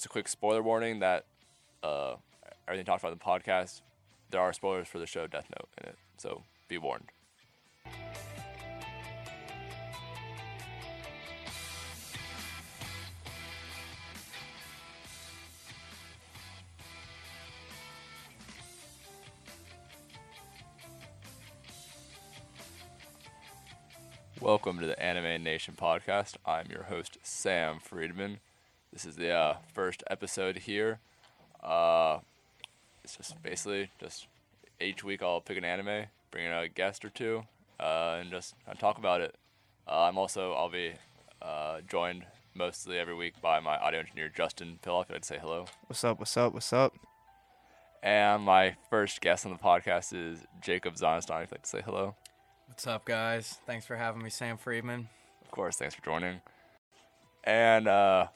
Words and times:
just 0.00 0.06
a 0.06 0.08
quick 0.08 0.28
spoiler 0.28 0.62
warning 0.62 1.00
that 1.00 1.26
uh, 1.82 2.14
everything 2.66 2.86
talked 2.86 3.02
about 3.02 3.12
in 3.12 3.18
the 3.18 3.22
podcast, 3.22 3.82
there 4.30 4.40
are 4.40 4.50
spoilers 4.50 4.88
for 4.88 4.98
the 4.98 5.04
show 5.04 5.26
Death 5.26 5.46
Note 5.50 5.68
in 5.76 5.90
it, 5.90 5.96
so 6.16 6.42
be 6.68 6.78
warned. 6.78 7.04
Welcome 24.40 24.78
to 24.78 24.86
the 24.86 24.98
Anime 24.98 25.44
Nation 25.44 25.74
podcast. 25.78 26.36
I'm 26.46 26.70
your 26.70 26.84
host, 26.84 27.18
Sam 27.22 27.80
Friedman. 27.80 28.38
This 28.92 29.04
is 29.04 29.14
the 29.14 29.30
uh, 29.30 29.54
first 29.72 30.02
episode 30.10 30.56
here. 30.58 30.98
Uh, 31.62 32.18
it's 33.04 33.16
just 33.16 33.40
basically 33.40 33.88
just 34.00 34.26
each 34.80 35.04
week 35.04 35.22
I'll 35.22 35.40
pick 35.40 35.56
an 35.56 35.64
anime, 35.64 36.06
bring 36.32 36.46
in 36.46 36.52
a 36.52 36.68
guest 36.68 37.04
or 37.04 37.10
two, 37.10 37.44
uh, 37.78 38.18
and 38.20 38.30
just 38.30 38.54
uh, 38.68 38.74
talk 38.74 38.98
about 38.98 39.20
it. 39.20 39.36
Uh, 39.86 40.02
I'm 40.02 40.18
also 40.18 40.54
I'll 40.54 40.70
be 40.70 40.94
uh, 41.40 41.82
joined 41.88 42.26
mostly 42.54 42.98
every 42.98 43.14
week 43.14 43.40
by 43.40 43.60
my 43.60 43.76
audio 43.76 44.00
engineer 44.00 44.28
Justin 44.28 44.80
Pillock. 44.82 45.06
I'd 45.14 45.24
say 45.24 45.38
hello. 45.40 45.66
What's 45.86 46.02
up? 46.02 46.18
What's 46.18 46.36
up? 46.36 46.52
What's 46.52 46.72
up? 46.72 46.94
And 48.02 48.42
my 48.42 48.74
first 48.88 49.20
guest 49.20 49.46
on 49.46 49.52
the 49.52 49.58
podcast 49.58 50.12
is 50.14 50.40
Jacob 50.60 50.94
Zonstein. 50.94 51.42
I'd 51.42 51.52
like 51.52 51.62
to 51.62 51.68
say 51.68 51.82
hello. 51.84 52.16
What's 52.66 52.88
up, 52.88 53.04
guys? 53.04 53.58
Thanks 53.66 53.86
for 53.86 53.96
having 53.96 54.22
me, 54.22 54.30
Sam 54.30 54.56
Friedman. 54.56 55.08
Of 55.44 55.52
course, 55.52 55.76
thanks 55.76 55.94
for 55.94 56.04
joining. 56.04 56.40
And 57.44 57.86
uh, 57.86 58.28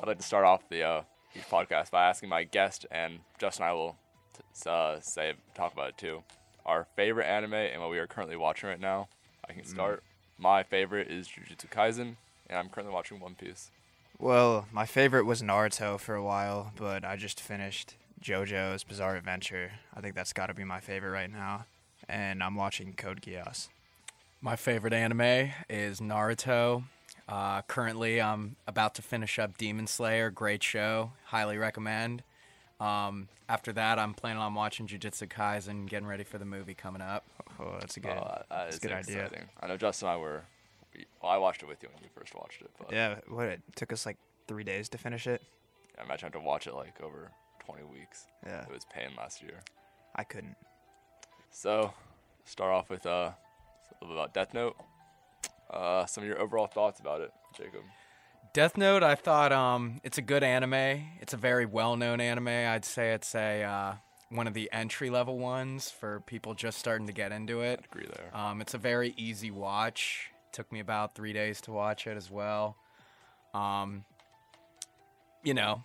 I'd 0.00 0.06
like 0.08 0.18
to 0.18 0.24
start 0.24 0.44
off 0.44 0.68
the 0.68 0.82
uh, 0.82 1.02
each 1.34 1.48
podcast 1.48 1.90
by 1.90 2.08
asking 2.08 2.28
my 2.28 2.44
guest, 2.44 2.86
and 2.90 3.20
Justin 3.38 3.64
and 3.64 3.70
I 3.70 3.74
will 3.74 3.96
t- 4.34 4.68
uh, 4.70 5.00
say 5.00 5.34
talk 5.54 5.72
about 5.72 5.90
it 5.90 5.98
too. 5.98 6.22
Our 6.66 6.86
favorite 6.96 7.26
anime 7.26 7.54
and 7.54 7.80
what 7.80 7.90
we 7.90 7.98
are 7.98 8.06
currently 8.06 8.36
watching 8.36 8.68
right 8.68 8.80
now. 8.80 9.08
I 9.48 9.52
can 9.52 9.64
start. 9.64 10.02
My 10.38 10.62
favorite 10.62 11.08
is 11.08 11.28
Jujutsu 11.28 11.68
Kaisen, 11.70 12.16
and 12.48 12.58
I'm 12.58 12.68
currently 12.68 12.92
watching 12.92 13.20
One 13.20 13.34
Piece. 13.34 13.70
Well, 14.18 14.66
my 14.72 14.86
favorite 14.86 15.24
was 15.26 15.42
Naruto 15.42 15.98
for 15.98 16.14
a 16.14 16.22
while, 16.22 16.72
but 16.76 17.04
I 17.04 17.16
just 17.16 17.40
finished 17.40 17.94
JoJo's 18.22 18.84
Bizarre 18.84 19.16
Adventure. 19.16 19.72
I 19.94 20.00
think 20.00 20.14
that's 20.14 20.32
got 20.32 20.46
to 20.46 20.54
be 20.54 20.64
my 20.64 20.80
favorite 20.80 21.10
right 21.10 21.30
now. 21.30 21.66
And 22.08 22.42
I'm 22.42 22.54
watching 22.54 22.94
Code 22.94 23.20
Geass. 23.20 23.68
My 24.40 24.56
favorite 24.56 24.92
anime 24.92 25.50
is 25.68 26.00
Naruto. 26.00 26.84
Uh, 27.28 27.62
currently, 27.62 28.20
I'm 28.20 28.56
about 28.66 28.94
to 28.96 29.02
finish 29.02 29.38
up 29.38 29.56
Demon 29.56 29.86
Slayer. 29.86 30.30
Great 30.30 30.62
show. 30.62 31.12
Highly 31.24 31.56
recommend. 31.56 32.22
Um, 32.80 33.28
after 33.48 33.72
that, 33.72 33.98
I'm 33.98 34.14
planning 34.14 34.42
on 34.42 34.54
watching 34.54 34.86
Jujutsu 34.86 35.28
Kaisen, 35.28 35.86
getting 35.88 36.06
ready 36.06 36.24
for 36.24 36.38
the 36.38 36.44
movie 36.44 36.74
coming 36.74 37.00
up. 37.02 37.24
Oh, 37.58 37.76
that's 37.80 37.96
a 37.96 38.00
good. 38.00 38.10
Uh, 38.10 38.38
that 38.38 38.46
that's 38.48 38.76
a 38.76 38.80
good 38.80 38.92
idea. 38.92 39.24
exciting. 39.24 39.48
I 39.60 39.66
know 39.68 39.76
Justin 39.76 40.08
and 40.08 40.16
I 40.16 40.20
were. 40.20 40.42
We, 40.94 41.06
well, 41.22 41.32
I 41.32 41.38
watched 41.38 41.62
it 41.62 41.66
with 41.66 41.82
you 41.82 41.88
when 41.94 42.02
you 42.02 42.10
first 42.14 42.34
watched 42.34 42.60
it, 42.60 42.70
but 42.78 42.92
Yeah, 42.92 43.16
what? 43.28 43.46
It 43.46 43.62
took 43.74 43.92
us 43.92 44.04
like 44.06 44.16
three 44.46 44.64
days 44.64 44.88
to 44.90 44.98
finish 44.98 45.26
it. 45.26 45.42
I 45.98 46.04
imagine 46.04 46.24
I 46.24 46.26
had 46.26 46.32
to 46.34 46.40
watch 46.40 46.66
it 46.66 46.74
like 46.74 47.00
over 47.00 47.30
20 47.64 47.84
weeks. 47.84 48.26
Yeah, 48.44 48.62
It 48.62 48.70
was 48.72 48.84
pain 48.92 49.08
last 49.16 49.42
year. 49.42 49.60
I 50.14 50.24
couldn't. 50.24 50.56
So, 51.50 51.92
start 52.44 52.72
off 52.72 52.90
with 52.90 53.06
uh, 53.06 53.10
a 53.10 53.34
little 54.02 54.08
bit 54.14 54.22
about 54.22 54.34
Death 54.34 54.54
Note. 54.54 54.76
Uh, 55.70 56.06
some 56.06 56.22
of 56.24 56.28
your 56.28 56.40
overall 56.40 56.66
thoughts 56.66 57.00
about 57.00 57.20
it, 57.20 57.32
Jacob. 57.56 57.82
Death 58.52 58.76
Note, 58.76 59.02
I 59.02 59.16
thought 59.16 59.50
um, 59.52 60.00
it's 60.04 60.18
a 60.18 60.22
good 60.22 60.44
anime. 60.44 61.08
It's 61.20 61.32
a 61.32 61.36
very 61.36 61.66
well-known 61.66 62.20
anime. 62.20 62.48
I'd 62.48 62.84
say 62.84 63.12
it's 63.12 63.34
a 63.34 63.64
uh, 63.64 63.94
one 64.30 64.46
of 64.46 64.54
the 64.54 64.70
entry-level 64.72 65.38
ones 65.38 65.90
for 65.90 66.20
people 66.20 66.54
just 66.54 66.78
starting 66.78 67.06
to 67.08 67.12
get 67.12 67.32
into 67.32 67.60
it. 67.62 67.80
I'd 67.80 67.86
agree 67.86 68.06
there. 68.14 68.30
Um, 68.32 68.60
it's 68.60 68.74
a 68.74 68.78
very 68.78 69.12
easy 69.16 69.50
watch. 69.50 70.30
It 70.46 70.52
Took 70.52 70.70
me 70.70 70.78
about 70.78 71.14
three 71.16 71.32
days 71.32 71.60
to 71.62 71.72
watch 71.72 72.06
it 72.06 72.16
as 72.16 72.30
well. 72.30 72.76
Um, 73.52 74.04
you 75.42 75.54
know, 75.54 75.82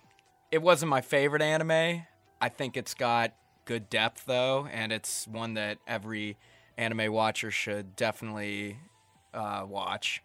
it 0.50 0.62
wasn't 0.62 0.90
my 0.90 1.00
favorite 1.00 1.42
anime. 1.42 2.04
I 2.40 2.48
think 2.48 2.76
it's 2.76 2.94
got 2.94 3.32
good 3.64 3.90
depth 3.90 4.26
though, 4.26 4.68
and 4.72 4.92
it's 4.92 5.26
one 5.26 5.54
that 5.54 5.78
every 5.86 6.36
anime 6.76 7.12
watcher 7.12 7.50
should 7.50 7.94
definitely 7.96 8.78
uh, 9.34 9.64
watch. 9.68 10.22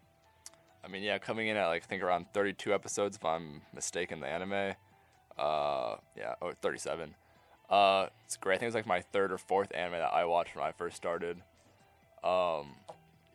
I 0.84 0.88
mean, 0.88 1.02
yeah, 1.02 1.18
coming 1.18 1.48
in 1.48 1.56
at 1.56 1.66
like 1.66 1.82
I 1.82 1.86
think 1.86 2.02
around 2.02 2.26
32 2.32 2.72
episodes, 2.72 3.16
if 3.16 3.24
I'm 3.24 3.62
mistaken, 3.74 4.20
the 4.20 4.28
anime. 4.28 4.74
Uh, 5.38 5.96
yeah, 6.16 6.34
or 6.40 6.54
37. 6.54 7.14
Uh, 7.68 8.06
it's 8.24 8.36
great. 8.36 8.56
I 8.56 8.58
think 8.58 8.68
it's 8.68 8.74
like 8.74 8.86
my 8.86 9.00
third 9.00 9.32
or 9.32 9.38
fourth 9.38 9.74
anime 9.74 9.98
that 9.98 10.12
I 10.12 10.24
watched 10.24 10.54
when 10.54 10.64
I 10.64 10.72
first 10.72 10.96
started. 10.96 11.42
Um, 12.22 12.76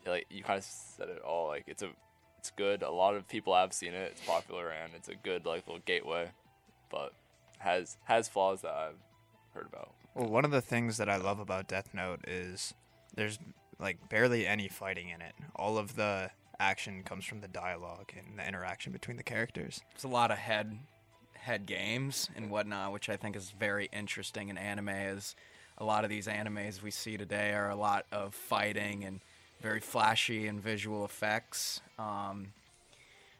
like 0.06 0.26
you 0.30 0.44
kind 0.44 0.58
of 0.58 0.64
said 0.64 1.10
it 1.10 1.22
all. 1.22 1.48
Like 1.48 1.66
it's 1.68 1.84
a, 1.84 1.90
it's 2.40 2.52
good. 2.52 2.82
A 2.82 2.92
lot 2.92 3.16
of 3.16 3.28
people 3.28 3.54
have 3.54 3.74
seen 3.74 3.94
it. 3.94 4.12
It's 4.12 4.26
popular 4.26 4.70
and 4.70 4.94
it's 4.96 5.10
a 5.10 5.16
good 5.16 5.46
like 5.46 5.68
little 5.68 5.82
gateway, 5.86 6.30
but 6.90 7.14
has 7.60 7.98
has 8.06 8.28
flaws 8.28 8.62
that 8.62 8.74
I've 8.74 8.98
heard 9.54 9.68
about. 9.68 9.94
Well, 10.16 10.28
one 10.28 10.46
of 10.46 10.52
the 10.52 10.62
things 10.62 10.98
that 10.98 11.10
I 11.10 11.18
love 11.18 11.40
about 11.40 11.68
Death 11.68 11.94
Note 11.94 12.22
is 12.28 12.74
there's 13.16 13.40
like 13.82 14.10
barely 14.10 14.46
any 14.48 14.68
fighting 14.68 15.10
in 15.10 15.22
it. 15.22 15.34
All 15.56 15.78
of 15.78 15.96
the 15.96 16.30
action 16.60 17.04
comes 17.04 17.26
from 17.26 17.42
the 17.42 17.48
dialogue 17.48 18.12
and 18.16 18.38
the 18.38 18.48
interaction 18.48 18.92
between 18.94 19.18
the 19.18 19.24
characters. 19.24 19.82
There's 19.94 20.04
a 20.04 20.08
lot 20.08 20.32
of 20.32 20.38
head 20.38 20.78
head 21.34 21.66
games 21.66 22.30
and 22.36 22.52
whatnot, 22.52 22.94
which 22.94 23.10
I 23.10 23.18
think 23.18 23.36
is 23.36 23.52
very 23.60 23.90
interesting 23.92 24.50
in 24.50 24.58
anime. 24.58 24.90
Is 24.90 25.36
a 25.80 25.84
lot 25.84 26.04
of 26.04 26.10
these 26.10 26.28
animes 26.28 26.84
we 26.84 26.92
see 26.92 27.18
today 27.18 27.52
are 27.54 27.70
a 27.70 27.76
lot 27.76 28.06
of 28.12 28.36
fighting 28.36 29.04
and 29.04 29.20
very 29.60 29.80
flashy 29.80 30.48
and 30.48 30.62
visual 30.62 31.04
effects. 31.04 31.82
Um, 31.98 32.54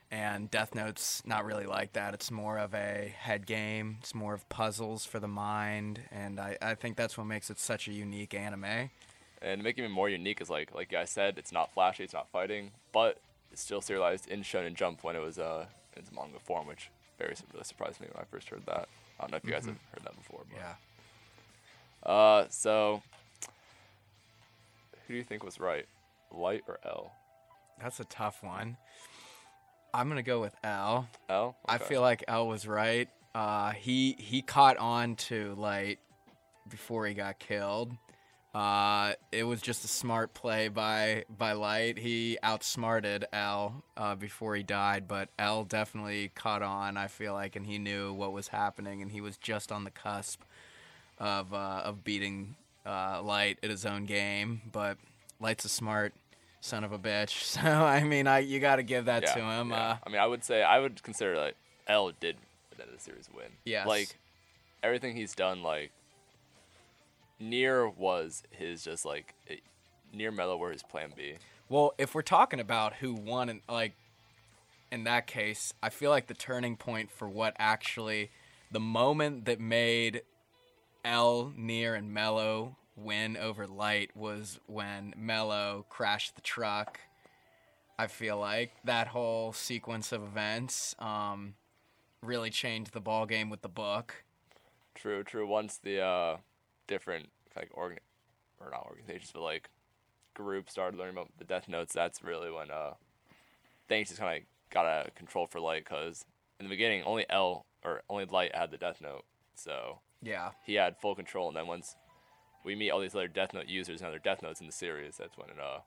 and 0.10 0.52
Death 0.52 0.76
Note's 0.76 1.22
not 1.26 1.46
really 1.46 1.66
like 1.66 1.94
that. 1.94 2.14
It's 2.14 2.32
more 2.32 2.58
of 2.58 2.74
a 2.74 3.14
head 3.18 3.46
game. 3.46 3.98
It's 4.02 4.14
more 4.14 4.34
of 4.34 4.48
puzzles 4.50 5.06
for 5.06 5.20
the 5.20 5.28
mind, 5.28 6.02
and 6.12 6.40
I, 6.40 6.58
I 6.62 6.76
think 6.76 6.98
that's 6.98 7.18
what 7.18 7.28
makes 7.28 7.50
it 7.50 7.60
such 7.60 7.88
a 7.88 7.94
unique 7.94 8.34
anime. 8.34 8.90
And 9.42 9.60
to 9.60 9.64
make 9.64 9.78
it 9.78 9.82
even 9.82 9.92
more 9.92 10.10
unique 10.10 10.40
is 10.42 10.50
like 10.50 10.74
like 10.74 10.94
I 10.94 11.06
said, 11.06 11.38
it's 11.38 11.52
not 11.52 11.74
flashy, 11.74 12.04
it's 12.04 12.14
not 12.14 12.30
fighting, 12.30 12.72
but 12.92 13.18
it's 13.52 13.62
still 13.62 13.82
serialized 13.82 14.28
in 14.28 14.42
Shonen 14.44 14.76
Jump 14.76 15.04
when 15.04 15.16
it 15.16 15.22
was 15.22 15.40
uh 15.40 15.66
in 15.96 16.04
its 16.04 16.12
manga 16.12 16.40
form, 16.40 16.68
which 16.68 16.90
very 17.18 17.36
really 17.54 17.64
surprised 17.64 18.00
me 18.02 18.08
when 18.12 18.22
I 18.22 18.26
first 18.26 18.50
heard 18.50 18.66
that. 18.68 18.88
I 19.20 19.24
don't 19.24 19.32
know 19.32 19.38
if 19.38 19.46
you 19.46 19.52
guys 19.52 19.66
have 19.66 19.76
heard 19.94 20.04
that 20.04 20.16
before. 20.16 20.42
But. 20.50 20.60
Yeah. 20.60 22.12
Uh, 22.12 22.46
so 22.50 23.02
who 25.08 25.14
do 25.14 25.18
you 25.18 25.24
think 25.24 25.44
was 25.44 25.60
right, 25.60 25.86
Light 26.32 26.64
or 26.68 26.80
L? 26.86 27.12
That's 27.82 28.00
a 28.00 28.06
tough 28.06 28.44
one. 28.44 28.78
I'm 29.94 30.08
gonna 30.08 30.24
go 30.24 30.40
with 30.40 30.56
L. 30.64 31.08
L. 31.30 31.56
I 31.66 31.76
Okay. 31.76 31.84
feel 31.86 32.02
like 32.02 32.24
L 32.28 32.48
was 32.48 32.66
right. 32.68 33.10
Uh, 33.36 33.72
he 33.72 34.16
he 34.18 34.42
caught 34.42 34.78
on 34.78 35.16
to 35.16 35.54
Light 35.56 36.00
before 36.70 37.06
he 37.08 37.14
got 37.14 37.40
killed. 37.40 37.92
Uh, 38.54 39.14
it 39.32 39.44
was 39.44 39.62
just 39.62 39.86
a 39.86 39.88
smart 39.88 40.34
play 40.34 40.68
by 40.68 41.24
by 41.30 41.54
Light. 41.54 41.98
He 41.98 42.38
outsmarted 42.44 43.26
L 43.32 43.84
uh, 43.96 44.16
before 44.16 44.56
he 44.56 44.64
died, 44.64 45.08
but 45.08 45.30
L 45.40 45.64
definitely 45.64 46.32
caught 46.36 46.62
on. 46.62 46.98
I 46.98 47.08
feel 47.08 47.34
like, 47.34 47.56
and 47.56 47.66
he 47.66 47.78
knew 47.80 48.12
what 48.12 48.34
was 48.34 48.50
happening, 48.50 49.02
and 49.02 49.12
he 49.12 49.22
was 49.22 49.38
just 49.38 49.72
on 49.72 49.86
the 49.86 49.92
cusp 49.92 50.42
of 51.18 51.54
uh, 51.54 51.84
of 51.86 52.04
beating 52.04 52.56
uh, 52.86 53.22
Light 53.24 53.58
at 53.64 53.70
his 53.70 53.86
own 53.86 54.06
game. 54.06 54.62
But 54.70 54.98
Light's 55.40 55.64
a 55.64 55.70
smart 55.70 56.14
son 56.60 56.84
of 56.84 56.92
a 56.92 57.00
bitch, 57.00 57.44
so 57.44 57.62
I 57.62 58.04
mean, 58.04 58.28
I 58.28 58.40
you 58.40 58.60
got 58.60 58.76
to 58.78 58.84
give 58.84 59.06
that 59.06 59.24
yeah, 59.24 59.34
to 59.34 59.40
him. 59.40 59.70
yeah. 59.70 59.92
Uh, 59.92 59.98
I 60.06 60.10
mean, 60.10 60.20
I 60.20 60.28
would 60.28 60.44
say 60.44 60.62
I 60.62 60.80
would 60.80 61.02
consider 61.04 61.38
like 61.38 61.56
L 61.88 62.12
did 62.20 62.36
the 62.76 62.84
end 62.84 62.92
of 62.92 62.98
the 62.98 63.02
series 63.02 63.30
win. 63.34 63.48
Yeah, 63.64 63.86
Like 63.86 64.18
everything 64.84 65.16
he's 65.16 65.36
done, 65.36 65.64
like 65.64 65.92
Near 67.42 67.90
was 67.90 68.44
his 68.52 68.84
just 68.84 69.04
like 69.04 69.34
it, 69.48 69.62
Near 70.14 70.32
Mello 70.32 70.58
were 70.58 70.72
his 70.72 70.84
plan 70.84 71.12
B. 71.16 71.36
Well, 71.68 71.94
if 71.98 72.14
we're 72.14 72.22
talking 72.22 72.60
about 72.60 72.96
who 72.96 73.14
won, 73.14 73.50
in, 73.50 73.62
like 73.68 73.94
in 74.92 75.06
that 75.06 75.26
case, 75.26 75.74
I 75.82 75.90
feel 75.90 76.12
like 76.12 76.28
the 76.28 76.34
turning 76.34 76.76
point 76.76 77.10
for 77.10 77.28
what 77.28 77.56
actually 77.58 78.30
the 78.72 78.80
moment 78.80 79.46
that 79.46 79.60
made 79.60 80.22
L, 81.04 81.52
Near, 81.58 81.96
and 81.96 82.14
Mello 82.14 82.76
win 82.96 83.38
over 83.38 83.66
Light 83.68 84.12
was 84.16 84.60
when 84.68 85.14
Mello 85.18 85.86
crashed 85.90 86.36
the 86.36 86.42
truck. 86.42 87.00
I 87.98 88.08
feel 88.08 88.38
like 88.38 88.72
that 88.84 89.08
whole 89.08 89.54
sequence 89.54 90.12
of 90.12 90.24
events 90.24 90.96
um, 91.00 91.56
really 92.22 92.50
changed 92.50 92.94
the 92.94 93.02
ball 93.02 93.26
game 93.26 93.50
with 93.50 93.62
the 93.62 93.70
book. 93.70 94.24
True, 94.94 95.24
true. 95.24 95.48
Once 95.48 95.80
the 95.82 96.02
uh, 96.02 96.38
different 96.92 97.30
like 97.56 97.70
organ 97.74 97.98
or 98.60 98.70
not 98.70 98.86
organizations, 98.88 99.32
but 99.34 99.42
like 99.42 99.70
groups 100.36 100.72
started 100.72 100.98
learning 100.98 101.16
about 101.16 101.30
the 101.40 101.44
Death 101.46 101.68
Notes, 101.68 101.94
that's 101.94 102.24
really 102.24 102.52
when 102.52 102.70
uh, 102.70 102.94
things 103.88 104.10
just 104.10 104.20
kind 104.20 104.38
of 104.38 104.44
got 104.72 104.86
out 104.86 105.08
of 105.08 105.16
control 105.16 105.48
for 105.48 105.60
Light 105.60 105.84
because 105.84 106.26
in 106.60 106.66
the 106.66 106.70
beginning 106.70 107.04
only 107.04 107.26
L 107.30 107.66
or 107.84 108.02
only 108.10 108.26
Light 108.26 108.56
had 108.56 108.70
the 108.72 108.78
Death 108.78 109.02
Note, 109.02 109.24
so 109.56 110.00
Yeah. 110.22 110.52
he 110.66 110.76
had 110.76 110.98
full 110.98 111.16
control. 111.16 111.48
And 111.48 111.58
then 111.58 111.68
once 111.68 111.96
we 112.64 112.76
meet 112.76 112.92
all 112.92 113.00
these 113.00 113.16
other 113.16 113.28
Death 113.28 113.54
Note 113.54 113.68
users 113.68 114.02
and 114.02 114.08
other 114.08 114.20
Death 114.20 114.42
Notes 114.44 114.60
in 114.62 114.68
the 114.68 114.72
series, 114.74 115.18
that's 115.18 115.38
when 115.38 115.50
it 115.50 115.60
uh 115.60 115.80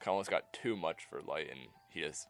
kind 0.00 0.08
of 0.08 0.12
almost 0.12 0.30
got 0.30 0.52
too 0.52 0.76
much 0.76 1.02
for 1.10 1.20
Light, 1.22 1.48
and 1.50 1.60
he 1.88 2.00
just 2.00 2.28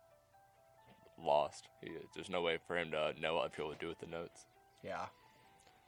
lost. 1.22 1.68
He, 1.80 1.90
there's 2.14 2.30
no 2.30 2.42
way 2.42 2.58
for 2.66 2.76
him 2.76 2.90
to 2.90 3.12
know 3.20 3.34
what 3.36 3.52
people 3.52 3.68
would 3.68 3.78
do 3.78 3.88
with 3.88 3.98
the 3.98 4.06
notes. 4.06 4.46
Yeah. 4.82 5.06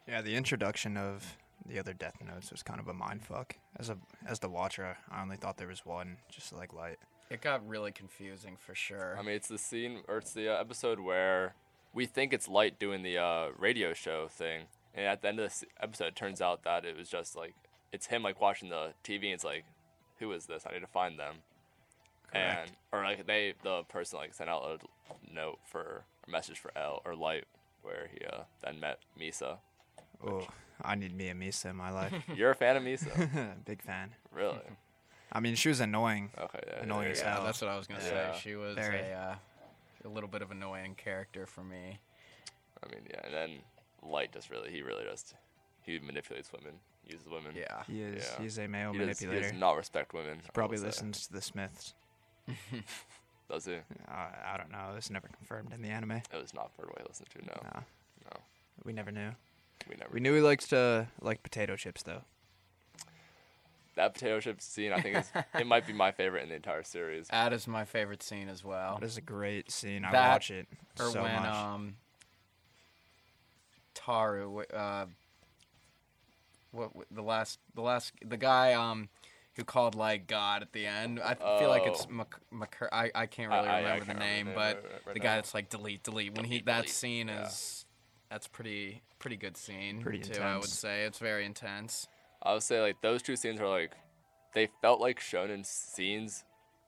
Yeah, 0.06 0.20
the 0.22 0.36
introduction 0.36 0.96
of 0.96 1.36
the 1.66 1.78
other 1.78 1.92
Death 1.92 2.16
Notes 2.24 2.50
was 2.50 2.62
kind 2.62 2.80
of 2.80 2.88
a 2.88 2.94
mind 2.94 3.22
fuck. 3.22 3.56
As 3.78 3.88
a 3.88 3.98
as 4.26 4.38
the 4.38 4.48
watcher, 4.48 4.96
I 5.10 5.22
only 5.22 5.36
thought 5.36 5.56
there 5.56 5.68
was 5.68 5.84
one, 5.86 6.18
just 6.30 6.52
like 6.52 6.72
light. 6.72 6.98
It 7.30 7.40
got 7.40 7.66
really 7.66 7.92
confusing 7.92 8.56
for 8.58 8.74
sure. 8.74 9.16
I 9.18 9.22
mean, 9.22 9.34
it's 9.34 9.48
the 9.48 9.58
scene 9.58 10.00
or 10.08 10.18
it's 10.18 10.32
the 10.32 10.54
uh, 10.54 10.60
episode 10.60 11.00
where 11.00 11.54
we 11.94 12.06
think 12.06 12.32
it's 12.32 12.48
Light 12.48 12.78
doing 12.78 13.02
the 13.02 13.18
uh, 13.18 13.48
radio 13.58 13.94
show 13.94 14.28
thing, 14.28 14.62
and 14.94 15.06
at 15.06 15.22
the 15.22 15.28
end 15.28 15.38
of 15.38 15.46
this 15.46 15.64
episode, 15.80 16.08
it 16.08 16.16
turns 16.16 16.40
out 16.40 16.64
that 16.64 16.84
it 16.84 16.96
was 16.96 17.08
just 17.08 17.36
like 17.36 17.54
it's 17.92 18.06
him 18.06 18.22
like 18.22 18.40
watching 18.40 18.68
the 18.68 18.92
TV, 19.04 19.24
and 19.24 19.34
it's 19.34 19.44
like, 19.44 19.64
who 20.18 20.32
is 20.32 20.46
this? 20.46 20.64
I 20.68 20.74
need 20.74 20.80
to 20.80 20.86
find 20.86 21.18
them. 21.18 21.36
Correct. 22.30 22.68
And 22.68 22.70
or 22.92 23.04
like 23.04 23.26
they 23.26 23.54
the 23.62 23.82
person 23.84 24.18
like 24.18 24.34
sent 24.34 24.50
out 24.50 24.62
a 24.64 25.34
note 25.34 25.58
for 25.64 26.04
a 26.26 26.30
message 26.30 26.58
for 26.58 26.72
L 26.76 27.00
or 27.04 27.14
Light 27.14 27.44
where 27.82 28.08
he 28.12 28.24
uh, 28.24 28.42
then 28.62 28.80
met 28.80 28.98
Misa. 29.18 29.58
Oh, 30.26 30.46
I 30.82 30.94
need 30.94 31.16
me 31.16 31.28
a 31.28 31.34
Misa 31.34 31.70
in 31.70 31.76
my 31.76 31.90
life. 31.90 32.12
You're 32.34 32.50
a 32.50 32.54
fan 32.54 32.76
of 32.76 32.82
Misa, 32.82 33.54
Big 33.64 33.82
fan. 33.82 34.10
really? 34.32 34.58
I 35.32 35.40
mean, 35.40 35.54
she 35.56 35.68
was 35.68 35.80
annoying. 35.80 36.30
Okay, 36.38 36.60
yeah, 36.66 36.82
Annoying 36.82 37.02
there 37.04 37.10
as 37.12 37.18
you 37.18 37.24
yeah, 37.24 37.34
hell. 37.34 37.44
that's 37.44 37.60
what 37.60 37.70
I 37.70 37.76
was 37.76 37.86
gonna 37.86 38.00
Yeah. 38.04 38.32
say. 38.34 38.40
She 38.40 38.54
was 38.54 38.74
Very. 38.76 39.00
a 39.00 39.16
uh, 39.18 39.34
a 40.04 40.08
little 40.08 40.28
bit 40.28 40.42
of 40.42 40.50
an 40.50 40.58
annoying 40.58 40.94
character 40.96 41.46
for 41.46 41.64
me. 41.64 41.98
I 42.82 42.94
mean, 42.94 43.04
yeah, 43.10 43.20
and 43.24 43.34
then 43.34 43.50
Light 44.02 44.32
just 44.32 44.50
really 44.50 44.70
he 44.70 44.82
really 44.82 45.02
just 45.04 45.34
he 45.82 45.98
manipulates 45.98 46.52
women, 46.52 46.74
uses 47.06 47.28
women. 47.28 47.52
Yeah. 47.56 47.82
He 47.86 48.00
is. 48.02 48.24
Yeah. 48.36 48.42
He's 48.42 48.58
a 48.58 48.68
male 48.68 48.92
He 48.92 48.98
does, 48.98 49.18
he 49.18 49.26
manipulator. 49.26 49.50
does 49.52 49.58
not 49.60 49.76
respect 49.76 50.12
women. 50.14 50.38
I 50.46 50.50
Probably 50.52 50.76
will 50.76 50.82
say. 50.82 50.86
listens 50.88 51.26
to 51.26 51.32
the 51.32 51.40
Smiths. 51.42 51.94
Does 53.50 53.66
he? 53.66 53.74
Uh, 53.74 53.80
I 54.10 54.56
don't 54.56 54.70
know. 54.72 54.94
It's 54.96 55.10
never 55.10 55.28
confirmed 55.28 55.72
in 55.74 55.82
the 55.82 55.88
anime. 55.88 56.12
It 56.12 56.24
was 56.32 56.54
not 56.54 56.72
for 56.74 56.86
what 56.86 56.98
he 56.98 57.04
listened 57.06 57.28
to. 57.30 57.38
No, 57.46 57.60
No, 57.74 57.80
no, 58.32 58.40
we 58.84 58.92
never 58.92 59.10
knew. 59.10 59.30
We 59.88 59.96
never. 59.96 60.10
We 60.12 60.20
knew 60.20 60.34
he 60.34 60.40
likes 60.40 60.66
to 60.68 61.08
like 61.20 61.42
potato 61.42 61.76
chips 61.76 62.02
though. 62.02 62.22
that 63.96 64.14
potato 64.14 64.40
chip 64.40 64.60
scene. 64.60 64.92
I 64.92 65.00
think 65.00 65.16
is 65.18 65.30
it 65.58 65.66
might 65.66 65.86
be 65.86 65.92
my 65.92 66.10
favorite 66.12 66.42
in 66.42 66.48
the 66.48 66.56
entire 66.56 66.82
series. 66.82 67.28
That 67.28 67.52
is 67.52 67.66
my 67.68 67.84
favorite 67.84 68.22
scene 68.22 68.48
as 68.48 68.64
well. 68.64 68.98
That 69.00 69.06
is 69.06 69.16
a 69.16 69.20
great 69.22 69.70
scene. 69.70 70.04
I 70.04 70.12
watch 70.12 70.50
it 70.50 70.66
or 70.98 71.10
so 71.10 71.22
when 71.22 71.32
much. 71.34 71.44
um 71.54 71.96
Teru 73.94 74.62
uh 74.72 75.06
what 76.72 76.94
what- 76.96 77.06
the 77.10 77.22
last 77.22 77.58
the 77.74 77.82
last 77.82 78.12
the 78.24 78.36
guy 78.36 78.72
um 78.72 79.08
who 79.56 79.62
called 79.62 79.94
like 79.94 80.26
God 80.26 80.62
at 80.62 80.72
the 80.72 80.84
end. 80.86 81.20
I 81.20 81.34
feel 81.34 81.68
like 81.68 81.86
it's 81.86 82.06
Oh. 82.10 82.12
Mc, 82.12 82.34
Mc, 82.50 82.76
I 82.90 83.10
I 83.14 83.26
can't 83.26 83.52
I- 83.52 83.56
really 83.58 83.68
I- 83.68 83.74
I 83.74 83.78
remember 83.82 84.00
the 84.00 84.06
can't 84.06 84.18
name, 84.18 84.48
remember 84.48 84.60
but 84.60 84.82
the 84.82 84.88
right- 84.88 85.06
right 85.06 85.14
the 85.14 85.20
guy 85.20 85.28
now. 85.28 85.34
that's 85.36 85.54
like 85.54 85.70
delete 85.70 86.02
delete 86.02 86.34
when 86.34 86.44
he 86.46 86.58
that 86.62 86.74
delete, 86.82 86.90
scene 86.90 87.28
yeah. 87.28 87.46
is 87.46 87.84
that's 88.34 88.48
pretty 88.48 89.00
pretty 89.20 89.36
good 89.36 89.56
scene 89.56 90.02
Pretty 90.02 90.18
too. 90.18 90.42
I 90.42 90.56
would 90.56 90.64
say 90.64 91.04
it's 91.04 91.20
very 91.20 91.46
intense. 91.46 92.08
I 92.42 92.52
would 92.52 92.64
say 92.64 92.80
like 92.80 93.00
those 93.00 93.22
two 93.22 93.36
scenes 93.36 93.60
are 93.60 93.68
like 93.68 93.92
they 94.54 94.68
felt 94.82 95.00
like 95.00 95.20
shonen 95.20 95.64
scenes 95.64 96.42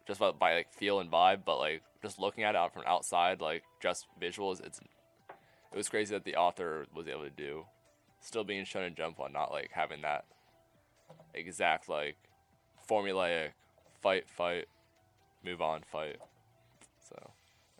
just 0.08 0.18
by, 0.18 0.32
by 0.32 0.54
like 0.56 0.72
feel 0.72 0.98
and 0.98 1.08
vibe, 1.08 1.44
but 1.46 1.58
like 1.58 1.82
just 2.02 2.18
looking 2.18 2.42
at 2.42 2.56
it 2.56 2.58
out 2.58 2.74
from 2.74 2.82
outside, 2.84 3.40
like 3.40 3.62
just 3.80 4.08
visuals, 4.20 4.60
it's 4.60 4.80
it 4.80 5.76
was 5.76 5.88
crazy 5.88 6.12
that 6.14 6.24
the 6.24 6.34
author 6.34 6.84
was 6.92 7.06
able 7.06 7.22
to 7.22 7.30
do, 7.30 7.64
still 8.20 8.42
being 8.42 8.64
shonen 8.64 8.96
jump 8.96 9.20
on 9.20 9.32
not 9.32 9.52
like 9.52 9.70
having 9.70 10.02
that 10.02 10.24
exact 11.32 11.88
like 11.88 12.16
formulaic 12.90 13.50
fight 14.02 14.28
fight 14.28 14.66
move 15.44 15.62
on 15.62 15.82
fight. 15.92 16.16
So 17.08 17.30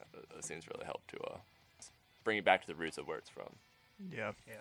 uh, 0.01 0.21
those 0.33 0.45
scenes 0.45 0.69
really 0.73 0.85
helped 0.85 1.09
to 1.09 1.17
uh 1.25 1.39
bring 2.27 2.37
it 2.39 2.45
back 2.45 2.61
to 2.61 2.67
the 2.67 2.75
roots 2.75 2.99
of 2.99 3.07
where 3.07 3.17
it's 3.17 3.31
from. 3.31 3.49
yeah. 4.13 4.33
Yeah. 4.47 4.57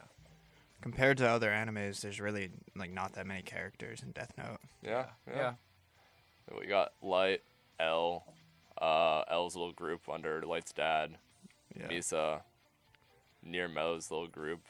Compared 0.82 1.18
to 1.18 1.28
other 1.28 1.50
animes, 1.50 2.02
there's 2.02 2.22
really 2.22 2.52
like 2.76 2.92
not 2.94 3.14
that 3.14 3.26
many 3.26 3.42
characters 3.42 4.04
in 4.04 4.12
Death 4.12 4.32
Note. 4.38 4.60
Yeah, 4.84 5.06
Yeah. 5.28 5.54
We 6.60 6.68
got 6.68 6.94
Light, 7.02 7.42
L, 7.80 8.24
uh, 8.80 9.24
L's 9.28 9.56
little 9.56 9.72
group 9.74 10.02
under 10.08 10.44
Light's 10.44 10.72
dad, 10.72 11.18
Yeah. 11.76 11.88
Misa, 11.88 12.42
near 13.44 13.68
Mo's 13.68 14.12
little 14.12 14.28
group. 14.28 14.62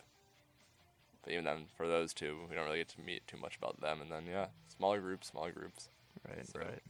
But 1.23 1.33
even 1.33 1.43
then, 1.43 1.65
for 1.75 1.85
those 1.87 2.13
two, 2.13 2.45
we 2.49 2.55
don't 2.55 2.63
really 2.65 2.77
get 2.77 2.87
to 2.89 3.01
meet 3.01 3.27
too 3.27 3.37
much 3.37 3.57
about 3.57 3.81
them. 3.81 3.99
And 3.99 4.09
then, 4.09 4.25
yeah, 4.25 4.47
smaller 4.77 5.01
groups, 5.01 5.27
smaller 5.27 5.51
groups. 5.51 5.89
Right. 6.27 6.47
So- 6.47 6.59
Right. 6.59 6.81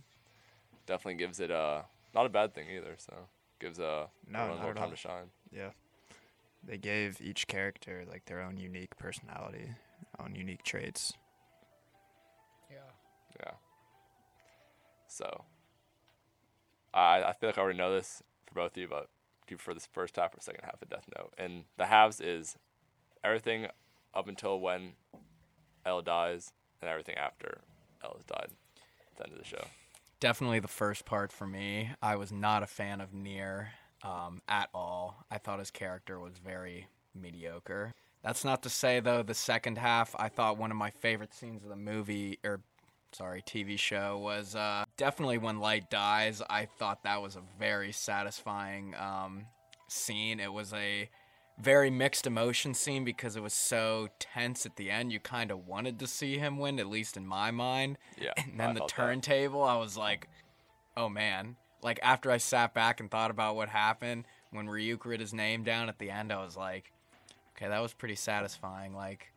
Definitely 0.85 1.15
gives 1.15 1.39
it 1.39 1.49
a 1.49 1.85
not 2.13 2.27
a 2.27 2.29
bad 2.29 2.53
thing 2.53 2.69
either. 2.69 2.93
So 2.99 3.27
gives 3.59 3.79
a 3.79 4.07
No, 4.27 4.39
everyone 4.39 4.57
not 4.57 4.61
more 4.61 4.71
at 4.71 4.75
time 4.77 4.83
all. 4.85 4.91
to 4.91 4.95
shine. 4.97 5.31
Yeah. 5.51 5.71
They 6.67 6.77
gave 6.77 7.21
each 7.21 7.47
character 7.47 8.05
like 8.09 8.25
their 8.25 8.41
own 8.41 8.57
unique 8.57 8.97
personality, 8.97 9.69
own 10.19 10.35
unique 10.35 10.63
traits. 10.63 11.13
Yeah. 12.71 12.77
Yeah. 13.39 13.51
So, 15.07 15.45
I 16.93 17.23
I 17.23 17.33
feel 17.33 17.49
like 17.49 17.57
I 17.57 17.61
already 17.61 17.77
know 17.77 17.93
this 17.93 18.23
for 18.47 18.55
both 18.55 18.71
of 18.71 18.77
you, 18.77 18.87
but 18.87 19.09
do 19.47 19.53
you 19.53 19.57
prefer 19.57 19.75
this 19.75 19.87
first 19.91 20.15
half 20.15 20.35
or 20.35 20.41
second 20.41 20.63
half 20.63 20.81
of 20.81 20.89
Death 20.89 21.05
Note? 21.17 21.33
And 21.37 21.65
the 21.77 21.85
halves 21.85 22.19
is 22.19 22.57
everything 23.23 23.67
up 24.13 24.27
until 24.27 24.59
when 24.59 24.93
L 25.85 26.01
dies, 26.01 26.51
and 26.81 26.89
everything 26.89 27.15
after 27.15 27.59
L 28.03 28.15
has 28.15 28.25
died. 28.25 28.49
At 29.11 29.17
the 29.17 29.23
end 29.25 29.33
of 29.33 29.39
the 29.39 29.45
show. 29.45 29.65
Definitely 30.19 30.59
the 30.59 30.67
first 30.67 31.05
part 31.05 31.31
for 31.31 31.45
me. 31.45 31.91
I 32.01 32.15
was 32.15 32.31
not 32.31 32.63
a 32.63 32.67
fan 32.67 33.01
of 33.01 33.13
Near 33.13 33.73
um, 34.05 34.41
at 34.47 34.69
all. 34.73 35.25
I 35.31 35.37
thought 35.37 35.59
his 35.59 35.71
character 35.71 36.19
was 36.19 36.33
very 36.43 36.87
mediocre. 37.13 37.93
That's 38.23 38.43
not 38.43 38.63
to 38.63 38.69
say 38.69 38.99
though 38.99 39.23
the 39.23 39.33
second 39.33 39.77
half. 39.77 40.15
I 40.17 40.29
thought 40.29 40.57
one 40.57 40.71
of 40.71 40.77
my 40.77 40.91
favorite 40.91 41.33
scenes 41.33 41.63
of 41.63 41.69
the 41.69 41.75
movie 41.75 42.39
or 42.43 42.61
sorry 43.11 43.41
TV 43.41 43.77
show 43.77 44.17
was 44.17 44.55
uh, 44.55 44.85
definitely 44.97 45.37
when 45.37 45.59
Light 45.59 45.89
dies. 45.89 46.41
I 46.49 46.65
thought 46.65 47.03
that 47.03 47.21
was 47.21 47.35
a 47.35 47.41
very 47.59 47.91
satisfying 47.91 48.95
um, 48.95 49.45
scene. 49.87 50.39
It 50.39 50.51
was 50.51 50.73
a 50.73 51.09
very 51.57 51.89
mixed 51.89 52.27
emotion 52.27 52.73
scene 52.73 53.05
because 53.05 53.35
it 53.35 53.43
was 53.43 53.53
so 53.53 54.09
tense 54.19 54.65
at 54.65 54.75
the 54.75 54.91
end. 54.91 55.13
You 55.13 55.19
kind 55.19 55.51
of 55.51 55.67
wanted 55.67 55.99
to 55.99 56.07
see 56.07 56.37
him 56.37 56.57
win, 56.57 56.79
at 56.79 56.87
least 56.87 57.15
in 57.15 57.25
my 57.25 57.51
mind. 57.51 57.97
Yeah. 58.19 58.33
And 58.37 58.61
I 58.61 58.65
then 58.65 58.73
the 58.73 58.79
felt 58.79 58.95
that. 58.95 58.95
turntable, 58.95 59.63
I 59.63 59.77
was 59.77 59.95
like, 59.95 60.27
oh 60.97 61.09
man. 61.09 61.55
Like 61.85 61.99
after 62.01 62.31
I 62.31 62.37
sat 62.37 62.73
back 62.73 62.99
and 62.99 63.11
thought 63.11 63.29
about 63.29 63.55
what 63.55 63.69
happened 63.69 64.25
when 64.49 64.65
Ryuk 64.65 65.05
wrote 65.05 65.19
his 65.19 65.35
name 65.35 65.63
down 65.63 65.87
at 65.87 65.99
the 65.99 66.09
end, 66.09 66.33
I 66.33 66.43
was 66.43 66.57
like, 66.57 66.91
okay, 67.55 67.67
that 67.69 67.79
was 67.79 67.93
pretty 67.93 68.15
satisfying. 68.15 68.95
Like 68.95 69.31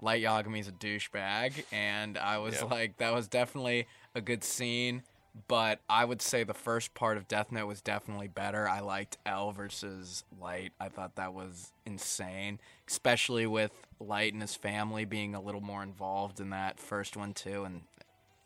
Light 0.00 0.22
Yagami's 0.22 0.68
a 0.68 0.72
douchebag, 0.72 1.64
and 1.72 2.16
I 2.16 2.38
was 2.38 2.62
like, 2.62 2.98
that 2.98 3.12
was 3.12 3.26
definitely 3.26 3.88
a 4.14 4.20
good 4.20 4.44
scene. 4.44 5.02
But 5.48 5.80
I 5.88 6.04
would 6.04 6.22
say 6.22 6.44
the 6.44 6.54
first 6.54 6.94
part 6.94 7.16
of 7.16 7.26
Death 7.26 7.50
Note 7.50 7.66
was 7.66 7.80
definitely 7.80 8.28
better. 8.28 8.68
I 8.68 8.80
liked 8.80 9.18
L 9.26 9.50
versus 9.50 10.22
Light. 10.40 10.72
I 10.80 10.88
thought 10.88 11.16
that 11.16 11.34
was 11.34 11.72
insane, 11.86 12.60
especially 12.86 13.46
with 13.46 13.72
Light 13.98 14.32
and 14.32 14.42
his 14.42 14.54
family 14.54 15.04
being 15.04 15.34
a 15.34 15.40
little 15.40 15.60
more 15.60 15.82
involved 15.82 16.38
in 16.38 16.50
that 16.50 16.78
first 16.78 17.16
one 17.16 17.34
too, 17.34 17.64
and 17.64 17.82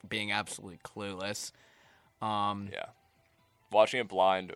being 0.08 0.32
absolutely 0.32 0.78
clueless. 0.82 1.52
Um, 2.22 2.70
Yeah. 2.72 2.86
Watching 3.74 3.98
it 4.00 4.08
blind 4.08 4.54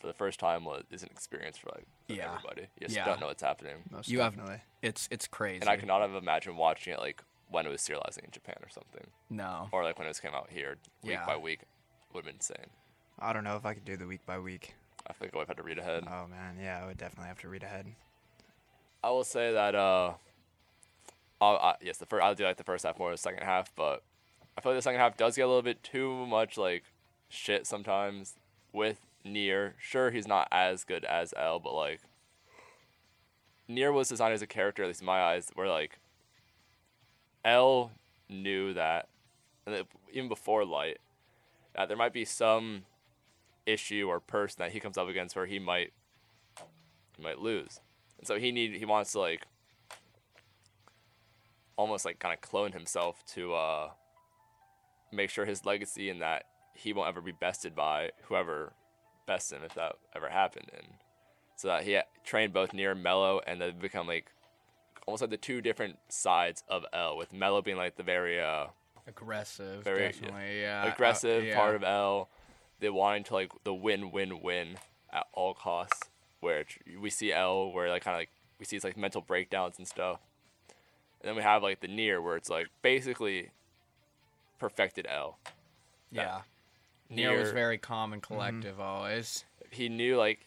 for 0.00 0.06
the 0.08 0.12
first 0.12 0.40
time 0.40 0.64
was 0.64 0.82
is 0.90 1.02
an 1.04 1.08
experience 1.12 1.56
for 1.56 1.68
like 1.74 1.86
for 2.08 2.12
Yeah. 2.14 2.34
everybody. 2.34 2.62
You 2.80 2.86
just 2.88 2.96
Yeah. 2.96 3.04
don't 3.04 3.20
know 3.20 3.28
what's 3.28 3.42
happening. 3.42 3.76
Most 3.90 4.08
You 4.08 4.20
have- 4.20 4.34
definitely. 4.34 4.62
It's 4.82 5.08
it's 5.12 5.26
crazy. 5.28 5.60
And 5.60 5.70
I 5.70 5.76
cannot 5.76 6.00
have 6.02 6.14
imagined 6.14 6.58
watching 6.58 6.92
it 6.92 6.98
like 6.98 7.22
when 7.48 7.66
it 7.66 7.70
was 7.70 7.80
serializing 7.80 8.24
in 8.24 8.30
Japan 8.32 8.56
or 8.62 8.68
something. 8.68 9.06
no. 9.30 9.68
Or 9.72 9.84
like 9.84 9.96
when 9.98 10.06
it 10.06 10.10
was 10.10 10.20
came 10.20 10.34
out 10.34 10.50
here 10.50 10.76
week 11.02 11.12
Yeah. 11.12 11.24
by 11.24 11.36
week. 11.36 11.60
Would 12.12 12.20
have 12.20 12.24
been 12.26 12.36
insane. 12.36 12.70
I 13.18 13.32
don't 13.32 13.44
know 13.44 13.56
if 13.56 13.64
I 13.64 13.74
could 13.74 13.84
do 13.84 13.96
the 13.96 14.06
week 14.06 14.24
by 14.26 14.38
week. 14.38 14.74
I 15.06 15.12
think 15.12 15.32
I 15.34 15.36
would 15.38 15.42
have 15.48 15.56
had 15.56 15.56
to 15.58 15.62
read 15.62 15.78
ahead. 15.78 16.04
Oh 16.08 16.26
man, 16.26 16.58
yeah, 16.60 16.82
I 16.82 16.86
would 16.86 16.98
definitely 16.98 17.28
have 17.28 17.40
to 17.40 17.48
read 17.48 17.62
ahead. 17.62 17.94
I 19.04 19.10
will 19.10 19.24
say 19.24 19.52
that 19.52 19.74
uh, 19.76 20.14
I'll, 21.40 21.56
I, 21.56 21.76
yes, 21.80 21.98
the 21.98 22.06
first 22.06 22.22
I'll 22.24 22.34
do 22.34 22.44
like 22.44 22.56
the 22.56 22.64
first 22.64 22.84
half 22.84 22.98
more 22.98 23.08
than 23.10 23.14
the 23.14 23.18
second 23.18 23.44
half, 23.44 23.72
but 23.76 24.02
I 24.56 24.60
feel 24.60 24.72
like 24.72 24.78
the 24.78 24.82
second 24.82 25.00
half 25.00 25.16
does 25.16 25.36
get 25.36 25.42
a 25.42 25.46
little 25.46 25.62
bit 25.62 25.82
too 25.82 26.26
much 26.26 26.58
like 26.58 26.84
shit 27.28 27.66
sometimes 27.66 28.34
with 28.72 29.06
Near. 29.24 29.74
Sure, 29.78 30.10
he's 30.10 30.28
not 30.28 30.48
as 30.50 30.84
good 30.84 31.04
as 31.04 31.34
L, 31.36 31.58
but 31.58 31.74
like 31.74 32.00
Near 33.66 33.92
was 33.92 34.08
designed 34.08 34.34
as 34.34 34.42
a 34.42 34.46
character, 34.46 34.82
at 34.82 34.86
least 34.88 35.00
in 35.00 35.06
my 35.06 35.20
eyes, 35.20 35.50
where 35.54 35.68
like 35.68 35.98
L 37.44 37.92
knew 38.28 38.74
that, 38.74 39.08
and 39.66 39.84
even 40.12 40.28
before 40.28 40.64
Light, 40.64 40.98
that 41.74 41.88
there 41.88 41.96
might 41.96 42.12
be 42.12 42.24
some 42.24 42.84
issue 43.66 44.06
or 44.08 44.18
person 44.20 44.56
that 44.60 44.72
he 44.72 44.80
comes 44.80 44.96
up 44.96 45.08
against 45.08 45.36
where 45.36 45.46
he 45.46 45.58
might 45.58 45.92
he 47.16 47.22
might 47.22 47.38
lose. 47.38 47.80
And 48.18 48.26
so 48.26 48.38
he 48.38 48.50
need 48.50 48.74
he 48.74 48.84
wants 48.84 49.12
to 49.12 49.20
like 49.20 49.46
almost 51.76 52.04
like 52.04 52.18
kind 52.18 52.34
of 52.34 52.40
clone 52.40 52.72
himself 52.72 53.24
to 53.34 53.54
uh 53.54 53.90
make 55.12 55.30
sure 55.30 55.44
his 55.44 55.64
legacy 55.64 56.10
and 56.10 56.20
that 56.20 56.44
he 56.78 56.92
won't 56.92 57.08
ever 57.08 57.20
be 57.20 57.32
bested 57.32 57.74
by 57.74 58.10
whoever 58.24 58.72
bests 59.26 59.52
him 59.52 59.62
if 59.64 59.74
that 59.74 59.96
ever 60.14 60.28
happened 60.28 60.70
and 60.72 60.86
so 61.56 61.68
that 61.68 61.82
he 61.82 61.98
trained 62.24 62.52
both 62.52 62.72
near 62.72 62.94
Mello 62.94 63.40
and 63.46 63.60
then 63.60 63.78
become 63.78 64.06
like 64.06 64.30
almost 65.06 65.22
like 65.22 65.30
the 65.30 65.36
two 65.36 65.60
different 65.60 65.98
sides 66.08 66.62
of 66.68 66.84
L 66.92 67.16
with 67.16 67.32
Mello 67.32 67.60
being 67.60 67.76
like 67.76 67.96
the 67.96 68.02
very 68.02 68.40
uh 68.40 68.66
Aggressive, 69.08 69.84
Very, 69.84 70.00
definitely. 70.00 70.60
Yeah. 70.60 70.84
uh, 70.84 70.92
aggressive 70.92 71.42
yeah. 71.42 71.56
part 71.56 71.74
of 71.74 71.82
L, 71.82 72.28
the 72.78 72.90
wanting 72.92 73.24
to 73.24 73.34
like 73.34 73.50
the 73.64 73.72
win 73.72 74.10
win 74.12 74.42
win 74.42 74.76
at 75.10 75.26
all 75.32 75.54
costs. 75.54 76.10
Where 76.40 76.64
we 77.00 77.08
see 77.08 77.32
L, 77.32 77.72
where 77.72 77.88
like 77.88 78.04
kind 78.04 78.14
of 78.14 78.20
like 78.20 78.28
we 78.58 78.66
see 78.66 78.76
it's 78.76 78.84
like 78.84 78.98
mental 78.98 79.22
breakdowns 79.22 79.78
and 79.78 79.88
stuff, 79.88 80.20
and 81.20 81.28
then 81.28 81.36
we 81.36 81.42
have 81.42 81.62
like 81.62 81.80
the 81.80 81.88
near, 81.88 82.20
where 82.20 82.36
it's 82.36 82.50
like 82.50 82.68
basically 82.82 83.50
perfected 84.58 85.06
L. 85.08 85.38
Yeah. 86.12 86.42
Near 87.10 87.38
was 87.38 87.52
very 87.52 87.78
calm 87.78 88.08
mm-hmm. 88.08 88.14
and 88.14 88.22
collective 88.22 88.80
always. 88.80 89.44
He 89.70 89.88
knew 89.88 90.16
like 90.16 90.40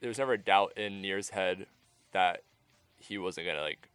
there 0.00 0.08
was 0.08 0.18
never 0.18 0.32
a 0.34 0.38
doubt 0.38 0.72
in 0.76 1.00
Near's 1.00 1.30
head 1.30 1.66
that 2.12 2.42
he 2.98 3.18
wasn't 3.18 3.46
gonna 3.46 3.60
like 3.62 3.88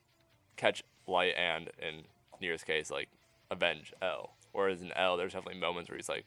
catch 0.55 0.83
Light 1.07 1.33
and 1.37 1.69
in 1.79 2.03
Near's 2.41 2.63
case 2.63 2.91
like 2.91 3.09
avenge 3.51 3.93
L. 4.01 4.31
Whereas 4.51 4.81
in 4.81 4.91
L, 4.93 5.17
there's 5.17 5.33
definitely 5.33 5.59
moments 5.59 5.89
where 5.89 5.97
he's 5.97 6.09
like, 6.09 6.25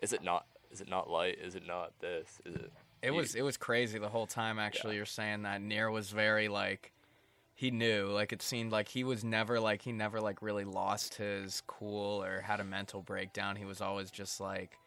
"Is 0.00 0.12
it 0.12 0.22
not? 0.22 0.46
Is 0.70 0.80
it 0.80 0.88
not 0.88 1.08
Light? 1.10 1.38
Is 1.38 1.54
it 1.54 1.66
not 1.66 1.92
this? 2.00 2.40
Is 2.44 2.54
it?" 2.56 2.72
It 3.02 3.08
You- 3.08 3.14
was 3.14 3.34
it 3.34 3.42
was 3.42 3.56
crazy 3.56 3.98
the 3.98 4.08
whole 4.08 4.26
time. 4.26 4.58
Actually, 4.58 4.96
you're 4.96 5.06
saying 5.06 5.42
that 5.42 5.60
Near 5.60 5.90
was 5.90 6.10
very 6.10 6.48
like 6.48 6.92
he 7.54 7.70
knew. 7.70 8.08
Like 8.08 8.32
it 8.32 8.42
seemed 8.42 8.72
like 8.72 8.88
he 8.88 9.04
was 9.04 9.24
never 9.24 9.60
like 9.60 9.82
he 9.82 9.92
never 9.92 10.20
like 10.20 10.42
really 10.42 10.64
lost 10.64 11.14
his 11.14 11.62
cool 11.66 12.22
or 12.22 12.40
had 12.40 12.60
a 12.60 12.64
mental 12.64 13.02
breakdown. 13.02 13.56
He 13.56 13.64
was 13.64 13.80
always 13.80 14.10
just 14.10 14.40
like 14.40 14.78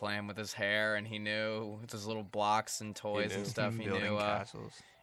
playing 0.00 0.26
with 0.26 0.36
his 0.36 0.52
hair, 0.52 0.96
and 0.96 1.06
he 1.06 1.18
knew 1.18 1.78
with 1.80 1.92
his 1.92 2.06
little 2.06 2.24
blocks 2.24 2.80
and 2.80 2.96
toys 2.96 3.32
and 3.36 3.46
stuff. 3.46 3.76
He 3.76 3.84
building 3.84 4.02
knew. 4.02 4.16
Uh, 4.16 4.44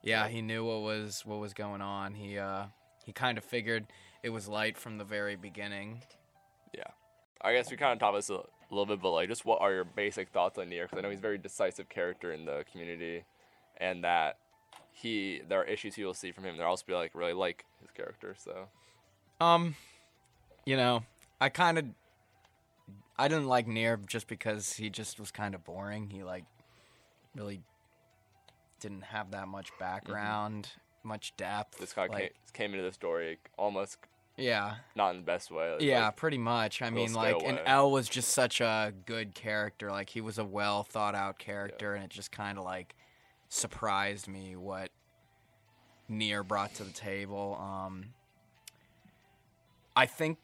yeah, 0.02 0.28
he 0.28 0.42
knew 0.42 0.66
what 0.66 0.82
was 0.82 1.26
what 1.26 1.40
was 1.40 1.54
going 1.54 1.82
on. 1.82 2.14
He 2.16 2.38
uh 2.38 2.66
he 3.06 3.14
kind 3.14 3.38
of 3.38 3.44
figured 3.46 3.86
it 4.24 4.30
was 4.30 4.50
light 4.50 4.78
from 4.78 4.98
the 4.98 5.06
very 5.06 5.38
beginning. 5.38 6.02
Yeah. 6.74 6.92
I 7.42 7.54
guess 7.54 7.72
we 7.72 7.78
kind 7.78 7.94
of 7.94 8.00
talked 8.00 8.10
about 8.10 8.18
this 8.18 8.30
a 8.30 8.42
little 8.74 8.86
bit, 8.86 9.02
but 9.02 9.12
like, 9.12 9.30
just 9.30 9.46
what 9.46 9.62
are 9.62 9.72
your 9.72 9.86
basic 9.86 10.30
thoughts 10.30 10.58
on 10.58 10.68
Near? 10.70 10.86
Because 10.86 10.98
I 10.98 11.02
know 11.02 11.10
he's 11.10 11.20
a 11.20 11.22
very 11.22 11.38
decisive 11.38 11.88
character 11.88 12.34
in 12.34 12.46
the 12.46 12.66
community, 12.72 13.24
and 13.78 14.04
that 14.04 14.38
he 14.92 15.42
there 15.48 15.62
are 15.62 15.66
issues 15.66 15.96
he 15.96 16.04
will 16.04 16.16
see 16.16 16.32
from 16.32 16.44
him. 16.44 16.58
There 16.58 16.68
also 16.68 16.84
be 16.86 16.94
like 16.94 17.12
really 17.14 17.34
like 17.34 17.64
his 17.80 17.92
character. 17.92 18.36
So 18.38 18.68
Um, 19.40 19.76
you 20.66 20.76
know, 20.76 21.04
I 21.40 21.50
kind 21.50 21.78
of, 21.78 21.86
I 23.20 23.28
didn't 23.28 23.48
like 23.48 23.68
Near 23.68 23.98
just 23.98 24.28
because 24.28 24.74
he 24.74 24.90
just 24.90 25.20
was 25.20 25.32
kind 25.32 25.56
of 25.56 25.64
boring. 25.64 26.10
He 26.10 26.24
like 26.24 26.46
really 27.36 27.62
didn't 28.80 29.04
have 29.04 29.32
that 29.32 29.48
much 29.48 29.72
background, 29.80 30.70
much 31.04 31.36
depth. 31.38 31.80
this 31.80 31.94
guy 31.94 32.08
like, 32.08 32.20
came, 32.20 32.30
came 32.54 32.74
into 32.74 32.84
the 32.84 32.94
story 32.94 33.40
almost 33.58 33.98
yeah, 34.38 34.76
not 34.96 35.12
in 35.12 35.18
the 35.18 35.24
best 35.24 35.50
way. 35.50 35.74
It's 35.74 35.84
yeah, 35.84 36.06
like- 36.06 36.16
pretty 36.16 36.38
much. 36.38 36.84
I 36.84 36.92
mean, 36.92 37.14
like, 37.14 37.42
and. 37.44 37.60
L 37.66 37.90
was 37.90 38.08
just 38.08 38.30
such 38.30 38.62
a 38.62 38.94
good 39.06 39.34
character. 39.34 39.92
Like, 39.92 40.10
he 40.10 40.22
was 40.22 40.38
a 40.38 40.46
well 40.46 40.84
thought 40.84 41.16
out 41.16 41.40
character, 41.40 41.96
and 41.96 42.04
it 42.04 42.12
just 42.12 42.32
kind 42.32 42.60
of 42.60 42.64
like 42.64 42.96
surprised 43.50 44.28
me 44.28 44.56
what 44.56 44.92
Near 46.08 46.44
brought 46.44 46.76
to 46.76 46.84
the 46.84 46.94
table. 46.94 47.58
Um, 47.60 48.06
I 49.96 50.06
think 50.06 50.38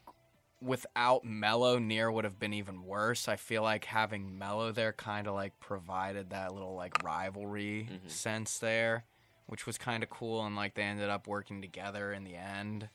without 0.63 1.25
Mello, 1.25 1.77
Near 1.79 2.11
would 2.11 2.23
have 2.23 2.39
been 2.39 2.53
even 2.53 2.85
worse. 2.85 3.27
I 3.27 3.35
feel 3.35 3.63
like 3.63 3.85
having 3.85 4.37
Mello 4.37 4.71
there 4.71 4.93
kind 4.93 5.27
of 5.27 5.33
like 5.33 5.59
provided 5.59 6.29
that 6.29 6.53
little 6.53 6.75
like 6.75 7.03
rivalry 7.03 7.89
Mhm. 7.91 8.09
sense 8.09 8.59
there, 8.59 9.03
which 9.47 9.65
was 9.65 9.77
kind 9.77 10.03
of 10.03 10.09
cool. 10.09 10.45
And 10.45 10.55
like 10.55 10.73
they 10.75 10.83
ended 10.83 11.09
up 11.09 11.27
working 11.27 11.61
together 11.61 12.13
in 12.13 12.23
the 12.23 12.35
end. 12.35 12.89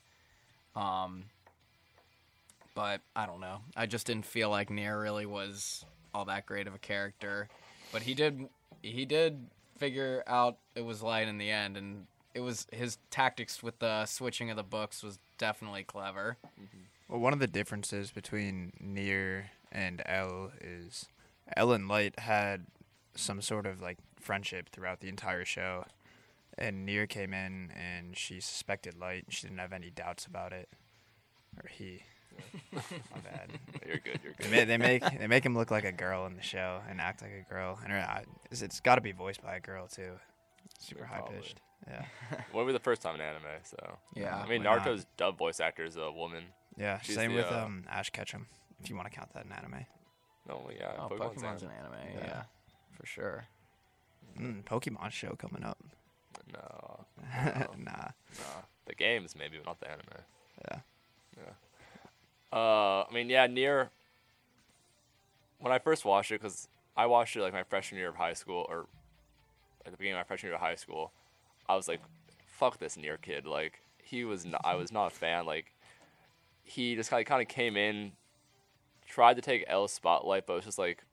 Um, 0.74 1.24
but 2.74 3.00
I 3.16 3.26
don't 3.26 3.40
know. 3.40 3.60
I 3.76 3.86
just 3.86 4.06
didn't 4.06 4.26
feel 4.26 4.50
like 4.50 4.70
Near 4.70 5.00
really 5.00 5.26
was 5.26 5.84
all 6.14 6.24
that 6.26 6.46
great 6.46 6.66
of 6.66 6.74
a 6.74 6.78
character. 6.78 7.48
But 7.92 8.02
he 8.02 8.14
did 8.14 8.48
he 8.82 9.04
did 9.04 9.48
figure 9.76 10.22
out 10.26 10.56
it 10.74 10.82
was 10.82 11.02
light 11.02 11.28
in 11.28 11.38
the 11.38 11.50
end 11.50 11.76
and 11.76 12.06
it 12.34 12.40
was 12.40 12.66
his 12.72 12.98
tactics 13.10 13.62
with 13.62 13.78
the 13.80 14.06
switching 14.06 14.50
of 14.50 14.56
the 14.56 14.62
books 14.62 15.02
was 15.02 15.18
definitely 15.38 15.82
clever. 15.82 16.36
Well, 17.08 17.20
one 17.20 17.32
of 17.32 17.38
the 17.38 17.46
differences 17.46 18.10
between 18.10 18.72
Near 18.80 19.50
and 19.72 20.02
L 20.06 20.52
is 20.60 21.06
L 21.56 21.72
and 21.72 21.88
Light 21.88 22.18
had 22.20 22.66
some 23.14 23.40
sort 23.40 23.66
of 23.66 23.80
like 23.80 23.98
friendship 24.20 24.68
throughout 24.70 25.00
the 25.00 25.08
entire 25.08 25.44
show, 25.44 25.84
and 26.58 26.84
Near 26.84 27.06
came 27.06 27.32
in 27.32 27.70
and 27.74 28.16
she 28.16 28.40
suspected 28.40 28.98
Light. 28.98 29.24
and 29.24 29.32
She 29.32 29.46
didn't 29.46 29.58
have 29.58 29.72
any 29.72 29.90
doubts 29.90 30.26
about 30.26 30.52
it, 30.52 30.68
or 31.56 31.68
he. 31.68 32.02
My 32.72 32.80
bad. 33.24 33.50
You're 33.86 33.96
good. 33.98 34.20
You're 34.22 34.34
They 34.38 34.44
good. 34.48 34.50
ma- 34.52 34.64
they 34.66 34.76
make 34.76 35.18
they 35.18 35.26
make 35.26 35.44
him 35.44 35.56
look 35.56 35.70
like 35.70 35.84
a 35.84 35.92
girl 35.92 36.26
in 36.26 36.36
the 36.36 36.42
show 36.42 36.80
and 36.88 37.00
act 37.00 37.22
like 37.22 37.32
a 37.48 37.52
girl, 37.52 37.78
and 37.82 37.92
I- 37.92 38.24
it's- 38.44 38.62
it's 38.62 38.80
got 38.80 38.94
to 38.96 39.00
be 39.00 39.12
voiced 39.12 39.42
by 39.42 39.56
a 39.56 39.60
girl 39.60 39.88
too. 39.88 40.12
Super 40.78 41.04
high 41.06 41.22
pitched. 41.22 41.60
Yeah, 41.88 42.04
Won't 42.52 42.66
be 42.66 42.72
the 42.74 42.78
first 42.80 43.00
time 43.02 43.14
in 43.14 43.20
anime, 43.22 43.42
so 43.62 43.98
Yeah. 44.14 44.36
I 44.36 44.46
mean, 44.48 44.62
why 44.62 44.76
not? 44.76 44.84
Naruto's 44.86 45.06
dub 45.16 45.38
voice 45.38 45.58
actor 45.58 45.84
is 45.84 45.96
a 45.96 46.10
woman. 46.12 46.44
Yeah. 46.78 47.00
She's 47.00 47.14
Same 47.14 47.30
the, 47.32 47.38
with 47.38 47.52
uh, 47.52 47.64
um 47.64 47.84
Ash 47.90 48.10
Ketchum, 48.10 48.46
if 48.82 48.88
you 48.90 48.96
want 48.96 49.10
to 49.10 49.16
count 49.16 49.32
that 49.34 49.44
in 49.44 49.52
anime. 49.52 49.86
No, 50.48 50.70
yeah, 50.78 50.92
Oh, 50.98 51.08
Pokemon's 51.08 51.42
Pokemon's 51.42 51.62
an 51.62 51.70
anime, 51.78 51.94
Yeah. 52.14 52.24
yeah. 52.24 52.42
For 52.98 53.06
sure. 53.06 53.44
Mm, 54.38 54.64
Pokemon 54.64 55.10
show 55.10 55.36
coming 55.38 55.64
up. 55.64 55.78
No, 56.52 57.04
nah. 57.76 57.92
nah. 57.92 58.62
The 58.86 58.94
games 58.94 59.34
maybe, 59.36 59.58
but 59.58 59.66
not 59.66 59.80
the 59.80 59.90
anime. 59.90 60.24
Yeah. 60.70 60.78
Uh, 62.50 63.02
I 63.02 63.12
mean, 63.12 63.28
yeah, 63.28 63.46
near 63.46 63.90
when 65.60 65.72
I 65.72 65.78
first 65.78 66.04
watched 66.04 66.30
it, 66.30 66.40
because 66.40 66.68
I 66.96 67.06
watched 67.06 67.36
it 67.36 67.42
like 67.42 67.52
my 67.52 67.62
freshman 67.64 67.98
year 67.98 68.08
of 68.08 68.16
high 68.16 68.32
school, 68.32 68.64
or 68.68 68.86
at 69.84 69.92
the 69.92 69.98
beginning 69.98 70.14
of 70.14 70.20
my 70.20 70.24
freshman 70.24 70.48
year 70.48 70.54
of 70.54 70.60
high 70.62 70.76
school, 70.76 71.12
I 71.68 71.76
was 71.76 71.88
like, 71.88 72.00
"Fuck 72.46 72.78
this 72.78 72.96
near 72.96 73.18
kid!" 73.18 73.46
Like 73.46 73.80
he 74.02 74.24
was, 74.24 74.46
not, 74.46 74.62
I 74.64 74.76
was 74.76 74.90
not 74.90 75.08
a 75.08 75.10
fan. 75.14 75.44
Like 75.44 75.72
he 76.68 76.94
just 76.94 77.10
kind 77.10 77.20
of 77.20 77.26
kind 77.26 77.42
of 77.42 77.48
came 77.48 77.76
in, 77.76 78.12
tried 79.06 79.34
to 79.34 79.42
take 79.42 79.64
L's 79.66 79.92
spotlight, 79.92 80.46
but 80.46 80.52
it 80.54 80.56
was 80.56 80.64
just 80.64 80.78
like 80.78 81.04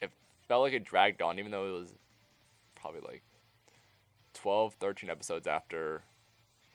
it 0.00 0.10
felt 0.46 0.62
like 0.62 0.74
it 0.74 0.84
dragged 0.84 1.22
on, 1.22 1.38
even 1.38 1.50
though 1.50 1.68
it 1.68 1.78
was 1.78 1.94
probably 2.74 3.00
like 3.00 3.22
12, 4.34 4.74
13 4.74 5.08
episodes 5.08 5.46
after 5.46 6.02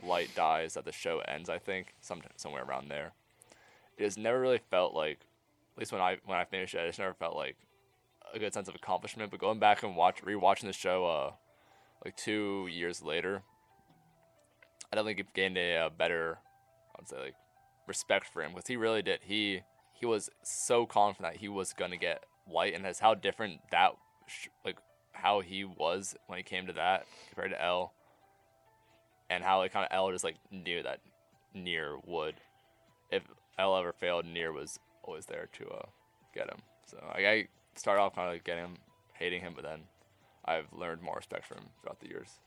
Light 0.02 0.30
dies 0.36 0.74
that 0.74 0.86
the 0.86 0.92
show 0.92 1.20
ends. 1.28 1.50
I 1.50 1.60
think 1.60 1.94
some 2.02 2.22
somewhere 2.38 2.64
around 2.64 2.90
there 2.90 3.12
it 4.00 4.04
has 4.04 4.18
never 4.18 4.40
really 4.40 4.62
felt 4.72 4.96
like, 4.96 5.20
at 5.76 5.80
least 5.80 5.92
when 5.92 6.02
I 6.02 6.18
when 6.26 6.38
I 6.38 6.46
finished 6.46 6.74
it, 6.74 6.82
I 6.82 6.88
just 6.88 7.00
never 7.00 7.14
felt 7.14 7.36
like 7.36 7.58
a 8.34 8.40
good 8.40 8.54
sense 8.54 8.70
of 8.70 8.76
accomplishment. 8.76 9.30
But 9.30 9.40
going 9.40 9.60
back 9.60 9.84
and 9.84 9.96
watch 9.96 10.24
rewatching 10.24 10.66
the 10.66 10.74
show, 10.74 11.06
uh, 11.06 11.32
like 12.04 12.16
two 12.16 12.68
years 12.72 13.04
later, 13.04 13.44
I 14.92 14.96
don't 14.96 15.06
think 15.06 15.20
it 15.20 15.34
gained 15.34 15.58
a, 15.58 15.76
uh 15.76 15.90
better, 15.90 16.40
I 16.96 17.02
would 17.02 17.10
say 17.10 17.20
like 17.20 17.36
respect 17.90 18.26
for 18.32 18.42
him 18.42 18.52
because 18.54 18.68
he 18.68 18.78
really 18.78 19.02
did. 19.02 19.20
He 19.24 19.64
he 19.92 20.06
was 20.06 20.30
so 20.44 20.86
confident 20.86 21.36
he 21.38 21.50
was 21.50 21.74
gonna 21.74 21.98
get 21.98 22.24
White, 22.46 22.74
and 22.74 22.86
as 22.86 23.00
how 23.00 23.14
different 23.14 23.60
that 23.72 23.96
like 24.64 24.78
how 25.12 25.42
he 25.42 25.66
was 25.66 26.16
when 26.28 26.38
he 26.38 26.44
came 26.44 26.68
to 26.68 26.74
that 26.74 27.06
compared 27.28 27.52
to 27.52 27.62
L, 27.62 27.92
and 29.30 29.44
how 29.44 29.58
like 29.58 29.74
kind 29.74 29.86
of 29.86 29.92
L 29.92 30.12
just 30.12 30.24
like 30.24 30.38
knew 30.52 30.82
that 30.84 31.02
near 31.54 31.98
would 32.06 32.36
if 33.12 33.24
L 33.58 33.76
ever 33.78 33.92
failed, 33.92 34.26
Near 34.26 34.52
was 34.52 34.80
always 35.04 35.26
there 35.26 35.50
to 35.54 35.68
uh, 35.70 35.86
get 36.34 36.50
him. 36.50 36.60
So 36.86 36.98
I, 37.14 37.28
I 37.28 37.48
started 37.76 38.02
off 38.02 38.16
kind 38.16 38.28
of 38.28 38.36
like 38.36 38.44
getting 38.44 38.66
him, 38.66 38.78
hating 39.14 39.42
him, 39.42 39.54
but 39.56 39.64
then 39.64 39.82
I've 40.46 40.72
learned 40.72 41.02
more 41.02 41.16
respect 41.18 41.46
for 41.46 41.56
him 41.56 41.66
throughout 41.82 42.00
the 42.00 42.08
years. 42.08 42.40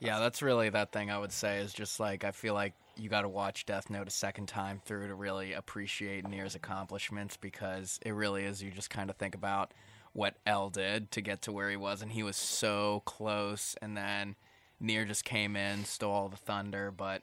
Yeah, 0.00 0.18
that's 0.18 0.40
really 0.40 0.70
that 0.70 0.92
thing 0.92 1.10
I 1.10 1.18
would 1.18 1.30
say 1.30 1.58
is 1.58 1.74
just 1.74 2.00
like 2.00 2.24
I 2.24 2.30
feel 2.30 2.54
like 2.54 2.72
you 2.96 3.10
got 3.10 3.22
to 3.22 3.28
watch 3.28 3.66
Death 3.66 3.90
Note 3.90 4.08
a 4.08 4.10
second 4.10 4.46
time 4.46 4.80
through 4.84 5.08
to 5.08 5.14
really 5.14 5.52
appreciate 5.52 6.26
Near's 6.26 6.54
accomplishments 6.54 7.36
because 7.36 8.00
it 8.04 8.12
really 8.12 8.44
is 8.44 8.62
you 8.62 8.70
just 8.70 8.88
kind 8.88 9.10
of 9.10 9.16
think 9.16 9.34
about 9.34 9.72
what 10.14 10.36
L 10.46 10.70
did 10.70 11.10
to 11.12 11.20
get 11.20 11.42
to 11.42 11.52
where 11.52 11.68
he 11.68 11.76
was 11.76 12.00
and 12.00 12.12
he 12.12 12.22
was 12.22 12.36
so 12.36 13.02
close 13.04 13.76
and 13.82 13.94
then 13.94 14.36
Near 14.80 15.04
just 15.04 15.26
came 15.26 15.54
in, 15.54 15.84
stole 15.84 16.12
all 16.12 16.28
the 16.30 16.36
thunder, 16.38 16.90
but 16.90 17.22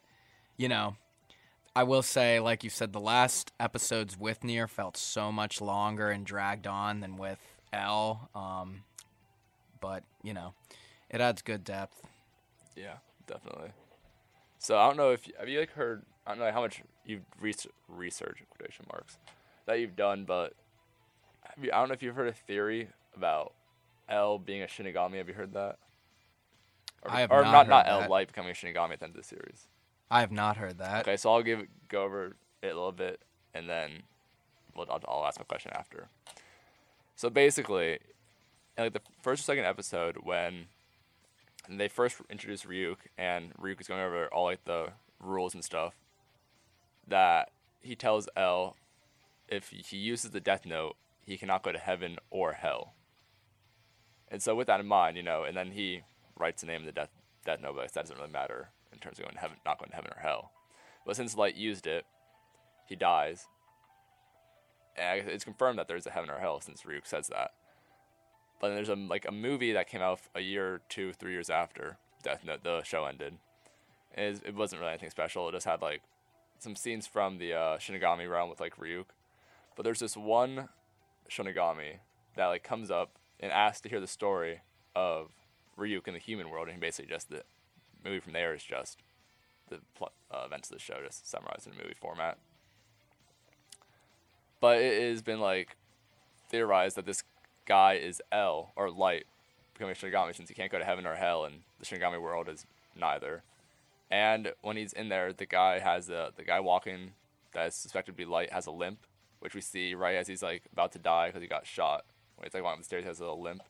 you 0.56 0.68
know, 0.68 0.94
I 1.74 1.82
will 1.82 2.02
say 2.02 2.38
like 2.38 2.62
you 2.62 2.70
said 2.70 2.92
the 2.92 3.00
last 3.00 3.52
episodes 3.58 4.16
with 4.16 4.44
Near 4.44 4.68
felt 4.68 4.96
so 4.96 5.32
much 5.32 5.60
longer 5.60 6.10
and 6.10 6.24
dragged 6.24 6.68
on 6.68 7.00
than 7.00 7.16
with 7.16 7.40
L 7.72 8.30
um 8.36 8.84
but, 9.80 10.04
you 10.22 10.32
know, 10.32 10.54
it 11.10 11.20
adds 11.20 11.42
good 11.42 11.64
depth. 11.64 12.02
Yeah, 12.78 12.96
definitely. 13.26 13.70
So 14.58 14.78
I 14.78 14.86
don't 14.86 14.96
know 14.96 15.10
if 15.10 15.28
have 15.38 15.48
you 15.48 15.60
like 15.60 15.72
heard 15.72 16.04
I 16.26 16.30
don't 16.30 16.40
know 16.40 16.52
how 16.52 16.60
much 16.60 16.82
you've 17.04 17.22
research 17.40 17.72
research 17.88 18.42
quotation 18.50 18.86
marks 18.92 19.18
that 19.66 19.80
you've 19.80 19.96
done, 19.96 20.24
but 20.24 20.54
have 21.42 21.64
you, 21.64 21.70
I 21.72 21.78
don't 21.78 21.88
know 21.88 21.94
if 21.94 22.02
you've 22.02 22.14
heard 22.14 22.28
a 22.28 22.32
theory 22.32 22.88
about 23.16 23.52
L 24.08 24.38
being 24.38 24.62
a 24.62 24.66
Shinigami. 24.66 25.16
Have 25.16 25.28
you 25.28 25.34
heard 25.34 25.54
that? 25.54 25.78
Or, 27.02 27.10
I 27.10 27.20
have 27.20 27.30
or 27.30 27.42
not 27.42 27.68
not 27.68 27.68
not 27.68 27.88
L. 27.88 28.08
Light 28.08 28.28
becoming 28.28 28.50
a 28.50 28.54
Shinigami 28.54 28.92
at 28.92 29.00
the 29.00 29.06
end 29.06 29.16
of 29.16 29.22
the 29.22 29.28
series. 29.28 29.68
I 30.10 30.20
have 30.20 30.32
not 30.32 30.56
heard 30.56 30.78
that. 30.78 31.06
Okay, 31.06 31.16
so 31.16 31.32
I'll 31.32 31.42
give 31.42 31.62
go 31.88 32.02
over 32.02 32.36
it 32.62 32.66
a 32.66 32.74
little 32.74 32.92
bit, 32.92 33.20
and 33.54 33.68
then 33.68 34.02
well, 34.74 34.86
I'll, 34.90 35.00
I'll 35.06 35.26
ask 35.26 35.38
my 35.38 35.44
question 35.44 35.72
after. 35.74 36.08
So 37.14 37.30
basically, 37.30 37.98
in 38.76 38.84
like 38.84 38.92
the 38.92 39.00
first 39.22 39.40
or 39.40 39.44
second 39.44 39.64
episode, 39.64 40.18
when 40.22 40.66
they 41.76 41.88
first 41.88 42.16
introduce 42.30 42.64
Ryuk, 42.64 42.96
and 43.18 43.54
Ryuk 43.54 43.80
is 43.80 43.88
going 43.88 44.00
over 44.00 44.26
all 44.28 44.44
like 44.44 44.64
the 44.64 44.92
rules 45.20 45.54
and 45.54 45.64
stuff, 45.64 45.94
that 47.06 47.50
he 47.80 47.94
tells 47.94 48.28
L 48.36 48.76
if 49.48 49.70
he 49.70 49.96
uses 49.96 50.30
the 50.30 50.40
Death 50.40 50.66
Note, 50.66 50.96
he 51.24 51.36
cannot 51.36 51.62
go 51.62 51.72
to 51.72 51.78
heaven 51.78 52.18
or 52.30 52.52
hell. 52.52 52.94
And 54.30 54.42
so 54.42 54.54
with 54.54 54.66
that 54.66 54.80
in 54.80 54.86
mind, 54.86 55.16
you 55.16 55.22
know, 55.22 55.44
and 55.44 55.56
then 55.56 55.70
he 55.72 56.02
writes 56.38 56.60
the 56.60 56.66
name 56.66 56.80
of 56.80 56.86
the 56.86 56.92
Death 56.92 57.10
Death 57.44 57.60
Note, 57.60 57.76
but 57.76 57.92
that 57.92 58.02
doesn't 58.02 58.18
really 58.18 58.30
matter 58.30 58.68
in 58.92 58.98
terms 58.98 59.18
of 59.18 59.24
going 59.24 59.34
to 59.34 59.40
heaven, 59.40 59.56
not 59.64 59.78
going 59.78 59.90
to 59.90 59.96
heaven 59.96 60.10
or 60.14 60.20
hell. 60.20 60.52
But 61.06 61.16
since 61.16 61.36
Light 61.36 61.56
used 61.56 61.86
it, 61.86 62.04
he 62.86 62.96
dies. 62.96 63.46
And 64.96 65.28
it's 65.28 65.44
confirmed 65.44 65.78
that 65.78 65.88
there's 65.88 66.06
a 66.06 66.10
heaven 66.10 66.28
or 66.28 66.38
hell 66.38 66.60
since 66.60 66.82
Ryuk 66.82 67.06
says 67.06 67.28
that. 67.28 67.52
But 68.60 68.68
then 68.68 68.76
there's 68.76 68.88
a 68.88 68.96
like 68.96 69.26
a 69.26 69.32
movie 69.32 69.72
that 69.72 69.88
came 69.88 70.02
out 70.02 70.20
a 70.34 70.40
year, 70.40 70.80
two, 70.88 71.12
three 71.12 71.32
years 71.32 71.50
after 71.50 71.98
Death 72.22 72.44
Note, 72.44 72.64
the 72.64 72.82
show 72.82 73.04
ended. 73.04 73.34
It, 74.16 74.42
it 74.44 74.54
wasn't 74.54 74.80
really 74.80 74.92
anything 74.92 75.10
special. 75.10 75.48
It 75.48 75.52
just 75.52 75.66
had 75.66 75.80
like 75.80 76.02
some 76.58 76.74
scenes 76.74 77.06
from 77.06 77.38
the 77.38 77.54
uh, 77.54 77.78
Shinigami 77.78 78.28
realm 78.28 78.50
with 78.50 78.60
like 78.60 78.76
Ryuk. 78.76 79.06
But 79.76 79.84
there's 79.84 80.00
this 80.00 80.16
one 80.16 80.68
Shinigami 81.30 81.98
that 82.36 82.46
like 82.46 82.64
comes 82.64 82.90
up 82.90 83.12
and 83.38 83.52
asks 83.52 83.80
to 83.82 83.88
hear 83.88 84.00
the 84.00 84.08
story 84.08 84.60
of 84.96 85.30
Ryuk 85.78 86.08
in 86.08 86.14
the 86.14 86.20
human 86.20 86.50
world, 86.50 86.68
and 86.68 86.80
basically 86.80 87.08
just 87.08 87.30
the 87.30 87.42
movie 88.04 88.20
from 88.20 88.32
there 88.32 88.54
is 88.54 88.64
just 88.64 88.98
the 89.68 89.78
pl- 89.96 90.12
uh, 90.30 90.42
events 90.46 90.70
of 90.70 90.76
the 90.76 90.82
show 90.82 90.96
just 91.04 91.28
summarized 91.28 91.66
in 91.66 91.74
a 91.74 91.76
movie 91.76 91.94
format. 92.00 92.38
But 94.60 94.78
it 94.78 95.10
has 95.10 95.22
been 95.22 95.40
like 95.40 95.76
theorized 96.48 96.96
that 96.96 97.06
this 97.06 97.22
guy 97.68 97.94
is 97.94 98.20
L 98.32 98.72
or 98.74 98.90
Light 98.90 99.26
becoming 99.74 99.94
a 99.94 99.96
Shinigami 99.96 100.34
since 100.34 100.48
he 100.48 100.54
can't 100.54 100.72
go 100.72 100.78
to 100.78 100.84
heaven 100.84 101.06
or 101.06 101.14
hell, 101.14 101.44
and 101.44 101.60
the 101.78 101.86
Shinigami 101.86 102.20
world 102.20 102.48
is 102.48 102.66
neither. 102.96 103.42
And 104.10 104.52
when 104.62 104.76
he's 104.76 104.92
in 104.92 105.08
there, 105.10 105.32
the 105.32 105.46
guy 105.46 105.78
has 105.78 106.08
a 106.08 106.32
the 106.36 106.42
guy 106.44 106.58
walking 106.60 107.12
that 107.52 107.68
is 107.68 107.74
suspected 107.74 108.12
to 108.12 108.16
be 108.16 108.24
Light 108.24 108.52
has 108.52 108.66
a 108.66 108.70
limp, 108.70 109.00
which 109.40 109.54
we 109.54 109.60
see 109.60 109.94
right 109.94 110.16
as 110.16 110.26
he's 110.26 110.42
like 110.42 110.62
about 110.72 110.92
to 110.92 110.98
die 110.98 111.28
because 111.28 111.42
he 111.42 111.48
got 111.48 111.66
shot. 111.66 112.04
When 112.36 112.46
he's 112.46 112.54
like 112.54 112.62
walking 112.62 112.78
up 112.78 112.80
the 112.80 112.84
stairs, 112.86 113.02
he 113.04 113.08
has 113.08 113.20
a 113.20 113.24
little 113.24 113.40
limp. 113.42 113.62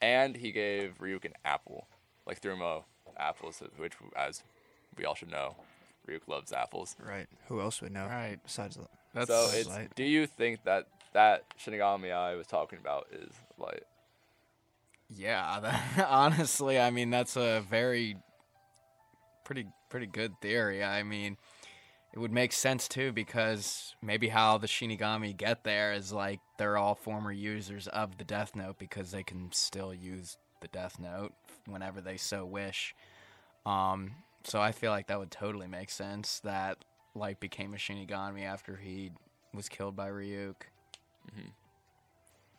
And 0.00 0.36
he 0.36 0.52
gave 0.52 0.98
Ryuk 1.00 1.24
an 1.24 1.34
apple, 1.44 1.86
like 2.26 2.38
threw 2.40 2.52
him 2.54 2.60
a 2.62 2.82
apple, 3.18 3.52
which 3.76 3.92
as 4.16 4.42
we 4.98 5.04
all 5.04 5.14
should 5.14 5.30
know, 5.30 5.56
Ryuk 6.08 6.26
loves 6.26 6.52
apples. 6.52 6.96
Right. 7.02 7.26
Who 7.48 7.60
else 7.60 7.80
would 7.80 7.92
know? 7.92 8.06
Right. 8.06 8.38
Besides, 8.44 8.76
Li- 8.76 8.84
That's 9.14 9.28
so 9.30 9.48
it's 9.52 9.68
Light. 9.68 9.94
do 9.94 10.04
you 10.04 10.26
think 10.26 10.64
that 10.64 10.88
that 11.12 11.44
Shinigami 11.58 12.12
I 12.12 12.34
was 12.34 12.46
talking 12.46 12.78
about 12.78 13.08
is 13.12 13.32
Light? 13.58 13.84
Yeah, 15.08 15.60
that, 15.62 16.06
honestly, 16.08 16.78
I 16.78 16.90
mean 16.90 17.10
that's 17.10 17.36
a 17.36 17.64
very 17.68 18.16
pretty 19.44 19.66
pretty 19.88 20.06
good 20.06 20.40
theory. 20.40 20.82
I 20.82 21.02
mean, 21.02 21.36
it 22.12 22.18
would 22.18 22.32
make 22.32 22.52
sense 22.52 22.88
too 22.88 23.12
because 23.12 23.94
maybe 24.02 24.28
how 24.28 24.58
the 24.58 24.66
Shinigami 24.66 25.36
get 25.36 25.64
there 25.64 25.92
is 25.92 26.12
like 26.12 26.40
they're 26.58 26.76
all 26.76 26.94
former 26.94 27.32
users 27.32 27.88
of 27.88 28.18
the 28.18 28.24
Death 28.24 28.54
Note 28.54 28.78
because 28.78 29.10
they 29.10 29.22
can 29.22 29.50
still 29.52 29.94
use 29.94 30.36
the 30.60 30.68
Death 30.68 30.98
Note 30.98 31.32
whenever 31.66 32.00
they 32.00 32.16
so 32.16 32.44
wish. 32.44 32.94
Um, 33.64 34.12
so 34.44 34.60
I 34.60 34.72
feel 34.72 34.90
like 34.90 35.06
that 35.06 35.18
would 35.18 35.30
totally 35.30 35.68
make 35.68 35.90
sense 35.90 36.40
that 36.40 36.78
Light 37.14 37.40
became 37.40 37.74
a 37.74 37.76
Shinigami 37.76 38.44
after 38.44 38.76
he 38.76 39.10
was 39.54 39.68
killed 39.68 39.96
by 39.96 40.08
Ryuk. 40.08 40.54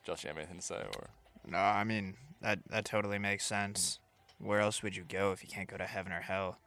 Josh, 0.03 0.23
you 0.23 0.27
have 0.27 0.37
anything 0.37 0.57
to 0.57 0.61
say? 0.63 0.75
Or 0.75 1.07
no, 1.47 1.57
I 1.57 1.83
mean 1.83 2.15
that 2.41 2.59
that 2.69 2.85
totally 2.85 3.19
makes 3.19 3.45
sense. 3.45 3.99
Where 4.39 4.59
else 4.59 4.83
would 4.83 4.95
you 4.95 5.03
go 5.07 5.31
if 5.31 5.41
you 5.43 5.49
can't 5.49 5.69
go 5.69 5.77
to 5.77 5.85
heaven 5.85 6.11
or 6.11 6.21
hell? 6.21 6.57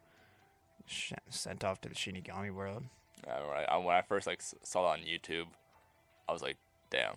Sh- 0.87 1.13
sent 1.29 1.63
off 1.63 1.81
to 1.81 1.89
the 1.89 1.95
Shinigami 1.95 2.51
world. 2.51 2.83
I 3.27 3.39
don't 3.39 3.49
I, 3.69 3.77
when 3.77 3.95
I 3.95 4.01
first 4.01 4.25
like 4.25 4.41
saw 4.41 4.83
that 4.83 4.99
on 4.99 5.05
YouTube, 5.05 5.45
I 6.27 6.33
was 6.33 6.41
like, 6.41 6.57
damn, 6.89 7.15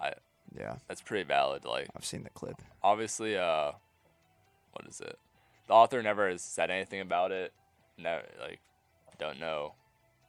I 0.00 0.12
Yeah, 0.56 0.76
that's 0.88 1.00
pretty 1.00 1.24
valid. 1.24 1.64
Like 1.64 1.88
I've 1.96 2.04
seen 2.04 2.22
the 2.22 2.30
clip. 2.30 2.60
obviously, 2.82 3.36
uh, 3.36 3.72
what 4.72 4.86
is 4.86 5.00
it? 5.00 5.18
The 5.66 5.74
author 5.74 6.02
never 6.02 6.28
has 6.28 6.42
said 6.42 6.70
anything 6.70 7.00
about 7.00 7.32
it. 7.32 7.52
Never 7.98 8.22
like 8.40 8.60
don't 9.18 9.40
know. 9.40 9.74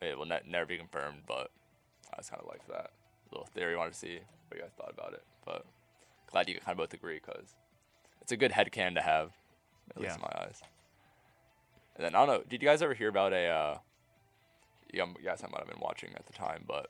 It 0.01 0.17
will 0.17 0.25
ne- 0.25 0.41
never 0.47 0.65
be 0.65 0.77
confirmed, 0.77 1.23
but 1.27 1.49
I 2.13 2.17
just 2.17 2.29
kind 2.29 2.41
of 2.41 2.47
like 2.47 2.65
that 2.67 2.91
little 3.33 3.49
theory. 3.53 3.75
Wanted 3.75 3.93
to 3.93 3.99
see 3.99 4.19
what 4.47 4.57
you 4.57 4.61
guys 4.61 4.71
thought 4.77 4.93
about 4.93 5.13
it, 5.13 5.23
but 5.45 5.65
glad 6.31 6.49
you 6.49 6.55
kind 6.55 6.71
of 6.71 6.77
both 6.77 6.93
agree 6.93 7.19
because 7.23 7.55
it's 8.21 8.31
a 8.31 8.37
good 8.37 8.51
headcanon 8.51 8.95
to 8.95 9.01
have, 9.01 9.31
at 9.95 10.01
least 10.01 10.15
in 10.15 10.21
my 10.21 10.31
eyes. 10.41 10.61
And 11.95 12.05
then 12.05 12.15
I 12.15 12.25
don't 12.25 12.27
know. 12.27 12.43
Did 12.47 12.61
you 12.61 12.67
guys 12.67 12.81
ever 12.81 12.93
hear 12.93 13.09
about 13.09 13.33
a? 13.33 13.47
Uh, 13.47 13.77
you 14.91 15.03
you 15.03 15.25
guys 15.25 15.41
might 15.43 15.59
have 15.59 15.67
been 15.67 15.81
watching 15.81 16.11
at 16.15 16.25
the 16.25 16.33
time, 16.33 16.63
but 16.67 16.89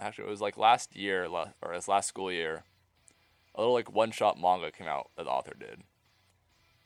actually 0.00 0.26
it 0.26 0.30
was 0.30 0.40
like 0.40 0.56
last 0.56 0.94
year 0.94 1.26
or 1.26 1.72
this 1.72 1.88
last 1.88 2.08
school 2.08 2.30
year. 2.30 2.64
A 3.54 3.60
little 3.60 3.74
like 3.74 3.92
one 3.92 4.10
shot 4.10 4.38
manga 4.38 4.70
came 4.70 4.86
out 4.86 5.10
that 5.16 5.24
the 5.24 5.30
author 5.30 5.54
did, 5.58 5.82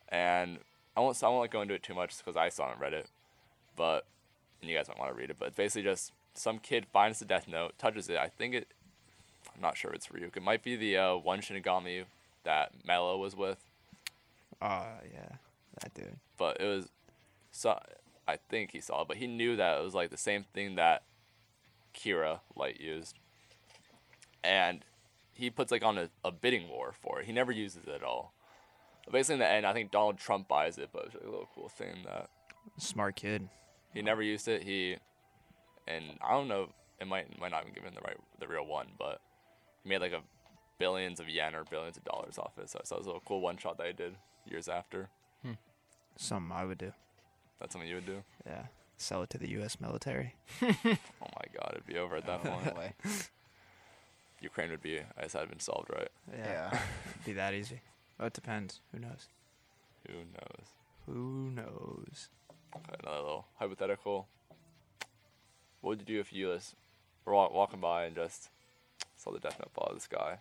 and 0.08 0.58
I 0.96 1.00
won't 1.00 1.22
I 1.22 1.28
won't 1.28 1.40
like 1.40 1.50
go 1.50 1.62
into 1.62 1.74
it 1.74 1.82
too 1.82 1.94
much 1.94 2.16
because 2.18 2.36
I 2.36 2.48
saw 2.48 2.70
it 2.70 2.76
on 2.76 2.80
Reddit, 2.80 3.06
but 3.76 4.06
and 4.60 4.70
you 4.70 4.76
guys 4.76 4.88
might 4.88 4.98
want 4.98 5.12
to 5.12 5.18
read 5.18 5.30
it. 5.30 5.36
But 5.38 5.48
it's 5.48 5.56
basically 5.56 5.82
just 5.82 6.12
some 6.34 6.58
kid 6.58 6.86
finds 6.92 7.18
the 7.18 7.24
Death 7.24 7.46
Note, 7.48 7.72
touches 7.78 8.08
it. 8.08 8.16
I 8.18 8.28
think 8.28 8.54
it. 8.54 8.68
I'm 9.54 9.60
not 9.60 9.76
sure 9.76 9.90
if 9.90 9.96
it's 9.96 10.06
Ryuk. 10.08 10.36
It 10.36 10.42
might 10.42 10.62
be 10.62 10.76
the 10.76 10.96
uh, 10.96 11.16
one 11.16 11.40
Shinigami 11.40 12.04
that 12.44 12.72
Mello 12.86 13.16
was 13.18 13.36
with, 13.36 13.58
Oh 14.62 14.86
yeah, 15.12 15.36
that 15.82 15.92
dude. 15.94 16.16
but 16.38 16.60
it 16.60 16.66
was. 16.66 16.88
So 17.52 17.78
I 18.28 18.36
think 18.48 18.70
he 18.72 18.80
saw 18.80 19.02
it, 19.02 19.08
but 19.08 19.16
he 19.18 19.26
knew 19.26 19.56
that 19.56 19.78
it 19.78 19.84
was 19.84 19.94
like 19.94 20.10
the 20.10 20.16
same 20.16 20.44
thing 20.54 20.76
that 20.76 21.02
Kira 21.94 22.40
Light 22.56 22.80
used, 22.80 23.16
and 24.44 24.84
he 25.32 25.50
puts 25.50 25.70
like 25.72 25.84
on 25.84 25.98
a, 25.98 26.08
a 26.24 26.30
bidding 26.30 26.68
war 26.68 26.92
for 27.00 27.20
it. 27.20 27.26
He 27.26 27.32
never 27.32 27.52
uses 27.52 27.82
it 27.86 27.90
at 27.94 28.02
all. 28.02 28.32
But 29.04 29.12
basically, 29.14 29.34
in 29.34 29.40
the 29.40 29.48
end, 29.50 29.66
I 29.66 29.72
think 29.72 29.90
Donald 29.90 30.18
Trump 30.18 30.46
buys 30.48 30.78
it, 30.78 30.90
but 30.92 31.06
it's 31.06 31.14
a 31.16 31.24
little 31.28 31.48
cool 31.54 31.68
thing 31.68 31.96
that 32.04 32.28
Smart 32.78 33.16
kid. 33.16 33.48
he 33.92 34.02
never 34.02 34.22
used 34.22 34.46
it. 34.48 34.62
He 34.62 34.96
and 35.86 36.04
I 36.22 36.32
don't 36.32 36.48
know. 36.48 36.68
It 37.00 37.06
might 37.06 37.38
might 37.40 37.50
not 37.50 37.62
even 37.62 37.74
give 37.74 37.84
him 37.84 37.94
the 37.94 38.00
right 38.02 38.16
the 38.38 38.46
real 38.48 38.66
one, 38.66 38.88
but 38.98 39.20
he 39.82 39.88
made 39.88 40.00
like 40.00 40.12
a 40.12 40.20
billions 40.78 41.20
of 41.20 41.28
yen 41.28 41.54
or 41.54 41.64
billions 41.64 41.96
of 41.96 42.04
dollars 42.04 42.38
off 42.38 42.58
it. 42.58 42.68
So, 42.70 42.80
so 42.84 42.96
it 42.96 42.98
was 42.98 43.06
a 43.06 43.10
little 43.10 43.22
cool 43.26 43.40
one 43.40 43.56
shot 43.56 43.78
that 43.78 43.86
he 43.86 43.92
did 43.92 44.14
years 44.46 44.68
after. 44.68 45.08
Hmm. 45.42 45.52
Something 46.16 46.52
I 46.56 46.64
would 46.64 46.78
do. 46.78 46.92
That's 47.58 47.72
something 47.72 47.88
you 47.88 47.96
would 47.96 48.06
do. 48.06 48.22
Yeah. 48.46 48.64
Sell 48.96 49.22
it 49.22 49.30
to 49.30 49.38
the 49.38 49.48
U.S. 49.50 49.80
military. 49.80 50.34
Oh 50.62 51.28
my 51.36 51.44
god, 51.54 51.72
it'd 51.72 51.86
be 51.86 51.96
over 51.98 52.16
at 52.16 52.26
that 52.26 52.42
point. 52.44 52.74
Boy. 52.74 52.92
Ukraine 54.40 54.70
would 54.70 54.82
be, 54.82 54.98
I 54.98 55.22
guess, 55.22 55.32
that 55.32 55.40
had 55.40 55.50
been 55.50 55.60
solved, 55.60 55.90
right? 55.90 56.08
Yeah. 56.36 56.78
Be 57.26 57.32
that 57.34 57.52
easy. 57.52 57.80
Oh, 58.18 58.26
it 58.26 58.32
depends. 58.32 58.80
Who 58.92 58.98
knows? 58.98 59.28
Who 60.06 60.14
knows? 60.14 60.66
Who 61.06 61.50
knows? 61.50 62.28
Okay, 62.74 62.96
another 63.02 63.18
little 63.18 63.46
hypothetical. 63.58 64.28
What 65.80 65.90
would 65.90 66.00
you 66.00 66.16
do 66.16 66.20
if 66.20 66.32
you 66.32 66.54
just 66.54 66.74
were 67.24 67.32
walking 67.32 67.80
by 67.80 68.04
and 68.04 68.14
just 68.14 68.50
saw 69.16 69.30
the 69.30 69.38
Death 69.38 69.58
Note 69.58 69.70
fall 69.72 69.84
out 69.86 69.92
of 69.92 69.98
the 69.98 70.02
sky? 70.02 70.38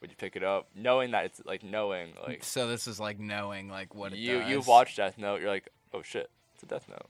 Would 0.00 0.10
you 0.10 0.16
pick 0.16 0.34
it 0.34 0.42
up, 0.42 0.66
knowing 0.74 1.12
that 1.12 1.26
it's 1.26 1.42
like 1.44 1.62
knowing 1.62 2.14
like 2.26 2.42
so 2.42 2.66
this 2.66 2.88
is 2.88 2.98
like 2.98 3.20
knowing 3.20 3.68
like 3.68 3.94
what 3.94 4.12
it 4.12 4.18
you 4.18 4.40
does. 4.40 4.50
you've 4.50 4.66
watched 4.66 4.96
Death 4.96 5.16
Note, 5.16 5.40
you're 5.40 5.50
like, 5.50 5.68
oh 5.94 6.02
shit, 6.02 6.28
it's 6.54 6.62
a 6.64 6.66
Death 6.66 6.88
Note. 6.88 7.06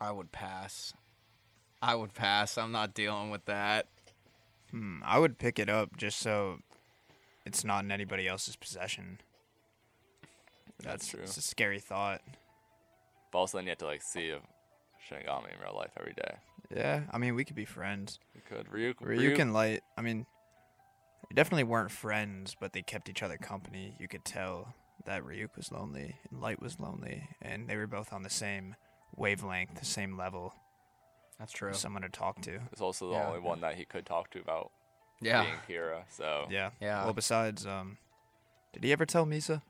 I 0.00 0.12
would 0.12 0.30
pass. 0.30 0.92
I 1.80 1.94
would 1.94 2.12
pass. 2.12 2.58
I'm 2.58 2.72
not 2.72 2.92
dealing 2.92 3.30
with 3.30 3.46
that. 3.46 3.86
Hmm. 4.70 4.98
I 5.04 5.18
would 5.18 5.38
pick 5.38 5.58
it 5.58 5.70
up 5.70 5.96
just 5.96 6.18
so 6.18 6.58
it's 7.46 7.64
not 7.64 7.84
in 7.84 7.90
anybody 7.90 8.26
else's 8.26 8.56
possession. 8.56 9.20
That's 10.82 11.08
true. 11.08 11.20
It's 11.22 11.36
a 11.36 11.42
scary 11.42 11.78
thought. 11.78 12.20
But 13.32 13.38
also 13.38 13.58
then 13.58 13.64
you 13.64 13.70
have 13.70 13.78
to 13.78 13.86
like 13.86 14.02
see 14.02 14.30
a 14.30 14.40
Shinigami 15.08 15.52
in 15.54 15.60
real 15.62 15.74
life 15.76 15.90
every 15.98 16.14
day. 16.14 16.34
Yeah. 16.74 17.02
I 17.12 17.18
mean, 17.18 17.34
we 17.34 17.44
could 17.44 17.56
be 17.56 17.64
friends. 17.64 18.18
You 18.34 18.40
could 18.48 18.66
Ryuk, 18.70 18.94
Ryuk 18.96 19.38
and 19.38 19.52
Light. 19.52 19.82
I 19.98 20.02
mean, 20.02 20.26
they 21.28 21.34
definitely 21.34 21.64
weren't 21.64 21.90
friends, 21.90 22.56
but 22.58 22.72
they 22.72 22.82
kept 22.82 23.08
each 23.08 23.22
other 23.22 23.36
company. 23.36 23.94
You 23.98 24.08
could 24.08 24.24
tell. 24.24 24.74
that 25.06 25.22
Ryuk 25.22 25.54
was 25.54 25.70
lonely 25.70 26.16
and 26.30 26.40
Light 26.40 26.62
was 26.62 26.80
lonely, 26.80 27.28
and 27.42 27.68
they 27.68 27.76
were 27.76 27.86
both 27.86 28.10
on 28.10 28.22
the 28.22 28.30
same 28.30 28.74
wavelength, 29.16 29.74
the 29.78 29.84
same 29.84 30.16
level, 30.16 30.54
That's 31.38 31.52
true. 31.52 31.74
someone 31.74 32.00
to 32.02 32.08
talk 32.08 32.40
to. 32.42 32.58
It's 32.72 32.80
also 32.80 33.08
the 33.08 33.16
Yeah. 33.16 33.26
only 33.26 33.40
one 33.40 33.60
that 33.60 33.74
he 33.74 33.84
could 33.84 34.06
talk 34.06 34.30
to 34.30 34.40
about 34.40 34.72
Yeah. 35.20 35.42
being 35.42 35.56
Kira. 35.68 36.04
So 36.08 36.46
Yeah. 36.48 36.70
Yeah. 36.80 37.04
Well, 37.04 37.12
besides, 37.12 37.66
um, 37.66 37.98
did 38.72 38.82
he 38.82 38.92
ever 38.92 39.04
tell 39.04 39.26
Misa? 39.26 39.60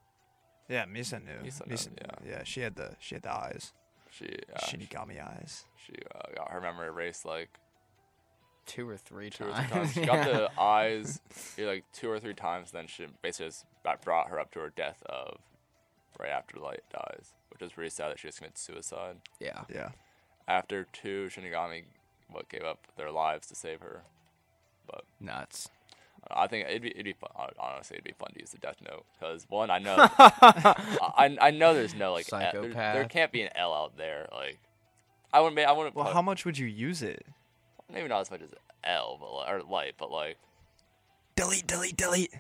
Yeah, 0.69 0.85
Misa 0.85 1.21
knew. 1.21 1.41
Misa 1.51 1.67
knows, 1.67 1.89
yeah. 2.01 2.15
yeah. 2.25 2.45
She 2.45 2.61
had 2.61 2.77
the 2.77 2.95
she 3.01 3.17
had 3.17 3.23
the 3.25 3.33
eyes. 3.35 3.73
She 4.17 4.27
uh, 4.55 4.59
Shinigami 4.61 5.21
eyes. 5.25 5.65
she 5.77 5.93
uh, 6.15 6.35
got 6.37 6.51
her 6.51 6.61
memory 6.61 6.89
erased 6.89 7.25
like 7.25 7.49
Two 8.67 8.89
or 8.89 8.97
three 8.97 9.29
two 9.29 9.45
or 9.45 9.51
times. 9.51 9.67
three 9.69 9.77
times. 9.77 9.93
She 9.93 10.01
got 10.07 10.25
the 10.25 10.51
eyes 10.61 11.21
like 11.59 11.85
two 11.93 12.09
or 12.11 12.19
three 12.19 12.33
times. 12.33 12.71
Then 12.71 12.87
she 12.87 13.07
basically 13.21 13.49
just 13.49 13.67
brought 14.05 14.29
her 14.31 14.41
up 14.41 14.51
to 14.53 14.61
her 14.61 14.71
death 14.75 15.03
of 15.05 15.39
right 16.19 16.31
after 16.31 16.59
Light 16.59 16.81
dies, 16.91 17.35
which 17.51 17.61
is 17.61 17.73
pretty 17.73 17.91
sad 17.91 18.11
that 18.11 18.19
she 18.19 18.29
just 18.29 18.39
committed 18.39 18.57
suicide. 18.57 19.17
yeah. 19.39 19.65
Yeah. 19.73 19.91
After 20.49 20.87
two 20.95 21.29
Shinigami, 21.31 21.85
what 22.31 22.49
gave 22.49 22.63
up 22.63 22.87
their 22.97 23.11
lives 23.11 23.47
to 23.49 23.55
save 23.55 23.81
her. 23.81 24.03
But 24.87 25.05
Nuts. 25.21 25.69
I 26.31 26.47
think 26.47 26.69
it'd 26.69 26.83
be 26.83 26.91
it'd 26.91 27.05
be 27.05 27.13
fun. 27.13 27.31
Honestly, 27.59 27.97
it'd 27.97 28.05
be 28.05 28.13
fun 28.19 28.31
to 28.35 28.41
use 28.41 28.51
the 28.51 28.59
Death 28.59 28.77
Note 28.89 29.05
because 29.19 29.45
one, 29.49 29.71
I 29.71 29.79
know, 29.79 29.97
I, 30.19 31.37
I 31.41 31.51
know 31.51 31.75
there's 31.75 31.95
no 31.95 32.13
like 32.13 32.27
L- 32.27 32.39
there, 32.53 32.69
there 32.73 33.05
can't 33.07 33.33
be 33.33 33.43
an 33.43 33.51
L 33.57 33.73
out 33.75 33.97
there. 33.97 34.29
Like 34.33 34.59
I 35.33 35.41
wouldn't 35.41 35.57
be, 35.57 35.65
I 35.65 35.73
wouldn't. 35.73 35.95
Well, 35.95 36.07
put, 36.07 36.15
how 36.15 36.23
much 36.23 36.45
would 36.45 36.59
you 36.59 36.67
use 36.67 37.03
it? 37.03 37.25
maybe 37.93 38.09
not 38.09 38.21
as 38.23 38.31
much 38.31 38.41
as 38.43 38.51
L, 38.83 39.19
but 39.21 39.33
li- 39.33 39.45
or 39.49 39.63
light, 39.63 39.95
but 39.99 40.11
like 40.11 40.37
Delete, 41.37 41.67
delete, 41.67 41.97
delete. 41.97 42.33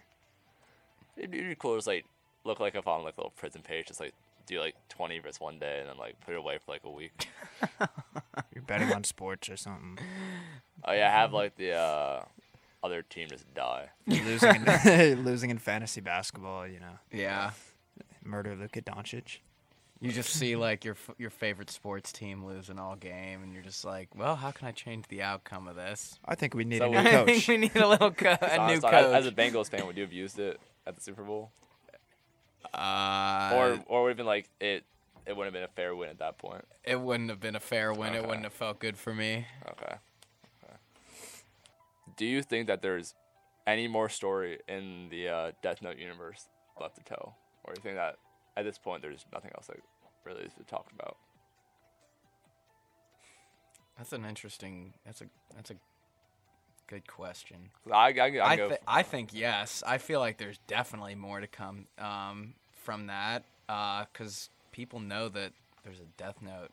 it'd 1.16 1.30
be, 1.30 1.38
it'd 1.38 1.50
be 1.50 1.56
cool. 1.56 1.72
to 1.72 1.78
Just 1.78 1.86
like 1.86 2.04
look 2.44 2.60
like 2.60 2.74
if 2.74 2.86
on 2.86 3.02
like 3.04 3.16
a 3.16 3.20
little 3.20 3.32
prison 3.36 3.60
page, 3.62 3.88
just 3.88 4.00
like 4.00 4.14
do 4.46 4.60
like 4.60 4.74
20 4.90 5.18
versus 5.20 5.40
one 5.40 5.58
day, 5.58 5.80
and 5.80 5.88
then 5.88 5.96
like 5.98 6.18
put 6.20 6.34
it 6.34 6.38
away 6.38 6.58
for 6.64 6.72
like 6.72 6.84
a 6.84 6.90
week. 6.90 7.28
You're 8.54 8.62
betting 8.66 8.92
on 8.92 9.04
sports 9.04 9.48
or 9.48 9.56
something. 9.56 9.98
oh 10.84 10.92
yeah, 10.92 11.10
have 11.10 11.32
like 11.32 11.56
the 11.56 11.72
uh, 11.72 12.22
other 12.84 13.02
team 13.02 13.28
just 13.28 13.52
die. 13.54 13.88
losing, 14.06 14.54
in, 14.84 15.24
losing 15.24 15.50
in 15.50 15.58
fantasy 15.58 16.00
basketball. 16.00 16.66
You 16.66 16.80
know, 16.80 16.98
Yeah. 17.10 17.50
murder 18.22 18.54
Luka 18.54 18.82
Doncic. 18.82 19.38
You 20.00 20.12
just 20.12 20.30
see 20.30 20.54
like 20.54 20.84
your 20.84 20.96
your 21.16 21.30
favorite 21.30 21.70
sports 21.70 22.12
team 22.12 22.44
losing 22.44 22.78
all 22.78 22.94
game, 22.94 23.42
and 23.42 23.54
you're 23.54 23.62
just 23.62 23.84
like, 23.86 24.08
well, 24.14 24.36
how 24.36 24.50
can 24.50 24.68
I 24.68 24.72
change 24.72 25.06
the 25.08 25.22
outcome 25.22 25.66
of 25.66 25.76
this? 25.76 26.18
I 26.26 26.34
think 26.34 26.52
we 26.54 26.64
need 26.64 26.78
So 26.78 26.86
a 26.86 26.88
new 26.90 26.94
we- 26.94 26.98
I 26.98 27.24
think 27.24 27.38
coach. 27.38 27.48
we 27.48 27.56
need 27.56 27.76
a 27.76 27.88
little 27.88 28.10
co- 28.10 28.36
a 28.42 28.56
new 28.56 28.62
Honest- 28.62 28.82
coach. 28.82 28.92
As, 28.92 29.24
as 29.24 29.26
a 29.26 29.32
Bengals 29.32 29.70
fan, 29.70 29.86
would 29.86 29.96
you 29.96 30.02
have 30.02 30.12
used 30.12 30.38
it 30.38 30.60
at 30.86 30.94
the 30.96 31.00
Super 31.00 31.22
Bowl, 31.22 31.52
uh, 32.74 33.52
or 33.54 33.78
or 33.86 34.02
would 34.02 34.08
have 34.10 34.16
been 34.16 34.26
like 34.26 34.48
it? 34.60 34.84
It 35.26 35.34
wouldn't 35.34 35.54
have 35.54 35.62
been 35.62 35.70
a 35.70 35.72
fair 35.74 35.94
win 35.96 36.10
at 36.10 36.18
that 36.18 36.36
point. 36.36 36.66
it 36.84 37.00
wouldn't 37.00 37.30
have 37.30 37.40
been 37.40 37.56
a 37.56 37.60
fair 37.60 37.94
win. 37.94 38.12
It 38.14 38.26
wouldn't 38.26 38.44
have 38.44 38.52
felt 38.52 38.78
good 38.78 38.98
for 38.98 39.14
me. 39.14 39.46
Okay. 39.70 39.84
okay. 39.86 39.96
Do 42.16 42.26
you 42.26 42.42
think 42.42 42.66
that 42.68 42.82
there's 42.82 43.14
any 43.66 43.88
more 43.88 44.08
story 44.08 44.58
in 44.68 45.08
the 45.10 45.28
uh, 45.28 45.52
Death 45.62 45.82
Note 45.82 45.98
universe 45.98 46.48
left 46.80 46.96
to 46.96 47.02
tell, 47.02 47.36
or 47.64 47.74
do 47.74 47.80
you 47.80 47.82
think 47.82 47.96
that 47.96 48.16
at 48.56 48.64
this 48.64 48.78
point 48.78 49.02
there's 49.02 49.24
nothing 49.32 49.50
else 49.54 49.68
like 49.68 49.82
really 50.24 50.42
is 50.42 50.52
to 50.54 50.62
talk 50.64 50.86
about? 50.94 51.16
That's 53.96 54.12
an 54.12 54.24
interesting. 54.24 54.94
That's 55.04 55.20
a 55.20 55.26
that's 55.54 55.70
a 55.70 55.76
good 56.86 57.06
question. 57.06 57.70
I, 57.90 57.96
I, 57.96 58.10
I, 58.10 58.52
I, 58.52 58.56
thi- 58.56 58.76
I 58.86 59.02
think 59.02 59.30
yes. 59.32 59.82
I 59.86 59.98
feel 59.98 60.20
like 60.20 60.38
there's 60.38 60.58
definitely 60.66 61.14
more 61.14 61.40
to 61.40 61.46
come 61.46 61.86
um, 61.98 62.54
from 62.72 63.06
that 63.06 63.44
because 64.12 64.50
people 64.72 65.00
know 65.00 65.28
that 65.28 65.52
there's 65.84 66.00
a 66.00 66.06
Death 66.16 66.42
Note 66.42 66.70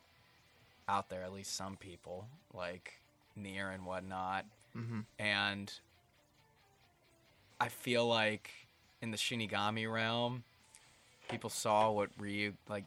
out 0.90 1.10
there. 1.10 1.24
At 1.24 1.34
least 1.34 1.56
some 1.56 1.78
people, 1.78 2.26
like 2.54 3.00
near 3.36 3.70
and 3.70 3.86
whatnot, 3.86 4.46
Mhm. 4.76 5.06
and 5.20 5.74
I 7.60 7.70
feel 7.70 8.08
like 8.08 8.50
in 9.02 9.12
the 9.12 9.18
Shinigami 9.18 9.92
realm, 9.92 10.44
people 11.30 11.50
saw 11.50 11.92
what 11.92 12.16
Ryuk 12.18 12.54
like. 12.68 12.86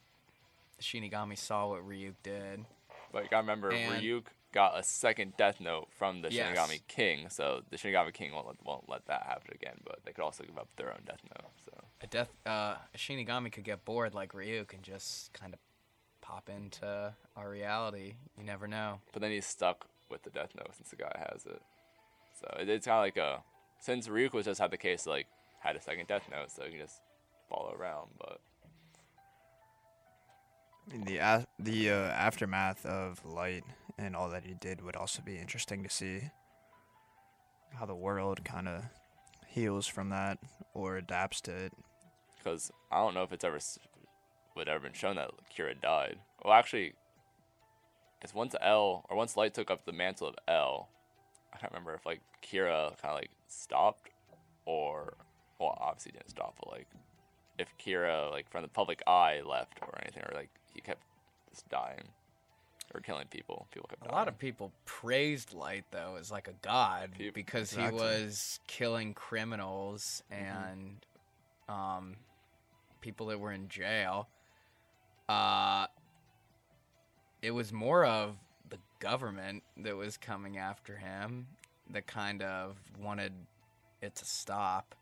The 0.79 0.83
Shinigami 0.83 1.38
saw 1.38 1.68
what 1.68 1.87
Ryuk 1.87 2.14
did. 2.23 2.64
like 3.12 3.33
I 3.33 3.38
remember 3.38 3.70
and- 3.73 4.03
Ryuk 4.03 4.25
got 4.51 4.77
a 4.79 4.83
second 4.83 5.37
Death 5.37 5.61
Note 5.61 5.88
from 5.92 6.23
the 6.23 6.33
Yes. 6.33 6.57
Shinigami 6.57 6.81
King, 6.88 7.29
so 7.29 7.62
the 7.70 7.77
Shinigami 7.77 8.12
King 8.12 8.33
won't 8.33 8.47
let, 8.49 8.64
won't 8.64 8.88
let 8.88 9.05
that 9.07 9.23
happen 9.25 9.51
again. 9.53 9.81
But 9.85 10.05
they 10.05 10.12
could 10.12 10.23
also 10.25 10.42
give 10.44 10.57
up 10.59 10.68
their 10.77 10.92
own 10.92 11.03
Death 11.05 11.23
Note. 11.25 11.51
So 11.64 11.73
a 12.01 12.07
death 12.09 12.31
uh, 12.47 12.77
a 12.92 12.97
Shinigami 12.99 13.53
could 13.53 13.64
get 13.64 13.85
bored 13.85 14.14
like 14.14 14.33
Ryuk 14.33 14.73
and 14.75 14.83
just 14.83 15.33
kind 15.33 15.55
of 15.55 15.61
pop 16.20 16.49
into 16.49 17.14
our 17.37 17.49
reality. 17.51 18.14
You 18.37 18.42
never 18.44 18.66
know. 18.66 19.01
but 19.12 19.23
then 19.23 19.31
he's 19.31 19.47
stuck 19.47 19.87
with 20.09 20.23
the 20.25 20.31
Death 20.31 20.55
Note 20.57 20.75
since 20.75 20.90
the 20.90 20.97
guy 20.97 21.27
has 21.33 21.47
it. 21.47 21.62
So 22.45 22.57
it, 22.61 22.69
it's 22.69 22.87
kind 22.87 22.99
of 22.99 23.05
like 23.05 23.17
a 23.17 23.43
since 23.79 24.09
Ryuk 24.09 24.33
was 24.35 24.45
just 24.45 24.61
had 24.61 24.71
the 24.71 24.77
case 24.77 25.07
like 25.07 25.27
had 25.61 25.77
a 25.77 25.81
second 25.81 26.07
Death 26.09 26.29
Note, 26.31 26.51
so 26.51 26.65
he 26.65 26.71
can 26.73 26.81
just 26.81 27.01
follow 27.49 27.75
around. 27.79 28.11
But 28.19 28.41
The 31.07 31.47
the 31.59 31.91
uh, 31.91 31.95
aftermath 31.95 32.85
of 32.85 33.25
Light 33.25 33.65
and 33.97 34.15
all 34.15 34.29
that 34.31 34.45
he 34.45 34.55
did 34.55 34.83
would 34.83 34.97
also 34.97 35.23
be 35.23 35.37
interesting 35.39 35.83
to 35.83 35.89
see. 35.91 36.31
How 37.79 37.87
the 37.87 37.95
world 37.95 38.45
kind 38.45 38.69
of 38.69 38.85
heals 39.49 39.87
from 39.87 40.11
that 40.11 40.39
or 40.75 40.97
adapts 40.97 41.41
to 41.43 41.53
it. 41.53 41.73
because 42.39 42.71
I 42.93 42.99
don't 42.99 43.15
know 43.15 43.23
if 43.23 43.33
it's 43.33 43.45
ever 43.45 43.59
would 44.55 44.69
ever 44.69 44.81
been 44.81 44.93
shown 44.93 45.17
that 45.17 45.31
Kira 45.57 45.81
died. 45.81 46.19
Well, 46.45 46.53
actually, 46.55 46.93
it's 48.23 48.35
once 48.35 48.55
L 48.61 49.05
or 49.09 49.17
once 49.17 49.37
Light 49.37 49.55
took 49.55 49.71
up 49.71 49.85
the 49.87 49.93
mantle 49.93 50.29
of 50.29 50.35
L. 50.47 50.89
I 51.55 51.59
can't 51.59 51.73
remember 51.73 51.95
if 51.95 52.05
like 52.05 52.21
Kira 52.43 52.88
kind 53.01 53.12
of 53.12 53.14
like 53.14 53.31
stopped 53.49 54.11
or 54.67 55.14
well, 55.61 55.79
obviously 55.81 56.12
didn't 56.12 56.31
stop, 56.31 56.55
but 56.59 56.71
like 56.73 56.88
if 57.59 57.69
Kira 57.79 58.31
like 58.31 58.51
from 58.51 58.62
the 58.62 58.69
public 58.69 59.03
eye 59.07 59.40
left 59.47 59.79
or 59.83 59.97
anything, 60.03 60.23
or 60.25 60.35
like 60.35 60.51
he 60.75 60.81
kept 60.81 61.03
just 61.51 61.69
dying 61.69 62.03
or 62.95 63.01
killing 63.01 63.27
people. 63.29 63.67
People 63.73 63.88
kept 63.88 64.03
A 64.03 64.05
dying. 64.07 64.17
lot 64.17 64.29
of 64.29 64.38
people 64.38 64.73
praised 64.85 65.53
Light 65.55 65.85
though 65.90 66.17
as 66.19 66.31
like 66.33 66.49
a 66.49 66.55
god 66.62 67.11
Peop- 67.17 67.35
because 67.35 67.73
Exactly. 67.73 67.99
he 67.99 68.05
was 68.05 68.61
killing 68.67 69.14
criminals 69.14 70.23
and 70.31 70.97
um, 71.69 72.17
people 73.01 73.27
that 73.27 73.38
were 73.40 73.53
in 73.53 73.69
jail. 73.69 74.29
Uh, 75.29 75.87
it 77.40 77.53
was 77.53 77.73
more 77.73 78.05
of 78.05 78.37
the 78.75 78.81
government 78.99 79.63
that 79.77 79.97
was 79.97 80.17
coming 80.17 80.59
after 80.59 80.97
him 80.97 81.47
that 81.91 82.07
kind 82.07 82.43
of 82.43 82.77
wanted 83.01 83.33
it 84.01 84.17
to 84.17 84.25
stop. 84.25 84.95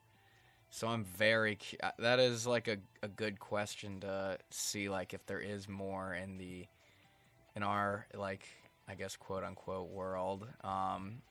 So 0.70 0.88
I'm 0.88 1.04
very 1.04 1.58
uh, 1.82 1.90
that 1.98 2.18
is 2.18 2.46
like 2.46 2.68
a, 2.68 2.76
a 3.02 3.08
good 3.08 3.38
question 3.38 4.00
to 4.00 4.38
see 4.50 4.88
like 4.88 5.14
if 5.14 5.24
there 5.26 5.40
is 5.40 5.68
more 5.68 6.14
in 6.14 6.38
the 6.38 6.66
in 7.56 7.62
our 7.62 8.06
like 8.14 8.46
I 8.88 8.94
guess 8.94 9.16
quote 9.16 9.44
unquote 9.44 9.90
world 9.90 10.46
um 10.64 11.22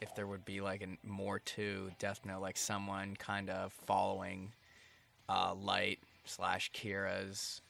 if 0.00 0.14
there 0.14 0.26
would 0.26 0.44
be 0.44 0.60
like 0.60 0.82
an 0.82 0.98
more 1.02 1.38
to 1.38 1.90
Death 1.98 2.20
Note 2.24 2.42
like 2.42 2.56
someone 2.56 3.16
kind 3.16 3.48
of 3.48 3.72
following 3.86 4.52
uh 5.28 5.54
light 5.54 6.00
slash 6.24 6.70
Kira's 6.72 7.62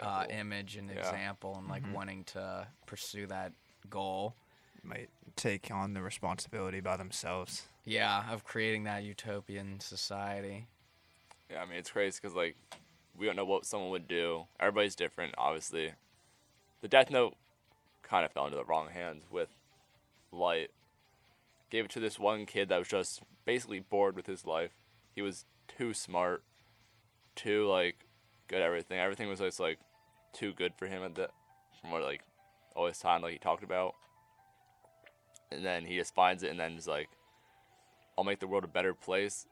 uh, 0.00 0.24
image 0.30 0.76
and 0.76 0.90
Yeah. 0.90 0.98
example 0.98 1.56
and 1.58 1.68
like 1.68 1.82
wanting 1.92 2.24
to 2.24 2.66
pursue 2.86 3.26
that 3.26 3.52
goal 3.90 4.34
Might 4.82 5.08
take 5.36 5.70
on 5.70 5.94
the 5.94 6.02
responsibility 6.02 6.80
by 6.80 6.96
themselves. 6.96 7.66
yeah 7.84 8.30
of 8.32 8.44
creating 8.44 8.84
that 8.84 9.02
utopian 9.02 9.80
society 9.80 10.66
Yeah, 11.50 11.62
I 11.62 11.66
mean 11.66 11.78
it's 11.78 11.90
crazy 11.90 12.18
because 12.22 12.36
like 12.36 12.56
we 13.16 13.26
don't 13.26 13.36
know 13.36 13.44
what 13.44 13.66
someone 13.66 13.90
would 13.90 14.06
do. 14.06 14.46
Everybody's 14.60 14.94
different, 14.94 15.34
obviously. 15.36 15.92
The 16.82 16.88
Death 16.88 17.10
Note 17.10 17.34
kind 18.04 18.24
of 18.24 18.30
fell 18.30 18.44
into 18.44 18.56
the 18.56 18.64
wrong 18.64 18.90
hands 18.90 19.24
with 19.28 19.48
Light. 20.30 20.70
Gave 21.70 21.86
it 21.86 21.90
to 21.92 22.00
this 22.00 22.16
one 22.18 22.46
kid 22.46 22.68
that 22.68 22.78
was 22.78 22.86
just 22.86 23.22
basically 23.44 23.80
bored 23.80 24.14
with 24.14 24.26
his 24.26 24.46
life. 24.46 24.70
He 25.16 25.20
was 25.22 25.46
too 25.66 25.92
smart, 25.94 26.44
too 27.34 27.66
like 27.66 28.06
good 28.48 28.62
everything. 28.62 28.98
Everything 28.98 29.28
was 29.28 29.40
just 29.40 29.60
like 29.60 29.78
too 30.32 30.52
good 30.52 30.72
for 30.76 30.86
him 30.86 31.02
at 31.02 31.14
the 31.14 31.28
from 31.80 31.90
what 31.90 32.02
like 32.02 32.22
all 32.74 32.86
his 32.86 32.98
time 32.98 33.22
like 33.22 33.32
he 33.32 33.38
talked 33.38 33.62
about. 33.62 33.94
And 35.50 35.64
then 35.64 35.84
he 35.84 35.96
just 35.96 36.14
finds 36.14 36.42
it 36.42 36.50
and 36.50 36.60
then 36.60 36.72
is 36.72 36.86
like, 36.86 37.08
I'll 38.16 38.24
make 38.24 38.40
the 38.40 38.46
world 38.46 38.64
a 38.64 38.68
better 38.68 38.92
place 38.92 39.46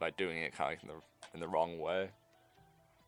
by 0.00 0.10
doing 0.10 0.38
it 0.38 0.54
kind 0.54 0.72
of 0.72 0.78
like 0.78 0.82
in 0.82 0.88
the 0.88 1.34
in 1.34 1.40
the 1.40 1.48
wrong 1.48 1.78
way. 1.78 2.10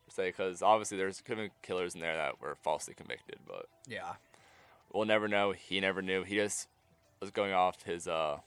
Say 0.09 0.29
because 0.29 0.61
obviously 0.61 0.97
there's 0.97 1.21
could 1.21 1.37
have 1.37 1.45
been 1.45 1.51
killers 1.61 1.95
in 1.95 2.01
there 2.01 2.15
that 2.15 2.41
were 2.41 2.55
falsely 2.55 2.93
convicted, 2.93 3.39
but 3.47 3.67
yeah 3.87 4.13
we'll 4.93 5.05
never 5.05 5.27
know. 5.27 5.51
He 5.51 5.79
never 5.79 6.01
knew. 6.01 6.23
He 6.23 6.35
just 6.35 6.67
was 7.19 7.31
going 7.31 7.53
off 7.53 7.83
his 7.83 8.07
uh, 8.07 8.37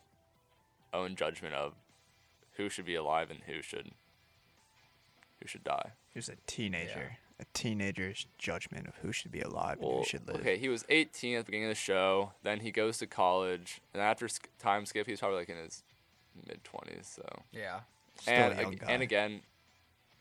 own 0.92 1.16
judgment 1.16 1.55
of 1.55 1.74
who 2.57 2.68
should 2.68 2.85
be 2.85 2.94
alive 2.94 3.31
and 3.31 3.40
who 3.46 3.62
should 3.62 3.90
who 5.40 5.48
should 5.48 5.64
die. 5.64 5.92
He 6.12 6.18
was 6.18 6.28
a 6.28 6.36
teenager. 6.46 7.18
A 7.38 7.44
teenager's 7.54 8.26
judgment 8.36 8.86
of 8.86 8.96
who 8.96 9.12
should 9.12 9.32
be 9.32 9.40
alive 9.40 9.78
and 9.80 9.90
who 9.90 10.04
should 10.04 10.26
live. 10.28 10.40
okay, 10.40 10.58
he 10.58 10.68
was 10.68 10.84
18 10.90 11.36
at 11.36 11.38
the 11.38 11.44
beginning 11.46 11.68
of 11.68 11.70
the 11.70 11.74
show. 11.74 12.32
Then 12.42 12.60
he 12.60 12.70
goes 12.70 12.98
to 12.98 13.06
college, 13.06 13.80
and 13.94 14.02
after 14.02 14.28
time 14.58 14.84
skip, 14.84 15.06
he's 15.06 15.20
probably 15.20 15.38
like 15.38 15.48
in 15.48 15.56
his 15.56 15.82
mid 16.46 16.60
20s. 16.64 17.06
So 17.14 17.42
Yeah. 17.52 17.80
Still 18.20 18.34
and 18.34 18.58
a 18.58 18.62
young 18.62 18.72
ag- 18.74 18.80
guy. 18.80 18.92
and 18.92 19.02
again, 19.02 19.40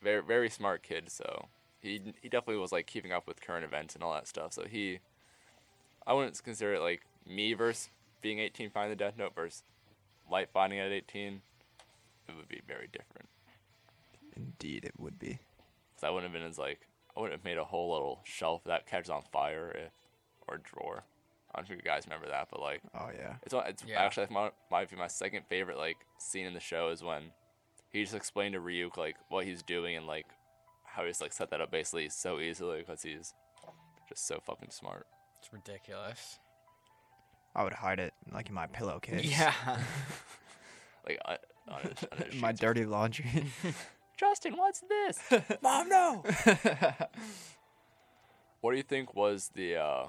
very 0.02 0.22
very 0.24 0.50
smart 0.50 0.82
kid. 0.82 1.12
So 1.12 1.48
he 1.82 2.14
he 2.22 2.30
definitely 2.30 2.62
was 2.62 2.72
like 2.72 2.88
keeping 2.88 3.12
up 3.12 3.28
with 3.28 3.42
current 3.42 3.66
events 3.66 3.96
and 3.96 4.04
all 4.04 4.14
that 4.14 4.26
stuff. 4.28 4.54
So 4.54 4.64
he, 4.64 5.00
I 6.08 6.14
wouldn't 6.14 6.42
consider 6.42 6.76
it 6.76 6.82
like 6.82 7.02
me 7.28 7.52
versus 7.54 7.90
being 8.22 8.40
18 8.40 8.70
finding 8.70 8.92
the 8.92 8.96
Death 9.04 9.18
Note 9.18 9.36
versus 9.36 9.64
Light 10.32 10.48
finding 10.54 10.80
it 10.80 10.84
at 10.84 10.92
18. 10.94 11.42
It 12.30 12.36
would 12.38 12.48
be 12.48 12.62
very 12.66 12.88
different. 12.88 13.28
Indeed, 14.38 14.86
it 14.86 14.94
would 14.98 15.20
be. 15.20 15.40
Cause 16.00 16.08
I 16.08 16.12
wouldn't 16.12 16.32
have 16.32 16.40
been 16.42 16.48
as 16.50 16.58
like 16.58 16.80
I 17.16 17.20
wouldn't 17.20 17.38
have 17.40 17.44
made 17.46 17.58
a 17.58 17.64
whole 17.66 17.92
little 17.92 18.22
shelf 18.24 18.64
that 18.66 18.86
catches 18.88 19.10
on 19.10 19.24
fire 19.34 19.72
if 19.76 19.92
or 20.48 20.58
drawer. 20.58 21.04
I 21.54 21.60
don't 21.60 21.70
know 21.70 21.74
if 21.76 21.84
you 21.84 21.90
guys 21.90 22.04
remember 22.06 22.28
that, 22.28 22.48
but 22.52 22.62
like 22.62 22.82
Oh 22.96 23.10
yeah. 23.14 23.36
it's 23.44 23.54
it's 23.54 23.84
Yeah. 23.86 24.02
actually 24.04 24.28
my, 24.32 24.52
might 24.72 24.90
be 24.90 24.96
my 24.96 25.08
second 25.08 25.44
favorite 25.50 25.78
like 25.78 25.98
scene 26.20 26.46
in 26.46 26.54
the 26.54 26.60
show 26.60 26.90
is 26.90 27.04
when 27.04 27.32
he 27.92 28.04
just 28.04 28.16
explained 28.16 28.54
to 28.54 28.60
Ryuk 28.62 28.96
like 28.98 29.16
what 29.30 29.46
he's 29.46 29.62
doing 29.64 29.96
and 29.98 30.06
like 30.08 30.28
how 30.86 31.06
he's 31.06 31.20
like 31.22 31.34
set 31.34 31.50
that 31.52 31.60
up 31.62 31.72
basically 31.72 32.08
so 32.10 32.40
easily 32.40 32.80
because 32.80 33.02
he's 33.02 33.34
just 34.08 34.26
so 34.28 34.40
fucking 34.46 34.70
smart. 34.72 35.06
It's 35.40 35.52
ridiculous. 35.52 36.40
I 37.56 37.64
would 37.64 37.74
hide 37.74 38.00
it 38.00 38.14
like 38.32 38.48
in 38.50 38.56
my 38.56 38.68
pillowcase. 38.68 39.26
Yeah. 39.26 39.54
Like 41.08 41.18
on, 41.26 41.38
on 41.70 41.82
his, 41.82 42.06
on 42.12 42.18
his 42.32 42.42
my 42.42 42.52
dirty 42.52 42.86
laundry. 42.86 43.26
Justin, 44.20 44.58
what's 44.58 44.82
this? 44.82 45.18
Mom, 45.62 45.88
no. 45.88 46.24
what 48.60 48.72
do 48.72 48.78
you 48.78 48.84
think 48.84 49.16
was 49.16 49.52
the 49.56 49.78
uh 49.78 50.08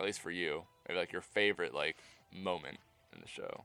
at 0.00 0.06
least 0.06 0.20
for 0.20 0.32
you 0.32 0.64
maybe 0.88 0.98
like 0.98 1.12
your 1.12 1.22
favorite 1.22 1.72
like 1.72 1.98
moment 2.32 2.78
in 3.14 3.20
the 3.20 3.28
show? 3.28 3.64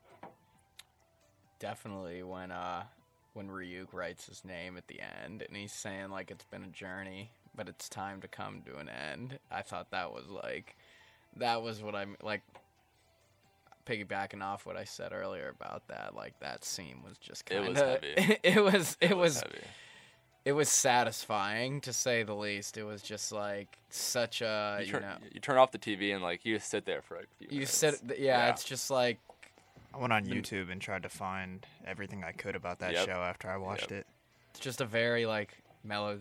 Definitely 1.58 2.22
when 2.22 2.52
uh 2.52 2.84
when 3.34 3.48
Ryuk 3.50 3.94
writes 3.94 4.28
his 4.28 4.46
name 4.46 4.78
at 4.78 4.88
the 4.88 5.00
end 5.24 5.42
and 5.42 5.58
he's 5.58 5.74
saying 5.74 6.12
like 6.12 6.30
it's 6.30 6.46
been 6.46 6.64
a 6.64 6.68
journey, 6.68 7.32
but 7.56 7.68
it's 7.68 7.90
time 7.90 8.22
to 8.22 8.28
come 8.28 8.62
to 8.68 8.78
an 8.78 8.90
end. 8.90 9.40
I 9.50 9.64
thought 9.64 9.90
that 9.90 10.14
was 10.14 10.28
like 10.30 10.76
that 11.38 11.64
was 11.64 11.82
what 11.82 11.96
I'm 11.96 12.16
like 12.22 12.44
piggybacking 13.88 14.44
off 14.44 14.66
what 14.66 14.76
I 14.78 14.84
said 14.84 15.14
earlier 15.14 15.50
about 15.50 15.88
that. 15.88 16.14
Like 16.16 16.40
that 16.42 16.64
scene 16.66 17.02
was 17.08 17.18
just 17.18 17.50
It 17.50 17.56
kind 17.56 17.70
was 17.70 17.82
of 17.82 18.04
heavy. 18.04 18.38
it 18.44 18.64
was 18.64 18.98
it 19.00 19.16
was 19.18 19.42
heavy. 19.42 19.60
it 20.46 20.52
was 20.54 20.70
satisfying 20.70 21.82
to 21.82 21.94
say 21.94 22.24
the 22.24 22.36
least. 22.36 22.78
It 22.78 22.84
was 22.84 23.02
just 23.02 23.32
like 23.32 23.78
such 23.90 24.42
a 24.42 24.78
you, 24.80 24.86
you, 24.88 24.92
turn, 24.92 25.02
know 25.02 25.18
you 25.32 25.40
turn 25.40 25.58
off 25.58 25.72
the 25.72 25.80
TV 25.80 26.14
and 26.14 26.22
like 26.24 26.46
you 26.46 26.56
just 26.58 26.70
sit 26.70 26.86
there 26.86 27.02
for 27.02 27.16
like 27.18 27.28
a 27.36 27.38
few 27.40 27.48
you 27.50 27.54
minutes. 27.60 27.78
said 27.78 27.96
yeah, 28.10 28.16
Yeah. 28.46 28.50
it's 28.50 28.64
just 28.64 28.90
like 28.92 29.20
I 29.94 29.98
went 30.00 30.12
on 30.14 30.24
The- 30.26 30.32
YouTube 30.32 30.72
and 30.72 30.82
tried 30.82 31.04
to 31.04 31.10
find 31.10 31.66
everything 31.86 32.24
I 32.24 32.32
could 32.34 32.56
about 32.56 32.80
that 32.80 32.94
Yep. 32.94 33.06
show 33.06 33.14
after 33.22 33.50
I 33.50 33.58
watched 33.58 33.92
it. 33.92 34.06
it's 34.52 34.60
just 34.60 34.82
a 34.82 34.86
very 34.86 35.26
like 35.26 35.58
mellow 35.84 36.20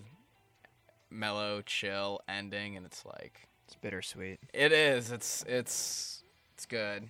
mellow 1.10 1.62
chill 1.62 2.20
ending 2.28 2.76
and 2.76 2.84
it's 2.86 3.04
like 3.04 3.48
It's 3.66 3.76
bittersweet. 3.76 4.38
it 4.52 4.72
is 4.72 5.10
it's 5.10 5.44
it's 5.46 6.22
it's 6.54 6.66
good 6.66 7.08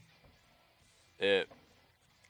it 1.19 1.49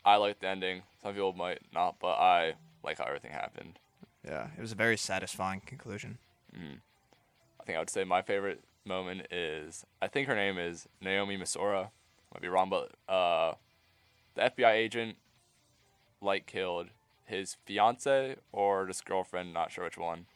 I 0.04 0.16
like 0.16 0.38
the 0.38 0.48
ending. 0.48 0.82
Some 1.02 1.14
people 1.14 1.32
might 1.32 1.60
not, 1.74 1.96
but 2.00 2.14
I 2.14 2.54
like 2.84 2.98
how 2.98 3.04
everything 3.04 3.32
happened. 3.32 3.80
Yeah, 4.24 4.48
it 4.56 4.60
was 4.60 4.72
a 4.72 4.76
very 4.76 4.96
satisfying 4.96 5.60
conclusion. 5.66 6.18
I 6.54 7.64
think 7.64 7.76
I 7.76 7.80
would 7.80 7.90
say 7.90 8.04
my 8.04 8.22
favorite 8.22 8.62
moment 8.84 9.26
is 9.32 9.84
I 10.00 10.06
think 10.06 10.28
her 10.28 10.36
name 10.36 10.58
is 10.58 10.88
Naomi 11.00 11.36
Misora. 11.36 11.90
Might 12.32 12.42
be 12.42 12.48
wrong, 12.48 12.70
but 12.70 12.92
uh, 13.12 13.54
the 14.34 14.42
FBI 14.42 14.72
agent 14.72 15.16
like 16.20 16.46
killed 16.46 16.88
his 17.24 17.56
fiance 17.66 18.36
or 18.52 18.86
just 18.86 19.04
girlfriend, 19.04 19.52
not 19.52 19.72
sure 19.72 19.84
which 19.84 19.98
one. 19.98 20.26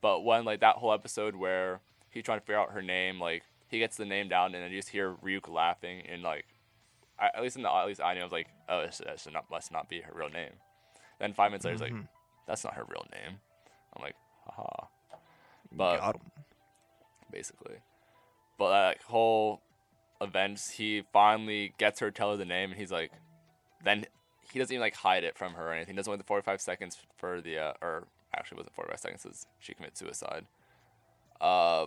But 0.00 0.24
when 0.24 0.44
like 0.44 0.60
that 0.60 0.76
whole 0.76 0.92
episode 0.92 1.36
where 1.36 1.80
he's 2.10 2.24
trying 2.24 2.40
to 2.40 2.44
figure 2.44 2.58
out 2.58 2.72
her 2.72 2.82
name, 2.82 3.20
like 3.20 3.44
he 3.68 3.78
gets 3.78 3.96
the 3.96 4.04
name 4.04 4.28
down 4.28 4.54
and 4.54 4.64
then 4.64 4.70
you 4.70 4.78
just 4.78 4.90
hear 4.90 5.12
Ryuk 5.12 5.48
laughing 5.48 6.02
and 6.08 6.22
like 6.22 6.46
I, 7.18 7.30
at 7.34 7.42
least 7.42 7.56
in 7.56 7.62
the 7.62 7.70
at 7.70 7.86
least 7.86 8.00
I 8.00 8.14
knew 8.14 8.20
I 8.20 8.24
was 8.24 8.32
like, 8.32 8.48
oh, 8.68 8.84
this, 8.84 8.98
this 8.98 9.28
not, 9.32 9.50
must 9.50 9.72
not 9.72 9.88
be 9.88 10.00
her 10.00 10.12
real 10.14 10.30
name. 10.30 10.50
Then 11.18 11.32
five 11.32 11.50
minutes 11.50 11.64
later, 11.64 11.74
he's 11.74 11.80
like, 11.80 11.92
that's 12.46 12.64
not 12.64 12.74
her 12.74 12.84
real 12.84 13.06
name. 13.12 13.38
I'm 13.96 14.02
like, 14.02 14.16
haha. 14.46 14.86
But 15.72 16.16
basically. 17.30 17.76
But 18.58 18.70
that 18.70 19.02
whole 19.02 19.60
events, 20.20 20.70
he 20.70 21.02
finally 21.12 21.74
gets 21.78 22.00
her 22.00 22.10
to 22.10 22.16
tell 22.16 22.30
her 22.32 22.36
the 22.36 22.44
name, 22.44 22.70
and 22.70 22.78
he's 22.78 22.92
like, 22.92 23.12
then 23.82 24.06
he 24.52 24.58
doesn't 24.58 24.72
even 24.72 24.80
like 24.80 24.94
hide 24.94 25.24
it 25.24 25.36
from 25.36 25.54
her 25.54 25.68
or 25.68 25.72
anything. 25.72 25.94
He 25.94 25.96
doesn't 25.96 26.10
wait 26.10 26.18
the 26.18 26.24
45 26.24 26.60
seconds 26.60 26.98
for 27.16 27.40
the, 27.40 27.58
uh, 27.58 27.72
or 27.82 28.04
actually 28.34 28.58
wasn't 28.58 28.74
45 28.74 28.98
seconds, 29.00 29.22
because 29.22 29.46
she 29.58 29.74
commits 29.74 29.98
suicide. 30.00 30.46
Uh, 31.40 31.86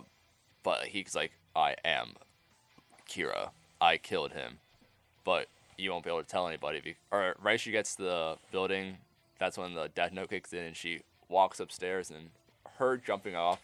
but 0.62 0.86
he's 0.86 1.14
like, 1.14 1.32
I 1.56 1.76
am 1.84 2.14
Kira. 3.08 3.50
I 3.80 3.96
killed 3.96 4.32
him, 4.32 4.58
but 5.28 5.46
you 5.76 5.90
won't 5.90 6.04
be 6.04 6.08
able 6.08 6.22
to 6.22 6.26
tell 6.26 6.48
anybody. 6.48 6.80
Be- 6.80 6.96
or 7.10 7.36
right, 7.42 7.60
she 7.60 7.70
gets 7.70 7.96
to 7.96 8.02
the 8.02 8.36
building. 8.50 8.96
That's 9.38 9.58
when 9.58 9.74
the 9.74 9.90
death 9.94 10.10
note 10.10 10.30
kicks 10.30 10.54
in, 10.54 10.60
and 10.60 10.74
she 10.74 11.02
walks 11.28 11.60
upstairs, 11.60 12.10
and 12.10 12.30
her 12.78 12.96
jumping 12.96 13.36
off 13.36 13.60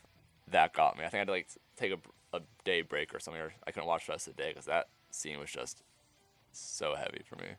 that 0.50 0.74
got 0.74 0.98
me. 0.98 1.05
I 1.05 1.09
think 1.09 1.14
I 1.14 1.18
had 1.20 1.27
to 1.29 1.33
like 1.33 1.48
take 1.79 1.92
a, 1.92 2.37
a 2.37 2.42
day 2.66 2.83
break 2.83 3.14
or 3.14 3.18
something, 3.18 3.40
or 3.40 3.55
I 3.66 3.70
couldn't 3.70 3.88
watch 3.88 4.05
the 4.05 4.12
rest 4.12 4.29
of 4.29 4.37
the 4.37 4.42
day 4.42 4.50
because 4.50 4.66
that 4.66 4.88
scene 5.11 5.40
was 5.40 5.50
just 5.50 5.83
so 6.53 6.96
heavy 6.96 7.22
for 7.24 7.37
me. 7.37 7.53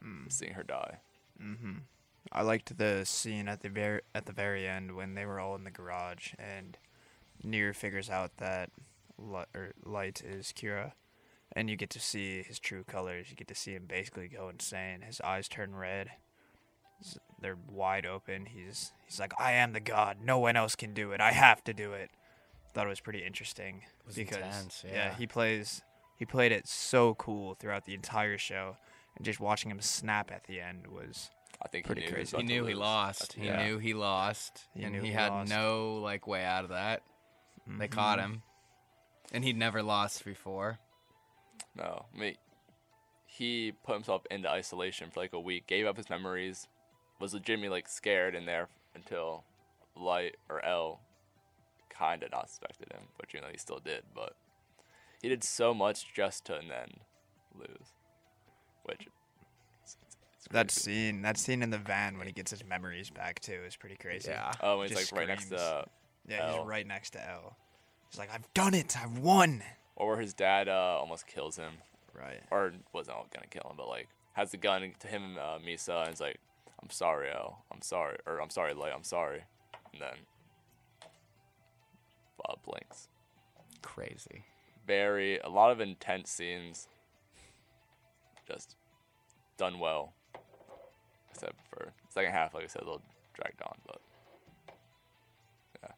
Hmm. 0.00 0.28
Seeing 0.28 0.52
her 0.52 0.62
die. 0.62 0.98
Mm-hmm. 1.42 1.78
I 2.30 2.42
liked 2.42 2.78
the 2.78 3.04
scene 3.04 3.48
at 3.48 3.62
the 3.62 3.70
very 3.70 4.02
at 4.14 4.26
the 4.26 4.32
very 4.32 4.68
end 4.68 4.94
when 4.94 5.14
they 5.14 5.26
were 5.26 5.40
all 5.40 5.56
in 5.56 5.64
the 5.64 5.70
garage 5.72 6.34
and 6.38 6.78
Near 7.42 7.72
figures 7.72 8.08
out 8.08 8.36
that 8.36 8.70
Light 9.18 10.22
is 10.24 10.52
Kira, 10.56 10.92
and 11.54 11.68
you 11.68 11.76
get 11.76 11.90
to 11.90 12.00
see 12.00 12.42
his 12.42 12.58
true 12.58 12.84
colors. 12.84 13.26
You 13.30 13.36
get 13.36 13.48
to 13.48 13.54
see 13.54 13.72
him 13.72 13.84
basically 13.86 14.28
go 14.28 14.48
insane. 14.48 15.02
His 15.02 15.20
eyes 15.20 15.48
turn 15.48 15.74
red. 15.74 16.10
They're 17.40 17.58
wide 17.68 18.06
open. 18.06 18.46
He's 18.46 18.92
he's 19.04 19.18
like, 19.18 19.32
"I 19.38 19.52
am 19.52 19.72
the 19.72 19.80
god. 19.80 20.18
No 20.22 20.38
one 20.38 20.56
else 20.56 20.76
can 20.76 20.94
do 20.94 21.10
it. 21.12 21.20
I 21.20 21.32
have 21.32 21.64
to 21.64 21.74
do 21.74 21.92
it." 21.92 22.10
Thought 22.72 22.86
it 22.86 22.90
was 22.90 23.00
pretty 23.00 23.24
interesting 23.24 23.82
was 24.06 24.14
because 24.14 24.36
intense, 24.36 24.84
yeah, 24.86 24.94
yeah. 24.94 25.14
he 25.14 25.26
plays 25.26 25.82
he 26.16 26.24
played 26.24 26.52
it 26.52 26.68
so 26.68 27.14
cool 27.16 27.54
throughout 27.54 27.84
the 27.84 27.94
entire 27.94 28.38
show, 28.38 28.76
and 29.16 29.24
just 29.24 29.40
watching 29.40 29.70
him 29.70 29.80
snap 29.80 30.30
at 30.30 30.44
the 30.44 30.60
end 30.60 30.86
was 30.86 31.30
I 31.60 31.68
think 31.68 31.86
Pretty 31.86 32.02
he 32.02 32.06
knew 32.06 32.14
crazy. 32.14 32.36
he 32.36 32.42
knew 32.44 32.64
he 32.64 32.74
lost 32.74 33.34
he 33.34 33.46
Yeah. 33.46 33.64
knew 33.66 33.78
he 33.78 33.94
lost 33.94 34.68
He 34.74 34.84
and 34.84 34.94
he 34.94 35.08
he 35.08 35.12
had 35.12 35.28
lost. 35.30 35.50
no 35.50 35.96
like 35.96 36.26
way 36.26 36.44
out 36.44 36.64
of 36.64 36.70
that 36.70 37.02
they 37.66 37.72
mm-hmm. 37.86 37.94
caught 37.94 38.18
him 38.18 38.42
and 39.32 39.44
he'd 39.44 39.56
never 39.56 39.82
lost 39.82 40.24
before 40.24 40.78
No, 41.76 42.04
I 42.14 42.18
mean, 42.18 42.34
he 43.26 43.72
put 43.84 43.94
himself 43.94 44.22
into 44.30 44.50
isolation 44.50 45.10
for 45.10 45.20
like 45.20 45.32
a 45.32 45.40
week, 45.40 45.66
gave 45.66 45.86
up 45.86 45.96
his 45.96 46.10
memories, 46.10 46.68
was 47.18 47.32
legitimately 47.34 47.70
like 47.70 47.88
scared 47.88 48.34
in 48.34 48.46
there 48.46 48.68
until 48.94 49.44
Light 49.96 50.36
or 50.48 50.64
L 50.64 51.00
kind 51.88 52.22
of 52.22 52.30
not 52.32 52.48
suspected 52.48 52.92
him, 52.92 53.02
but 53.18 53.32
you 53.32 53.40
know 53.40 53.46
he 53.50 53.58
still 53.58 53.78
did. 53.78 54.02
But 54.14 54.34
he 55.22 55.28
did 55.28 55.44
so 55.44 55.72
much 55.72 56.12
just 56.12 56.44
to 56.46 56.60
then 56.68 56.88
lose, 57.58 57.92
which 58.84 59.08
it's, 59.82 59.96
it's, 60.02 60.16
it's 60.36 60.48
That 60.50 60.70
scene, 60.70 61.22
that 61.22 61.38
scene 61.38 61.62
in 61.62 61.70
the 61.70 61.78
van 61.78 62.18
when 62.18 62.26
he 62.26 62.32
gets 62.32 62.50
his 62.50 62.64
memories 62.64 63.10
back 63.10 63.40
too, 63.40 63.60
is 63.66 63.76
pretty 63.76 63.96
crazy. 63.96 64.30
yeah 64.30 64.52
Oh, 64.60 64.80
and 64.80 64.90
he's 64.90 64.98
just 64.98 65.12
like 65.12 65.20
right 65.20 65.28
next 65.28 65.48
to, 65.50 65.84
yeah, 66.26 66.46
L. 66.48 66.58
he's 66.58 66.66
right 66.66 66.86
next 66.86 67.10
to 67.10 67.30
L. 67.30 67.56
He's 68.10 68.18
like, 68.18 68.30
"I've 68.32 68.52
done 68.52 68.74
it, 68.74 68.96
I've 69.02 69.18
won." 69.18 69.62
Or 70.02 70.18
his 70.18 70.34
dad 70.34 70.68
uh, 70.68 70.98
almost 71.00 71.26
kills 71.26 71.56
him, 71.56 71.74
Right. 72.12 72.42
or 72.50 72.72
wasn't 72.92 73.16
gonna 73.32 73.46
kill 73.46 73.68
him, 73.70 73.76
but 73.76 73.88
like 73.88 74.08
has 74.34 74.50
the 74.50 74.56
gun 74.56 74.94
to 75.00 75.06
him, 75.08 75.36
uh, 75.38 75.58
Misa, 75.58 76.00
and 76.00 76.08
he's 76.08 76.20
like, 76.20 76.38
"I'm 76.82 76.90
sorry, 76.90 77.30
I'm 77.30 77.82
sorry," 77.82 78.18
or 78.26 78.40
"I'm 78.40 78.50
sorry, 78.50 78.74
Light. 78.74 78.92
I'm 78.94 79.04
sorry," 79.04 79.44
and 79.92 80.00
then 80.00 80.16
Bob 82.38 82.62
blinks. 82.64 83.08
crazy 83.82 84.44
Very 84.86 85.38
a 85.40 85.48
lot 85.48 85.70
of 85.70 85.80
intense 85.80 86.30
scenes, 86.30 86.88
just 88.48 88.76
done 89.56 89.78
well. 89.78 90.12
Except 91.30 91.54
for 91.70 91.92
second 92.10 92.32
half, 92.32 92.52
like 92.54 92.64
I 92.64 92.66
said, 92.66 92.82
a 92.82 92.84
little 92.84 93.02
dragged 93.34 93.62
on, 93.62 93.78
but 93.86 94.00
yeah. 95.82 95.92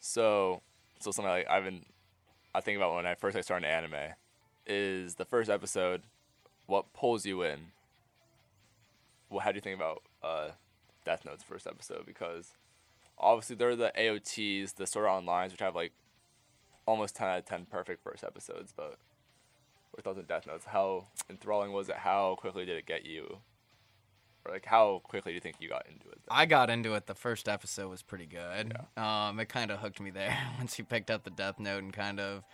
So, 0.00 0.60
so 1.00 1.10
something 1.10 1.30
like 1.30 1.48
I've 1.48 1.64
been, 1.64 1.84
I 2.58 2.60
think 2.60 2.76
about 2.76 2.96
when 2.96 3.06
I 3.06 3.14
first 3.14 3.36
I 3.36 3.40
started 3.40 3.68
anime, 3.68 4.14
is 4.66 5.14
the 5.14 5.24
first 5.24 5.48
episode, 5.48 6.02
what 6.66 6.92
pulls 6.92 7.24
you 7.24 7.42
in. 7.42 7.70
Well, 9.30 9.38
how 9.38 9.52
do 9.52 9.56
you 9.56 9.60
think 9.60 9.76
about 9.76 10.02
uh, 10.24 10.48
Death 11.04 11.24
Note's 11.24 11.44
first 11.44 11.68
episode? 11.68 12.04
Because 12.04 12.54
obviously 13.16 13.54
there 13.54 13.68
are 13.68 13.76
the 13.76 13.92
AOTs, 13.96 14.74
the 14.74 14.88
Sword 14.88 15.06
Art 15.06 15.18
Online, 15.18 15.48
which 15.52 15.60
have 15.60 15.76
like 15.76 15.92
almost 16.84 17.14
ten 17.14 17.28
out 17.28 17.38
of 17.38 17.44
ten 17.44 17.64
perfect 17.64 18.02
first 18.02 18.24
episodes. 18.24 18.74
But 18.76 18.98
with 19.94 20.04
those 20.04 20.16
Death 20.26 20.48
Notes, 20.48 20.64
how 20.64 21.06
enthralling 21.30 21.70
was 21.70 21.88
it? 21.88 21.96
How 21.98 22.34
quickly 22.40 22.66
did 22.66 22.76
it 22.76 22.86
get 22.86 23.06
you? 23.06 23.38
Or 24.44 24.52
like 24.52 24.64
how 24.64 25.00
quickly 25.04 25.32
do 25.32 25.34
you 25.34 25.40
think 25.40 25.56
you 25.60 25.68
got 25.68 25.86
into 25.86 26.08
it? 26.08 26.18
I 26.30 26.46
got 26.46 26.70
into 26.70 26.94
it. 26.94 27.06
The 27.06 27.14
first 27.14 27.48
episode 27.48 27.88
was 27.88 28.02
pretty 28.02 28.26
good. 28.26 28.74
Um, 28.96 29.38
it 29.40 29.48
kind 29.48 29.70
of 29.70 29.80
hooked 29.80 30.00
me 30.00 30.10
there. 30.10 30.36
Once 30.58 30.78
you 30.78 30.84
picked 30.84 31.10
up 31.10 31.24
the 31.24 31.30
Death 31.30 31.58
Note 31.58 31.82
and 31.82 31.92
kind 31.92 32.20
of 32.20 32.44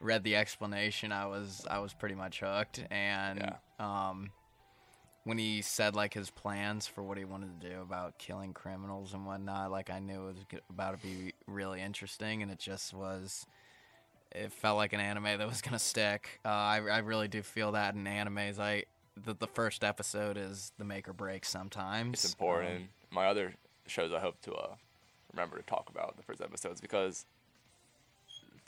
read 0.00 0.24
the 0.24 0.36
explanation, 0.36 1.12
I 1.12 1.26
was 1.26 1.66
I 1.70 1.78
was 1.78 1.94
pretty 1.94 2.14
much 2.14 2.40
hooked. 2.40 2.82
And 2.90 3.54
um, 3.78 4.30
when 5.24 5.38
he 5.38 5.62
said 5.62 5.94
like 5.94 6.14
his 6.14 6.30
plans 6.30 6.86
for 6.86 7.02
what 7.02 7.18
he 7.18 7.24
wanted 7.24 7.60
to 7.60 7.70
do 7.70 7.80
about 7.80 8.18
killing 8.18 8.52
criminals 8.52 9.14
and 9.14 9.26
whatnot, 9.26 9.70
like 9.70 9.90
I 9.90 9.98
knew 9.98 10.28
it 10.28 10.34
was 10.34 10.60
about 10.70 11.00
to 11.00 11.06
be 11.06 11.32
really 11.46 11.80
interesting, 11.80 12.42
and 12.42 12.50
it 12.50 12.58
just 12.58 12.94
was. 12.94 13.46
It 14.32 14.52
felt 14.52 14.76
like 14.76 14.92
an 14.92 14.98
anime 14.98 15.38
that 15.38 15.46
was 15.46 15.62
gonna 15.62 15.78
stick. 15.78 16.40
Uh, 16.44 16.48
I 16.48 16.76
I 16.78 16.98
really 16.98 17.28
do 17.28 17.42
feel 17.42 17.72
that 17.72 17.94
in 17.94 18.04
animes. 18.04 18.58
I 18.58 18.84
the, 19.22 19.34
the 19.34 19.46
first 19.46 19.84
episode 19.84 20.36
is 20.36 20.72
the 20.78 20.84
make 20.84 21.08
or 21.08 21.12
break 21.12 21.44
sometimes. 21.44 22.24
It's 22.24 22.32
important. 22.32 22.88
My 23.10 23.26
other 23.26 23.54
shows 23.86 24.12
I 24.12 24.20
hope 24.20 24.40
to 24.42 24.52
uh, 24.52 24.74
remember 25.32 25.56
to 25.56 25.62
talk 25.62 25.88
about 25.90 26.16
the 26.16 26.22
first 26.22 26.40
episodes 26.40 26.80
because 26.80 27.26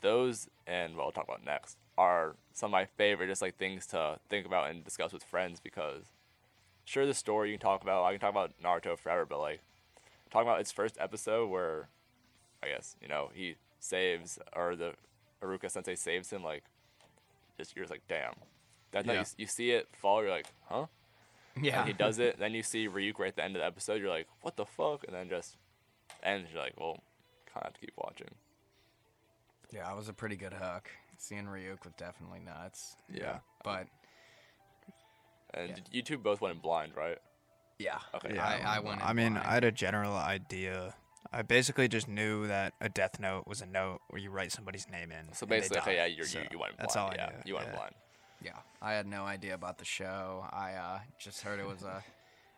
those 0.01 0.47
and 0.65 0.95
what 0.95 1.05
I'll 1.05 1.11
talk 1.11 1.25
about 1.25 1.45
next 1.45 1.77
are 1.97 2.35
some 2.53 2.67
of 2.67 2.71
my 2.71 2.85
favorite 2.85 3.27
just 3.27 3.41
like 3.41 3.57
things 3.57 3.87
to 3.87 4.19
think 4.29 4.45
about 4.45 4.69
and 4.69 4.83
discuss 4.83 5.11
with 5.11 5.23
friends 5.23 5.59
because 5.59 6.03
sure 6.85 7.05
the 7.05 7.13
story 7.13 7.49
you 7.49 7.57
can 7.57 7.67
talk 7.67 7.81
about 7.81 8.03
I 8.03 8.11
can 8.11 8.19
talk 8.19 8.29
about 8.29 8.51
Naruto 8.63 8.97
forever 8.97 9.25
but 9.25 9.39
like 9.39 9.61
talking 10.29 10.47
about 10.47 10.61
its 10.61 10.71
first 10.71 10.97
episode 10.99 11.49
where 11.49 11.89
I 12.61 12.67
guess 12.67 12.95
you 13.01 13.07
know 13.07 13.31
he 13.33 13.55
saves 13.79 14.37
or 14.55 14.75
the 14.75 14.93
Iruka 15.41 15.71
Sensei 15.71 15.95
saves 15.95 16.31
him 16.31 16.43
like 16.43 16.63
just 17.57 17.75
you're 17.75 17.85
just 17.85 17.91
like 17.91 18.03
damn 18.07 18.35
that 18.91 19.05
Yeah. 19.05 19.13
you, 19.21 19.25
you 19.37 19.47
see 19.47 19.71
it 19.71 19.87
fall 19.93 20.21
you're 20.21 20.31
like 20.31 20.47
huh 20.65 20.85
Yeah. 21.61 21.79
and 21.79 21.87
he 21.87 21.93
does 21.93 22.19
it. 22.19 22.37
Then 22.39 22.53
you 22.53 22.63
see 22.63 22.87
Ryuk 22.87 23.19
right 23.19 23.29
at 23.29 23.35
the 23.35 23.43
end 23.43 23.55
of 23.55 23.61
the 23.61 23.65
episode. 23.65 23.99
You're 24.01 24.09
like, 24.09 24.27
what 24.41 24.55
the 24.57 24.65
fuck? 24.65 25.03
And 25.07 25.15
then 25.15 25.29
just 25.29 25.57
ends. 26.23 26.49
You're 26.53 26.61
like, 26.63 26.73
well, 26.79 26.93
kind 27.53 27.57
of 27.57 27.63
have 27.63 27.73
to 27.73 27.79
keep 27.79 27.93
watching. 27.97 28.29
Yeah, 29.73 29.91
it 29.91 29.97
was 29.97 30.07
a 30.09 30.13
pretty 30.13 30.35
good 30.37 30.53
hook. 30.53 30.89
Seeing 31.17 31.45
Ryuk 31.45 31.83
was 31.83 31.93
definitely 31.97 32.39
nuts. 32.39 32.95
Yeah. 33.11 33.39
But 33.63 33.87
And 35.53 35.69
Yeah. 35.69 35.75
you 35.91 36.01
two 36.03 36.17
both 36.17 36.41
went 36.41 36.55
in 36.55 36.61
blind, 36.61 36.95
right? 36.95 37.17
yeah, 37.79 37.99
Okay. 38.15 38.33
Yeah, 38.35 38.45
I, 38.45 38.77
I 38.77 38.79
went. 38.79 39.05
I 39.05 39.13
mean, 39.13 39.33
blind. 39.33 39.47
I 39.47 39.53
had 39.53 39.63
a 39.63 39.71
general 39.71 40.15
idea. 40.15 40.95
I 41.31 41.41
basically 41.41 41.87
just 41.87 42.07
knew 42.07 42.47
that 42.47 42.73
a 42.81 42.87
death 42.89 43.19
note 43.19 43.45
was 43.47 43.61
a 43.61 43.65
note 43.65 43.99
where 44.09 44.21
you 44.21 44.29
write 44.31 44.51
somebody's 44.51 44.87
name 44.89 45.11
in. 45.11 45.33
So 45.33 45.45
basically, 45.45 45.79
okay, 45.79 45.95
yeah, 45.95 46.05
you're, 46.05 46.25
So 46.25 46.39
you, 46.39 46.45
you 46.51 46.59
went 46.59 46.77
blind. 46.77 46.87
That's 46.87 46.95
all 46.95 47.09
I 47.11 47.15
yeah, 47.15 47.25
knew. 47.29 47.35
you 47.45 47.53
went 47.55 47.67
yeah. 47.67 47.71
in 47.73 47.77
blind. 47.77 47.95
Yeah, 48.43 48.57
I 48.81 48.93
had 48.93 49.07
no 49.07 49.23
idea 49.23 49.53
about 49.53 49.77
the 49.77 49.85
show. 49.85 50.45
I 50.51 50.73
uh, 50.73 50.99
just 51.19 51.41
heard 51.41 51.59
it 51.59 51.67
was 51.67 51.83
a 51.83 52.03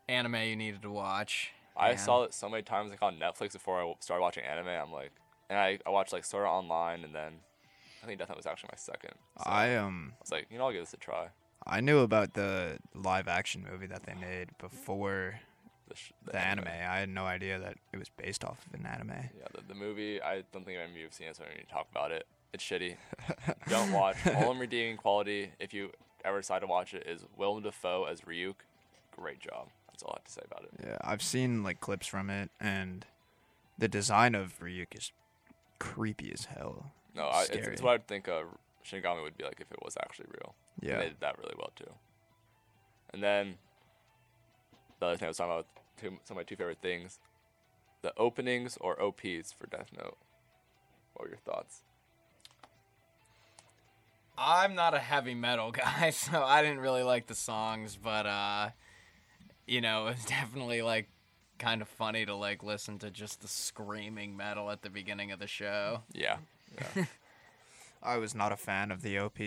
anime 0.08 0.36
you 0.36 0.56
needed 0.56 0.82
to 0.84 0.92
watch. 0.92 1.52
I 1.78 1.92
and- 1.92 2.00
saw 2.00 2.24
it 2.24 2.34
so 2.34 2.50
many 2.50 2.64
times 2.64 2.92
like 2.92 3.02
on 3.02 3.18
Netflix 3.18 3.54
before 3.54 3.82
I 3.82 3.94
started 4.00 4.22
watching 4.22 4.44
anime. 4.44 4.68
I'm 4.68 4.92
like, 4.92 5.12
and 5.50 5.58
I, 5.58 5.80
I 5.86 5.90
watched 5.90 6.14
like 6.14 6.26
Sword 6.26 6.46
Art 6.46 6.52
Online, 6.64 7.04
and 7.04 7.14
then 7.16 7.34
I 8.04 8.06
think 8.06 8.20
Death 8.20 8.30
Note 8.30 8.38
was 8.38 8.46
actually 8.46 8.70
my 8.74 8.78
second. 8.78 9.14
So 9.38 9.50
I 9.50 9.68
I 9.68 9.76
um 9.78 10.14
was 10.22 10.32
like, 10.32 10.48
you 10.52 10.58
know, 10.58 10.66
I'll 10.66 10.72
give 10.74 10.82
this 10.82 10.94
a 10.94 10.98
try. 10.98 11.28
I 11.66 11.82
knew 11.82 12.00
about 12.00 12.34
the 12.34 12.80
live 12.96 13.28
action 13.28 13.66
movie 13.70 13.88
that 13.88 14.04
they 14.06 14.14
made 14.14 14.50
before 14.58 15.40
The, 15.90 15.96
sh- 15.96 16.14
the, 16.26 16.40
anime. 16.40 16.68
I 16.68 17.00
had 17.00 17.10
no 17.10 17.26
idea 17.26 17.60
that 17.60 17.76
it 17.92 17.98
was 17.98 18.10
based 18.10 18.44
off 18.46 18.66
of 18.66 18.80
an 18.80 18.86
anime. 18.86 19.10
Yeah, 19.38 19.48
the, 19.54 19.62
the 19.68 19.76
movie, 19.76 20.22
I 20.22 20.44
don't 20.54 20.66
think 20.66 20.78
any 20.80 20.90
of 20.90 20.98
you 20.98 21.04
have 21.04 21.14
seen 21.14 21.28
it, 21.28 21.36
so 21.36 21.44
I 21.44 21.48
don't 21.48 21.58
need 21.58 21.68
to 21.68 21.74
talk 21.74 21.88
about 21.92 22.12
it. 22.12 22.26
It's 22.54 22.64
shitty. 22.64 22.96
don't 23.68 23.92
watch. 23.92 24.18
All 24.26 24.52
I'm 24.52 24.60
redeeming 24.60 24.98
quality, 24.98 25.52
if 25.60 25.74
you 25.74 25.92
ever 26.26 26.40
decide 26.40 26.60
to 26.60 26.68
watch 26.68 26.94
it, 26.94 27.06
is 27.08 27.26
Willem 27.38 27.64
Dafoe 27.64 28.06
as 28.06 28.22
Ryuk. 28.22 28.56
Great 29.16 29.40
job. 29.40 29.68
That's 29.88 30.04
all 30.04 30.14
I 30.16 30.20
have 30.20 30.26
to 30.26 30.32
say 30.32 30.42
about 30.50 30.64
it. 30.64 30.70
Yeah, 30.86 30.98
I've 31.02 31.22
seen 31.22 31.64
like 31.64 31.80
clips 31.80 32.08
from 32.08 32.30
it, 32.30 32.50
and 32.60 33.06
the 33.78 33.88
design 33.88 34.34
of 34.36 34.60
Ryuk 34.60 34.98
is 34.98 35.12
creepy 35.78 36.32
as 36.34 36.46
hell. 36.46 36.92
No, 37.16 37.26
I, 37.26 37.44
it's, 37.44 37.68
it's 37.68 37.82
what 37.82 37.94
I'd 37.94 38.08
think 38.08 38.28
uh, 38.28 38.44
Shinigami 38.86 39.22
would 39.22 39.38
be 39.38 39.44
like 39.44 39.60
if 39.60 39.72
it 39.72 39.80
was 39.84 39.96
actually 40.02 40.28
real. 40.30 40.56
And 40.82 40.90
Yeah, 40.90 40.98
they 40.98 41.06
did 41.10 41.20
that 41.20 41.38
really 41.38 41.56
well, 41.58 41.72
too. 41.76 41.92
And 43.14 43.22
then, 43.22 43.56
the 45.00 45.08
other 45.08 45.18
thing 45.18 45.26
I 45.26 45.30
was 45.30 45.38
talking 45.38 45.54
about, 45.54 45.68
two, 46.00 46.18
some 46.24 46.38
of 46.38 46.42
my 46.42 46.44
two 46.44 46.56
favorite 46.56 46.82
things 46.82 47.20
the 48.02 48.14
openings 48.18 48.78
or 48.80 49.02
OPs 49.02 49.52
for 49.52 49.68
Death 49.68 49.90
Note. 49.98 50.18
What 51.14 51.26
were 51.26 51.30
your 51.30 51.40
thoughts? 51.40 51.82
I'm 54.40 54.74
not 54.74 54.94
a 54.94 55.00
heavy 55.00 55.36
metal 55.36 55.72
guy, 55.74 56.12
so 56.12 56.42
I 56.44 56.62
didn't 56.62 56.80
really 56.80 57.04
like 57.04 57.28
the 57.28 57.36
songs, 57.36 57.98
but 58.02 58.26
uh, 58.26 58.70
you 59.68 59.82
know, 59.82 60.08
it 60.08 60.16
was 60.16 60.26
definitely 60.26 60.82
like 60.82 61.10
kind 61.58 61.82
of 61.82 61.90
funny 61.90 62.26
to 62.26 62.36
like 62.36 62.64
listen 62.64 62.98
to 63.00 63.12
just 63.12 63.42
the 63.42 63.48
screaming 63.48 64.36
metal 64.38 64.72
at 64.72 64.82
the 64.82 64.90
beginning 64.90 65.32
of 65.32 65.40
the 65.40 65.48
show. 65.48 66.04
Yeah. 66.14 66.38
Yeah. 66.96 67.06
I 68.04 68.18
was 68.18 68.34
not 68.34 68.54
a 68.54 68.58
fan 68.58 68.92
of 68.92 69.02
the 69.02 69.20
OP. 69.20 69.40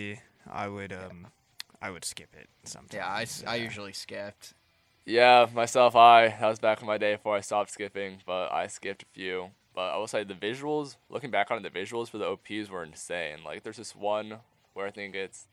I 0.51 0.67
would 0.67 0.93
um, 0.93 1.27
I 1.81 1.89
would 1.89 2.05
skip 2.05 2.29
it 2.39 2.47
sometimes. 2.63 3.41
Yeah, 3.43 3.51
I, 3.51 3.55
yeah. 3.55 3.63
usually 3.63 3.93
skipped. 3.93 4.53
Yeah, 5.05 5.47
myself, 5.53 5.95
I 5.95 6.27
that 6.27 6.47
was 6.47 6.59
back 6.59 6.81
in 6.81 6.87
my 6.87 6.97
day 6.97 7.15
before 7.15 7.35
I 7.35 7.41
stopped 7.41 7.71
skipping, 7.71 8.19
but 8.25 8.51
I 8.51 8.67
skipped 8.67 9.03
a 9.03 9.05
few. 9.07 9.49
But 9.73 9.89
I 9.89 9.97
will 9.97 10.07
say 10.07 10.23
the 10.23 10.35
visuals, 10.35 10.97
looking 11.09 11.31
back 11.31 11.49
on 11.49 11.57
it, 11.57 11.73
the 11.73 11.79
visuals 11.79 12.09
for 12.09 12.19
the 12.19 12.27
OPs 12.27 12.69
were 12.69 12.83
insane. 12.83 13.39
Like 13.43 13.63
there's 13.63 13.77
this 13.77 13.95
one 13.95 14.39
where 14.73 14.85
I 14.87 14.91
think 14.91 15.15
it's 15.15 15.47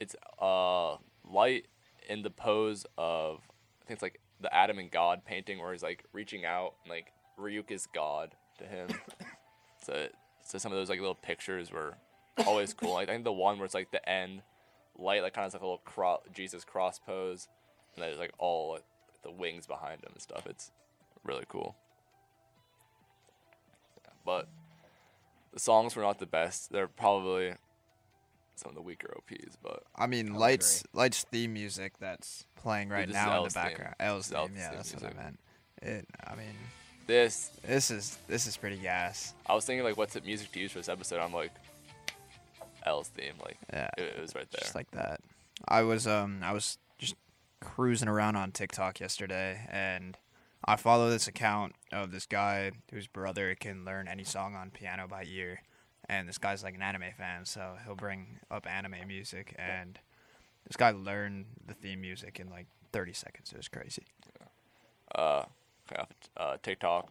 it's 0.00 0.14
uh 0.40 0.96
light 1.28 1.66
in 2.08 2.22
the 2.22 2.30
pose 2.30 2.86
of 2.96 3.40
I 3.82 3.86
think 3.86 3.96
it's 3.96 4.02
like 4.02 4.20
the 4.40 4.54
Adam 4.54 4.78
and 4.78 4.90
God 4.90 5.24
painting 5.24 5.58
where 5.58 5.72
he's 5.72 5.82
like 5.82 6.04
reaching 6.12 6.44
out 6.44 6.74
and 6.84 6.90
like 6.90 7.12
Ryuk 7.38 7.70
is 7.70 7.86
God 7.86 8.34
to 8.58 8.64
him. 8.64 8.88
so 9.84 10.08
so 10.44 10.58
some 10.58 10.72
of 10.72 10.78
those 10.78 10.88
like 10.88 11.00
little 11.00 11.14
pictures 11.14 11.70
were 11.70 11.94
always 12.46 12.72
cool. 12.72 12.94
Like 12.94 13.08
I 13.08 13.12
think 13.12 13.24
the 13.24 13.32
one 13.32 13.58
where 13.58 13.64
it's 13.64 13.74
like 13.74 13.90
the 13.90 14.06
end 14.08 14.42
light 14.96 15.22
like 15.22 15.34
kind 15.34 15.46
of 15.46 15.52
like 15.52 15.62
a 15.62 15.64
little 15.64 15.82
cro- 15.84 16.22
Jesus 16.34 16.64
cross 16.64 16.98
pose 16.98 17.48
and 17.94 18.02
there's 18.02 18.18
like 18.18 18.32
all 18.38 18.72
like, 18.72 18.84
the 19.22 19.30
wings 19.30 19.66
behind 19.66 20.02
him 20.02 20.10
and 20.12 20.22
stuff. 20.22 20.46
It's 20.46 20.70
really 21.24 21.44
cool. 21.48 21.76
Yeah, 24.04 24.12
but 24.24 24.48
the 25.52 25.60
songs 25.60 25.96
were 25.96 26.02
not 26.02 26.18
the 26.18 26.26
best. 26.26 26.70
They're 26.70 26.88
probably 26.88 27.54
some 28.58 28.70
of 28.70 28.74
the 28.74 28.82
weaker 28.82 29.12
OPs, 29.16 29.56
but 29.62 29.82
I 29.96 30.06
mean, 30.06 30.32
would 30.32 30.40
lights 30.40 30.84
lights 30.92 31.24
theme 31.30 31.52
music 31.52 31.94
that's 31.98 32.44
playing 32.56 32.88
right 32.88 33.08
is 33.08 33.14
now 33.14 33.24
in 33.26 33.30
the 33.30 33.36
L's 33.36 33.52
theme. 33.54 33.62
background. 33.62 33.94
L's 34.00 34.28
theme, 34.28 34.50
yeah, 34.56 34.70
that's 34.74 34.94
what 34.94 35.04
I 35.04 35.12
meant. 35.14 35.40
It. 35.82 36.06
I 36.26 36.34
mean, 36.34 36.54
this 37.06 37.50
this 37.66 37.90
is 37.90 38.18
this 38.28 38.46
is 38.46 38.56
pretty 38.56 38.76
gas. 38.76 39.34
I 39.46 39.54
was 39.54 39.64
thinking 39.64 39.84
like 39.84 39.96
what's 39.96 40.14
the 40.14 40.20
music 40.22 40.52
to 40.52 40.60
use 40.60 40.72
for 40.72 40.78
this 40.78 40.88
episode. 40.88 41.20
I'm 41.20 41.32
like 41.32 41.52
L's 42.84 43.08
theme, 43.08 43.34
like 43.44 43.56
Yeah, 43.72 43.88
it, 43.96 44.14
it 44.16 44.20
was 44.20 44.34
right 44.34 44.50
there. 44.50 44.60
just 44.60 44.74
like 44.74 44.90
that. 44.92 45.20
I 45.66 45.82
was 45.82 46.06
um 46.06 46.40
I 46.42 46.52
was 46.52 46.78
just 46.98 47.14
cruising 47.60 48.08
around 48.08 48.36
on 48.36 48.52
TikTok 48.52 49.00
yesterday, 49.00 49.66
and 49.70 50.16
I 50.64 50.76
follow 50.76 51.10
this 51.10 51.28
account 51.28 51.74
of 51.92 52.10
this 52.10 52.26
guy 52.26 52.72
whose 52.92 53.06
brother 53.06 53.54
can 53.54 53.84
learn 53.84 54.08
any 54.08 54.24
song 54.24 54.54
on 54.54 54.70
piano 54.70 55.06
by 55.08 55.24
ear, 55.24 55.62
and 56.08 56.28
this 56.28 56.38
guy's 56.38 56.62
like 56.62 56.74
an 56.74 56.82
anime 56.82 57.12
fan, 57.16 57.44
so 57.44 57.76
he'll 57.84 57.94
bring 57.94 58.38
up 58.50 58.66
anime 58.66 59.06
music, 59.06 59.54
and 59.58 59.98
this 60.66 60.76
guy 60.76 60.90
learned 60.90 61.46
the 61.66 61.74
theme 61.74 62.00
music 62.00 62.38
in 62.40 62.48
like 62.50 62.66
30 62.92 63.12
seconds. 63.12 63.52
It 63.52 63.56
was 63.56 63.68
crazy. 63.68 64.04
uh, 65.14 65.44
kind 65.92 66.06
uh, 66.36 66.56
TikTok. 66.62 67.08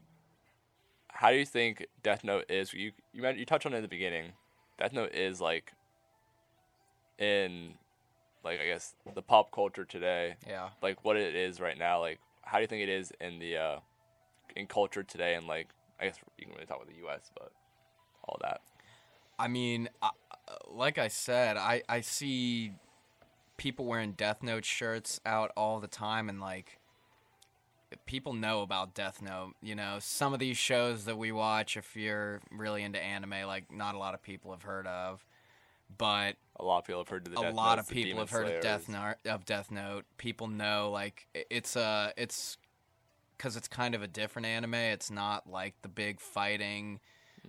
How 1.10 1.32
do 1.32 1.38
you 1.38 1.46
think 1.46 1.86
Death 2.04 2.24
Note 2.24 2.46
is? 2.50 2.74
You 2.74 2.92
you 3.14 3.22
meant, 3.22 3.38
you 3.38 3.46
touched 3.46 3.66
on 3.66 3.74
it 3.74 3.78
in 3.78 3.82
the 3.82 3.88
beginning. 3.88 4.34
Death 4.78 4.94
Note 4.94 5.14
is 5.14 5.42
like 5.42 5.74
in 7.18 7.74
like 8.44 8.60
I 8.62 8.66
guess 8.66 8.94
the 9.16 9.22
pop 9.22 9.52
culture 9.52 9.84
today, 9.86 10.36
Yeah. 10.48 10.70
like 10.82 11.04
what 11.04 11.18
it 11.18 11.36
is 11.36 11.60
right 11.60 11.78
now. 11.78 12.00
Like 12.00 12.20
how 12.44 12.58
do 12.58 12.62
you 12.62 12.68
think 12.68 12.84
it 12.84 12.90
is 12.90 13.12
in 13.20 13.40
the 13.40 13.58
uh, 13.58 13.80
in 14.56 14.68
culture 14.68 15.04
today? 15.04 15.34
And 15.36 15.48
like 15.48 15.68
I 16.00 16.06
guess 16.06 16.18
you 16.38 16.46
can 16.46 16.54
really 16.54 16.68
talk 16.68 16.78
about 16.78 16.88
the 16.88 17.00
U.S., 17.02 17.32
but 17.34 17.52
all 18.24 18.38
that. 18.42 18.62
I 19.40 19.48
mean, 19.48 19.90
I, 20.02 20.10
like 20.68 20.98
I 20.98 21.08
said, 21.08 21.58
I, 21.58 21.84
I 21.88 22.02
see 22.02 22.72
people 23.58 23.86
wearing 23.86 24.14
Death 24.14 24.44
Note 24.44 24.66
shirts 24.66 25.20
out 25.26 25.52
all 25.58 25.80
the 25.80 25.88
time, 25.88 26.30
and 26.30 26.40
like 26.40 26.80
people 28.06 28.34
know 28.34 28.62
about 28.62 28.94
Death 28.94 29.22
Note. 29.22 29.54
You 29.62 29.76
know, 29.76 29.98
some 30.00 30.34
of 30.34 30.40
these 30.40 30.58
shows 30.58 31.06
that 31.06 31.18
we 31.18 31.32
watch, 31.32 31.78
if 31.78 31.96
you're 31.96 32.42
really 32.52 32.84
into 32.84 33.00
anime, 33.02 33.46
like 33.46 33.72
not 33.72 33.96
a 33.96 33.98
lot 33.98 34.14
of 34.14 34.22
people 34.22 34.52
have 34.52 34.64
heard 34.64 34.88
of, 34.88 35.26
but 35.98 36.36
A 36.60 36.64
lot 36.64 36.80
of 36.80 36.86
people 36.86 37.02
have 37.02 37.10
heard 37.10 37.28
of 37.28 37.34
the 37.34 37.40
a 37.40 37.44
Death 37.44 37.54
lot 37.54 37.78
Notes, 37.78 37.90
of 37.90 37.94
people 37.94 38.20
have 38.20 38.30
heard 38.30 38.48
of 38.48 38.62
Death. 38.62 38.90
Note. 38.90 39.16
Of 39.26 39.46
Death 39.46 39.72
Note, 39.72 40.06
people 40.18 40.48
know 40.48 40.90
like 40.92 41.28
it's 41.34 41.76
a 41.76 42.14
it's 42.18 42.58
because 43.38 43.56
it's 43.56 43.68
kind 43.68 43.94
of 43.94 44.02
a 44.02 44.08
different 44.08 44.48
anime. 44.48 44.74
It's 44.74 45.12
not 45.12 45.50
like 45.50 45.76
the 45.84 45.88
big 45.88 46.20
fighting, 46.20 47.00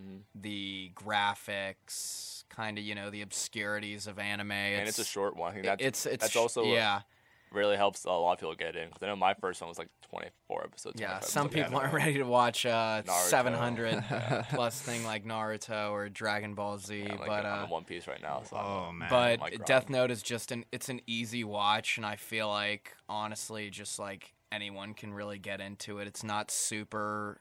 Mhm. 0.00 0.20
the 0.34 0.92
graphics, 0.94 2.44
kind 2.48 2.78
of 2.78 2.84
you 2.84 2.94
know 2.94 3.10
the 3.10 3.22
obscurities 3.22 4.06
of 4.06 4.18
anime. 4.18 4.52
and 4.52 4.88
it's 4.88 4.98
a 4.98 5.04
short 5.04 5.36
one. 5.36 5.50
I 5.50 5.54
think 5.54 5.64
that's 5.66 5.82
it's 5.84 6.06
it's 6.06 6.24
that's 6.24 6.36
also 6.36 6.64
yeah 6.64 7.02
really 7.50 7.76
helps 7.76 8.04
a 8.04 8.10
lot 8.10 8.34
of 8.34 8.38
people 8.40 8.54
get 8.54 8.76
in 8.76 8.88
because 8.88 9.02
I 9.02 9.06
know 9.06 9.16
my 9.16 9.32
first 9.32 9.62
one 9.62 9.68
was 9.68 9.78
like 9.78 9.88
24 10.10 10.64
episodes. 10.64 11.00
yeah. 11.00 11.20
Some 11.20 11.46
episodes 11.46 11.60
of 11.62 11.64
people 11.72 11.80
aren't 11.80 11.94
ready 11.94 12.12
to 12.18 12.24
watch 12.24 12.66
a 12.66 13.02
Naruto. 13.06 13.28
700 13.30 14.04
plus 14.50 14.78
thing 14.82 15.02
like 15.02 15.24
Naruto 15.24 15.90
or 15.92 16.10
Dragon 16.10 16.54
Ball 16.54 16.76
Z, 16.76 16.98
Yeah, 17.06 17.12
I'm, 17.14 17.18
like, 17.18 17.26
but 17.26 17.46
I'm 17.46 17.64
uh, 17.64 17.68
One 17.68 17.84
Piece 17.84 18.06
right 18.06 18.20
now. 18.20 18.42
So 18.44 18.54
Oh 18.56 18.88
I'm, 18.90 18.98
man. 18.98 19.08
but 19.08 19.40
my 19.40 19.48
grind. 19.48 19.64
Death 19.64 19.88
Note 19.88 20.10
is 20.10 20.22
just 20.22 20.52
an 20.52 20.66
it's 20.72 20.90
an 20.90 21.00
easy 21.06 21.42
watch, 21.42 21.96
and 21.96 22.04
I 22.04 22.16
feel 22.16 22.48
like 22.48 22.94
honestly, 23.08 23.70
just 23.70 23.98
like 23.98 24.34
anyone 24.52 24.92
can 24.92 25.14
really 25.14 25.38
get 25.38 25.62
into 25.62 26.00
it. 26.00 26.06
It's 26.06 26.22
not 26.22 26.50
super 26.50 27.40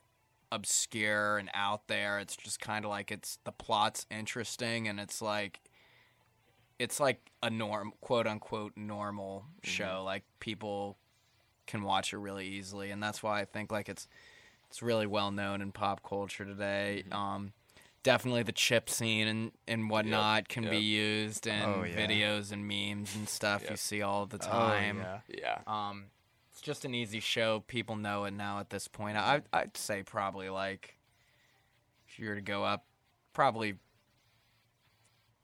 obscure 0.51 1.37
and 1.37 1.49
out 1.53 1.87
there. 1.87 2.19
It's 2.19 2.35
just 2.35 2.59
kind 2.59 2.85
of 2.85 2.89
like 2.89 3.11
it's 3.11 3.37
the 3.43 3.51
plot's 3.51 4.05
interesting, 4.11 4.87
and 4.87 4.99
it's 4.99 5.21
like 5.21 5.59
it's 6.79 6.99
like 6.99 7.31
a 7.41 7.49
norm 7.49 7.93
quote 8.01 8.27
unquote 8.27 8.73
normal 8.75 9.45
show. 9.63 10.03
Like 10.05 10.23
people 10.39 10.97
can 11.65 11.83
watch 11.83 12.13
it 12.13 12.17
really 12.17 12.47
easily, 12.47 12.91
and 12.91 13.01
that's 13.01 13.21
why 13.23 13.41
I 13.41 13.45
think 13.45 13.71
like 13.71 13.89
it's 13.89 14.07
it's 14.69 14.81
really 14.81 15.07
well 15.07 15.31
known 15.31 15.61
in 15.61 15.71
pop 15.71 16.01
culture 16.03 16.45
today. 16.45 17.03
Um, 17.11 17.53
definitely 18.03 18.43
the 18.43 18.51
chip 18.51 18.89
scene 18.89 19.27
and, 19.27 19.51
and 19.67 19.89
whatnot 19.89 20.47
can 20.49 20.69
be 20.69 20.77
used 20.77 21.47
in 21.47 21.61
Oh, 21.63 21.83
yeah. 21.83 21.95
videos 21.95 22.51
and 22.51 22.67
memes 22.67 23.15
and 23.15 23.27
stuff 23.27 23.69
you 23.69 23.75
see 23.77 24.01
all 24.01 24.25
the 24.25 24.37
Oh, 24.41 24.47
time. 24.47 24.99
yeah. 24.99 25.19
yeah. 25.27 25.59
Um, 25.67 26.05
it's 26.58 26.66
just 26.66 26.86
an 26.86 26.95
easy 26.95 27.20
show. 27.20 27.64
People 27.68 27.95
know 27.95 28.24
it 28.24 28.32
now 28.32 28.60
at 28.60 28.72
this 28.72 28.88
point. 28.88 29.16
I, 29.16 29.43
I'd 29.53 29.78
say 29.78 30.01
probably 30.01 30.49
like, 30.49 30.97
if 32.08 32.18
you 32.18 32.30
were 32.30 32.34
to 32.34 32.41
go 32.41 32.64
up, 32.64 32.84
probably 33.32 33.76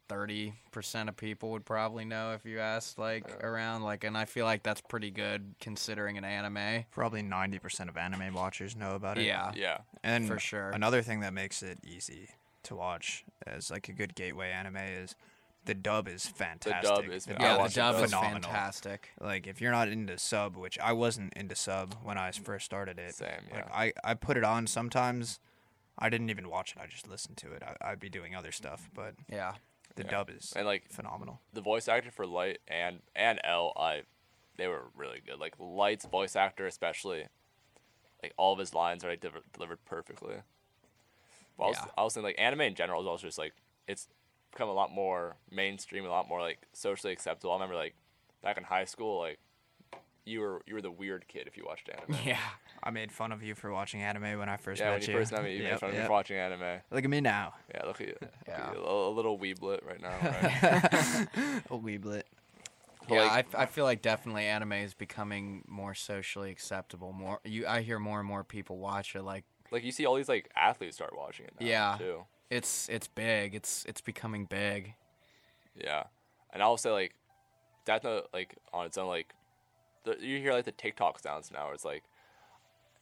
30% 0.09 0.53
of 1.09 1.16
people 1.16 1.51
would 1.51 1.66
probably 1.66 2.03
know 2.03 2.32
if 2.32 2.45
you 2.45 2.59
asked 2.59 2.97
like 2.97 3.30
uh, 3.30 3.45
around 3.45 3.84
like 3.84 4.03
and 4.03 4.18
I 4.18 4.26
feel 4.26 4.45
like 4.45 4.64
that's 4.64 4.82
pretty 4.82 5.11
good 5.11 5.53
considering 5.59 6.18
an 6.18 6.26
anime. 6.26 6.86
Probably 6.89 7.22
90% 7.22 7.89
of 7.89 7.95
anime 7.95 8.34
watchers 8.34 8.76
know 8.76 8.95
about 8.95 9.20
it. 9.20 9.26
Yeah. 9.26 9.51
Yeah. 9.55 9.78
And 10.03 10.28
for 10.28 10.39
sure. 10.39 10.72
Another 10.72 11.03
thing 11.03 11.20
that 11.20 11.34
makes 11.34 11.61
it 11.61 11.78
easy 11.84 12.30
to 12.64 12.76
watch 12.76 13.24
as 13.45 13.70
like 13.70 13.88
a 13.88 13.93
good 13.93 14.16
gateway 14.16 14.49
anime 14.49 14.78
is 14.78 15.14
the 15.66 15.74
dub 15.74 16.07
is 16.07 16.26
fantastic. 16.26 17.09
is 17.09 17.26
The 17.26 17.38
Yeah, 17.39 17.64
the 17.64 17.70
dub 17.74 17.95
it, 17.95 18.03
is 18.03 18.11
phenomenal. 18.11 18.41
fantastic. 18.41 19.11
Like 19.20 19.47
if 19.47 19.61
you're 19.61 19.72
not 19.72 19.88
into 19.88 20.18
sub, 20.18 20.55
which 20.57 20.78
I 20.80 20.91
wasn't 20.93 21.34
into 21.34 21.55
sub 21.55 21.95
when 22.03 22.18
I 22.18 22.32
first 22.32 22.66
started 22.66 22.99
it. 22.99 23.16
Same. 23.16 23.30
Yeah. 23.49 23.55
Like 23.74 23.97
I, 24.03 24.11
I 24.11 24.14
put 24.16 24.36
it 24.38 24.43
on 24.43 24.68
sometimes. 24.68 25.39
I 25.97 26.09
didn't 26.09 26.30
even 26.32 26.49
watch 26.49 26.74
it. 26.76 26.82
I 26.82 26.88
just 26.88 27.07
listened 27.07 27.38
to 27.38 27.51
it. 27.53 27.64
I, 27.64 27.91
I'd 27.91 27.99
be 27.99 28.09
doing 28.09 28.36
other 28.36 28.51
stuff, 28.51 28.89
but 28.93 29.14
Yeah. 29.32 29.53
the 29.95 30.03
Yeah. 30.03 30.09
dub 30.11 30.30
is 30.30 30.51
and 30.55 30.66
like 30.66 30.89
phenomenal. 30.89 31.39
the 31.53 31.61
voice 31.61 31.88
actor 31.88 32.11
for 32.11 32.26
Light 32.26 32.59
and 32.68 32.99
and 33.16 33.39
L, 33.43 33.74
I 33.78 34.03
they 34.57 34.68
were 34.68 34.84
really 34.95 35.22
good. 35.26 35.39
Like 35.39 35.53
Light's 35.59 36.05
voice 36.05 36.36
actor, 36.36 36.66
especially, 36.68 37.28
like 38.22 38.34
all 38.38 38.53
of 38.53 38.59
his 38.59 38.74
lines 38.74 39.03
are 39.05 39.09
like 39.09 39.20
deliver, 39.22 39.39
delivered 39.53 39.84
perfectly. 39.86 40.36
But 41.57 41.64
I 41.64 41.68
was, 41.68 41.78
Yeah. 41.78 41.86
I 41.97 42.03
was 42.03 42.14
thinking 42.16 42.26
like 42.28 42.36
anime 42.39 42.61
in 42.61 42.76
general 42.76 43.01
is 43.01 43.07
also 43.07 43.28
just 43.28 43.38
like 43.38 43.53
it's 43.88 44.07
become 44.53 44.69
a 44.69 44.73
lot 44.73 44.91
more 44.91 45.35
mainstream, 45.51 46.05
a 46.05 46.09
lot 46.09 46.27
more 46.27 46.39
like 46.41 46.59
socially 46.73 47.11
acceptable. 47.13 47.51
I 47.51 47.55
remember 47.55 47.75
like 47.75 47.95
back 48.41 48.57
in 48.57 48.63
high 48.63 48.85
school, 48.85 49.19
like 49.19 49.39
you 50.25 50.39
were 50.39 50.61
you 50.65 50.73
were 50.75 50.81
the 50.81 50.91
weird 50.91 51.27
kid 51.27 51.47
if 51.47 51.57
you 51.57 51.63
watched 51.65 51.89
anime. 51.89 52.17
Yeah. 52.25 52.37
I 52.85 52.89
made 52.91 53.11
fun 53.13 53.31
of 53.31 53.41
you 53.41 53.55
for 53.55 53.71
watching 53.71 54.01
anime 54.01 54.37
when 54.37 54.49
I 54.49 54.57
first 54.57 54.81
Yeah, 54.81 54.87
met 54.91 54.99
when 54.99 55.09
you 55.09 55.17
first 55.17 55.31
met 55.31 55.43
me, 55.43 55.55
you 55.55 55.63
made 55.63 55.69
Yep, 55.69 55.79
fun 55.79 55.89
of 55.91 55.95
me 55.95 56.01
for 56.03 56.11
watching 56.11 56.37
anime. 56.37 56.81
Look 56.91 57.03
at 57.05 57.09
me 57.09 57.21
now. 57.21 57.53
Yeah, 57.73 57.85
look 57.85 58.01
at 58.01 58.07
you, 58.07 58.15
look 58.21 58.31
at 58.47 58.47
Yeah. 58.59 58.73
you, 58.73 58.79
a, 58.83 59.09
a 59.09 59.11
little 59.11 59.39
weeblet 59.39 59.85
right 59.85 60.01
now. 60.01 60.17
Right? 60.21 61.27
A 61.71 61.77
weeblet. 61.77 62.23
But, 63.07 63.15
yeah, 63.15 63.21
like- 63.23 63.31
I, 63.31 63.39
f- 63.39 63.55
I 63.55 63.65
feel 63.67 63.85
like 63.85 64.01
definitely 64.01 64.43
anime 64.45 64.73
is 64.73 64.93
becoming 64.93 65.63
more 65.67 65.93
socially 65.93 66.51
acceptable. 66.51 67.11
More 67.13 67.39
you, 67.45 67.65
I 67.67 67.81
hear 67.81 67.99
more 67.99 68.19
and 68.19 68.27
more 68.27 68.43
people 68.43 68.77
watch 68.79 69.15
it. 69.15 69.23
Like 69.23 69.43
like 69.71 69.83
you 69.85 69.91
see 69.93 70.05
all 70.05 70.15
these 70.15 70.29
like 70.29 70.49
athletes 70.55 70.95
start 70.97 71.15
watching 71.17 71.45
it. 71.47 71.53
Now, 71.59 71.65
Yeah. 71.65 71.95
too. 71.97 72.23
It's 72.53 72.87
it's 72.89 73.07
big. 73.07 73.55
It's 73.55 73.83
it's 73.87 74.01
becoming 74.01 74.45
big. 74.45 74.93
Yeah, 75.75 76.03
and 76.51 76.61
I'll 76.61 76.77
say 76.77 76.91
like, 76.91 77.15
Death 77.85 78.03
Note 78.03 78.27
like 78.33 78.55
on 78.73 78.85
its 78.85 78.97
own 78.97 79.07
like, 79.07 79.33
the, 80.05 80.17
you 80.19 80.37
hear 80.39 80.53
like 80.53 80.65
the 80.65 80.71
TikTok 80.71 81.19
sounds 81.19 81.51
now. 81.51 81.65
Where 81.65 81.73
it's 81.73 81.85
like, 81.85 82.03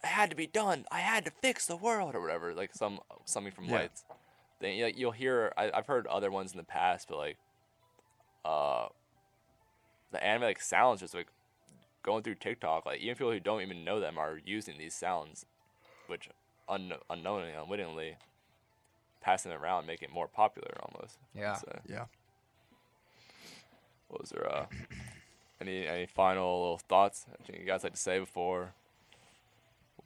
it 0.04 0.08
had 0.08 0.30
to 0.30 0.36
be 0.36 0.48
done. 0.48 0.86
I 0.92 1.00
had 1.00 1.26
to 1.26 1.32
fix 1.42 1.66
the 1.66 1.76
world 1.76 2.16
or 2.16 2.22
whatever. 2.22 2.54
Like 2.54 2.74
some 2.74 3.00
something 3.26 3.52
from 3.52 3.66
Yeah. 3.66 3.80
Lights. 3.80 4.04
Then 4.60 4.82
like 4.82 4.98
you'll 4.98 5.12
hear. 5.12 5.54
I, 5.58 5.72
I've 5.74 5.88
heard 5.88 6.08
other 6.08 6.32
ones 6.32 6.52
in 6.52 6.58
the 6.58 6.64
past, 6.64 7.08
but 7.10 7.18
like, 7.18 7.38
uh, 8.46 8.88
the 10.12 10.24
anime 10.24 10.44
like 10.44 10.62
sounds 10.62 11.02
just 11.02 11.14
like 11.14 11.28
going 12.04 12.24
through 12.24 12.36
TikTok. 12.36 12.86
Like 12.86 13.02
even 13.02 13.16
people 13.16 13.32
who 13.32 13.40
don't 13.40 13.62
even 13.62 13.84
know 13.84 14.00
them 14.00 14.18
are 14.18 14.40
using 14.46 14.78
these 14.78 14.94
sounds, 14.94 15.46
which 16.08 16.30
un- 16.70 16.94
unknowingly, 17.10 17.52
unwittingly, 17.52 18.18
passing 19.22 19.52
it 19.52 19.56
around, 19.56 19.86
make 19.86 20.02
it 20.02 20.12
more 20.12 20.28
popular 20.28 20.72
almost. 20.82 21.18
Yeah. 21.34 21.56
So, 21.56 21.80
Yeah. 21.88 22.06
what 24.08 24.22
was 24.22 24.30
there? 24.32 24.52
Uh, 24.52 24.66
any 25.62 25.88
any 25.88 26.06
final 26.06 26.62
little 26.62 26.78
thoughts? 26.78 27.26
Anything 27.40 27.62
you 27.62 27.68
guys 27.68 27.84
like 27.84 27.94
to 27.94 28.00
say 28.00 28.20
before 28.20 28.74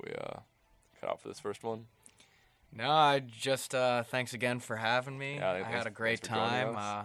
we 0.03 0.11
uh 0.13 0.39
cut 1.01 1.09
out 1.09 1.21
for 1.21 1.27
this 1.27 1.39
first 1.39 1.63
one? 1.63 1.85
No, 2.73 2.89
I 2.89 3.19
just 3.19 3.73
uh, 3.73 4.03
thanks 4.03 4.33
again 4.33 4.59
for 4.59 4.75
having 4.75 5.17
me. 5.17 5.35
Yeah, 5.35 5.51
I 5.51 5.61
thanks- 5.61 5.69
had 5.77 5.87
a 5.87 5.91
great 5.91 6.19
thanks 6.19 6.27
for 6.27 6.35
joining 6.35 6.73
time 6.73 6.75
uh, 6.77 7.03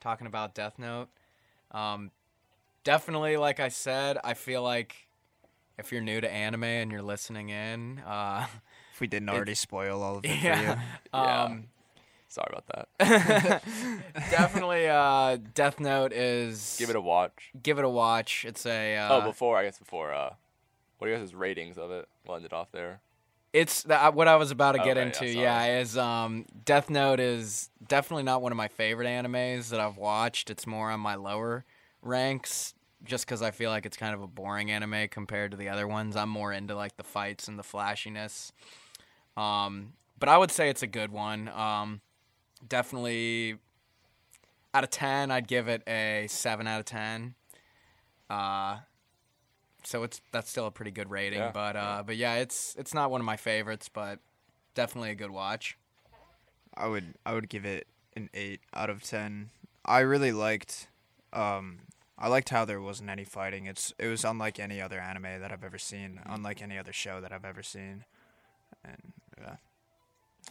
talking 0.00 0.26
about 0.26 0.54
Death 0.54 0.78
Note. 0.78 1.08
Um, 1.72 2.10
definitely, 2.84 3.36
like 3.36 3.60
I 3.60 3.68
said, 3.68 4.16
I 4.24 4.32
feel 4.34 4.62
like 4.62 4.96
if 5.78 5.92
you're 5.92 6.00
new 6.00 6.20
to 6.22 6.30
anime 6.30 6.64
and 6.64 6.90
you're 6.90 7.02
listening 7.02 7.50
in, 7.50 7.98
uh, 8.06 8.46
If 9.00 9.02
we 9.02 9.06
didn't 9.06 9.30
already 9.30 9.54
spoil 9.54 10.02
all 10.02 10.18
of 10.18 10.26
it 10.26 10.42
yeah, 10.42 10.56
for 10.56 10.62
you. 10.62 10.76
Yeah. 11.14 11.44
um, 11.44 11.68
Sorry 12.28 12.52
about 12.52 12.88
that. 12.98 13.62
definitely, 14.30 14.88
uh, 14.88 15.38
Death 15.54 15.80
Note 15.80 16.12
is 16.12 16.76
Give 16.78 16.90
it 16.90 16.96
a 16.96 17.00
watch. 17.00 17.50
give 17.62 17.78
it 17.78 17.84
a 17.86 17.88
watch. 17.88 18.44
It's 18.46 18.66
a 18.66 18.96
uh, 18.98 19.08
oh, 19.16 19.20
before 19.22 19.56
I 19.56 19.64
guess 19.64 19.78
before 19.78 20.12
uh, 20.12 20.34
what 20.98 21.08
are 21.08 21.12
you 21.14 21.18
guys' 21.18 21.34
ratings 21.34 21.78
of 21.78 21.90
it? 21.90 22.08
We'll 22.26 22.36
end 22.36 22.44
it 22.44 22.52
off 22.52 22.70
there. 22.72 23.00
It's 23.54 23.84
the, 23.84 23.98
what 24.12 24.28
I 24.28 24.36
was 24.36 24.50
about 24.50 24.72
to 24.72 24.78
get 24.78 24.98
Okay, 24.98 25.06
into. 25.06 25.18
sorry. 25.18 25.30
Yeah, 25.32 25.78
is 25.80 25.96
um, 25.96 26.44
Death 26.66 26.90
Note 26.90 27.20
is 27.20 27.70
definitely 27.88 28.24
not 28.24 28.42
one 28.42 28.52
of 28.52 28.56
my 28.56 28.68
favorite 28.68 29.08
animes 29.08 29.70
that 29.70 29.80
I've 29.80 29.96
watched. 29.96 30.50
It's 30.50 30.66
more 30.66 30.90
on 30.90 31.00
my 31.00 31.14
lower 31.14 31.64
ranks, 32.02 32.74
just 33.02 33.24
because 33.24 33.40
I 33.40 33.50
feel 33.50 33.70
like 33.70 33.86
it's 33.86 33.96
kind 33.96 34.14
of 34.14 34.20
a 34.22 34.26
boring 34.28 34.70
anime 34.70 35.08
compared 35.08 35.50
to 35.52 35.56
the 35.56 35.70
other 35.70 35.88
ones. 35.88 36.14
I'm 36.16 36.28
more 36.28 36.52
into 36.52 36.76
like 36.76 36.96
the 36.98 37.02
fights 37.02 37.48
and 37.48 37.58
the 37.58 37.64
flashiness. 37.64 38.52
Um, 39.36 39.94
but 40.18 40.28
I 40.28 40.36
would 40.36 40.50
say 40.50 40.68
it's 40.68 40.82
a 40.82 40.86
good 40.86 41.10
one. 41.10 41.48
Um, 41.48 42.00
definitely 42.66 43.56
out 44.74 44.84
of 44.84 44.90
ten, 44.90 45.30
I'd 45.30 45.48
give 45.48 45.68
it 45.68 45.82
a 45.86 46.26
seven 46.28 46.66
out 46.66 46.80
of 46.80 46.86
ten. 46.86 47.34
Uh, 48.28 48.78
so 49.82 50.02
it's 50.02 50.20
that's 50.30 50.50
still 50.50 50.66
a 50.66 50.70
pretty 50.70 50.90
good 50.90 51.10
rating. 51.10 51.38
Yeah, 51.38 51.50
but 51.52 51.76
uh, 51.76 51.78
yeah. 51.78 52.02
but 52.02 52.16
yeah, 52.16 52.34
it's 52.36 52.74
it's 52.78 52.94
not 52.94 53.10
one 53.10 53.20
of 53.20 53.24
my 53.24 53.36
favorites, 53.36 53.88
but 53.88 54.18
definitely 54.74 55.10
a 55.10 55.14
good 55.14 55.30
watch. 55.30 55.76
I 56.74 56.86
would 56.86 57.14
I 57.24 57.34
would 57.34 57.48
give 57.48 57.64
it 57.64 57.86
an 58.16 58.30
eight 58.34 58.60
out 58.74 58.90
of 58.90 59.02
ten. 59.02 59.50
I 59.84 60.00
really 60.00 60.32
liked 60.32 60.88
um 61.32 61.80
I 62.18 62.28
liked 62.28 62.50
how 62.50 62.64
there 62.64 62.80
wasn't 62.80 63.08
any 63.08 63.24
fighting. 63.24 63.66
It's 63.66 63.94
it 63.98 64.06
was 64.06 64.24
unlike 64.24 64.58
any 64.58 64.80
other 64.80 65.00
anime 65.00 65.40
that 65.40 65.50
I've 65.50 65.64
ever 65.64 65.78
seen, 65.78 66.20
unlike 66.26 66.60
any 66.62 66.78
other 66.78 66.92
show 66.92 67.20
that 67.20 67.32
I've 67.32 67.46
ever 67.46 67.62
seen. 67.62 68.04
And 68.84 69.12
yeah. 69.40 69.56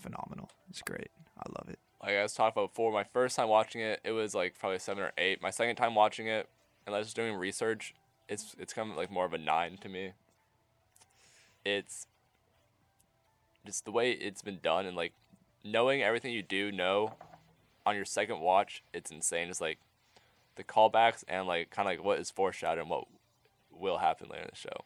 Phenomenal. 0.01 0.49
It's 0.69 0.81
great. 0.81 1.09
I 1.37 1.43
love 1.57 1.69
it. 1.69 1.79
Like 2.01 2.15
I 2.15 2.23
was 2.23 2.33
talking 2.33 2.53
about 2.55 2.71
before, 2.71 2.91
my 2.91 3.03
first 3.03 3.35
time 3.35 3.49
watching 3.49 3.81
it, 3.81 3.99
it 4.03 4.11
was 4.11 4.33
like 4.33 4.57
probably 4.57 4.79
seven 4.79 5.03
or 5.03 5.11
eight. 5.17 5.41
My 5.41 5.49
second 5.49 5.75
time 5.75 5.95
watching 5.95 6.27
it, 6.27 6.47
and 6.85 6.95
I 6.95 6.99
was 6.99 7.13
doing 7.13 7.35
research, 7.35 7.93
it's 8.27 8.55
it's 8.57 8.73
kind 8.73 8.91
of 8.91 8.97
like 8.97 9.11
more 9.11 9.25
of 9.25 9.33
a 9.33 9.37
nine 9.37 9.77
to 9.81 9.89
me. 9.89 10.13
It's 11.65 12.07
just 13.65 13.85
the 13.85 13.91
way 13.91 14.11
it's 14.11 14.41
been 14.41 14.59
done 14.61 14.85
and 14.85 14.95
like 14.95 15.13
knowing 15.63 16.01
everything 16.01 16.33
you 16.33 16.41
do 16.41 16.71
know 16.71 17.15
on 17.85 17.95
your 17.95 18.05
second 18.05 18.39
watch, 18.39 18.83
it's 18.93 19.11
insane. 19.11 19.49
It's 19.49 19.59
like 19.59 19.79
the 20.55 20.63
callbacks 20.63 21.23
and 21.27 21.47
like 21.47 21.69
kind 21.69 21.87
of 21.87 21.97
like 21.97 22.03
what 22.03 22.19
is 22.19 22.31
foreshadowed 22.31 22.79
and 22.79 22.89
what 22.89 23.05
will 23.71 23.97
happen 23.97 24.29
later 24.29 24.43
in 24.43 24.49
the 24.51 24.55
show. 24.55 24.85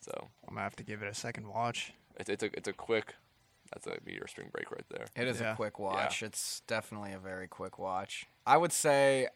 So 0.00 0.28
I'm 0.46 0.54
gonna 0.54 0.64
have 0.64 0.76
to 0.76 0.82
give 0.82 1.02
it 1.02 1.08
a 1.08 1.14
second 1.14 1.46
watch. 1.46 1.92
It's 2.18 2.28
it's 2.30 2.42
a 2.42 2.56
it's 2.56 2.68
a 2.68 2.72
quick. 2.72 3.14
That's 3.72 3.86
a 3.86 3.96
meteor 4.04 4.26
spring 4.26 4.48
break 4.52 4.70
right 4.70 4.84
there. 4.90 5.06
It 5.16 5.26
is 5.28 5.40
Yeah. 5.40 5.52
a 5.52 5.56
quick 5.56 5.78
watch. 5.78 6.22
It's 6.22 6.60
definitely 6.66 7.12
a 7.14 7.18
very 7.18 7.48
quick 7.48 7.78
watch. 7.78 8.26
I 8.46 8.58
would 8.58 8.72
say 8.72 9.28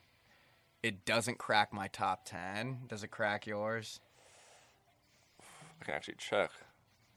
it 0.83 1.05
doesn't 1.07 1.39
crack 1.39 1.73
my 1.73 1.89
top 1.89 2.25
ten. 2.27 2.81
Does 2.87 3.03
it 3.03 3.09
crack 3.09 3.47
yours? 3.47 4.01
I 5.81 5.85
can 5.85 5.95
actually 5.95 6.17
check. 6.19 6.51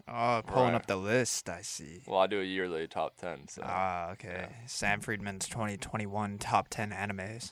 Oh, 0.08 0.42
pulling 0.48 0.70
Right. 0.74 0.76
up 0.76 0.88
the 0.88 0.96
list. 0.96 1.50
I 1.50 1.62
see. 1.62 2.02
Well, 2.08 2.20
I 2.20 2.28
do 2.28 2.40
a 2.42 2.44
yearly 2.44 2.88
top 2.88 3.18
ten, 3.18 3.48
so 3.48 3.62
Ah, 3.66 4.10
okay. 4.12 4.48
Sam 4.66 5.02
Friedman's 5.02 5.48
2021 5.48 6.40
top 6.40 6.68
10 6.70 6.92
animes. 6.92 7.52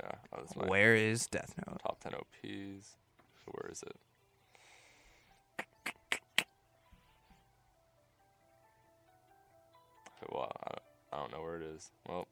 yeah, 0.00 0.12
oh, 0.32 0.44
Where 0.66 0.94
is 0.94 1.26
Death 1.26 1.54
Note? 1.66 1.80
top 1.82 2.00
ten 2.00 2.14
OPs. 2.14 2.96
Where 3.46 3.70
is 3.70 3.82
it? 3.82 3.96
Oh, 10.22 10.36
Wow, 10.38 10.52
I 10.64 10.70
don't, 10.70 10.82
I 11.12 11.16
don't 11.18 11.32
know 11.32 11.42
where 11.42 11.56
it 11.56 11.62
is. 11.74 11.90
Well, 12.08 12.26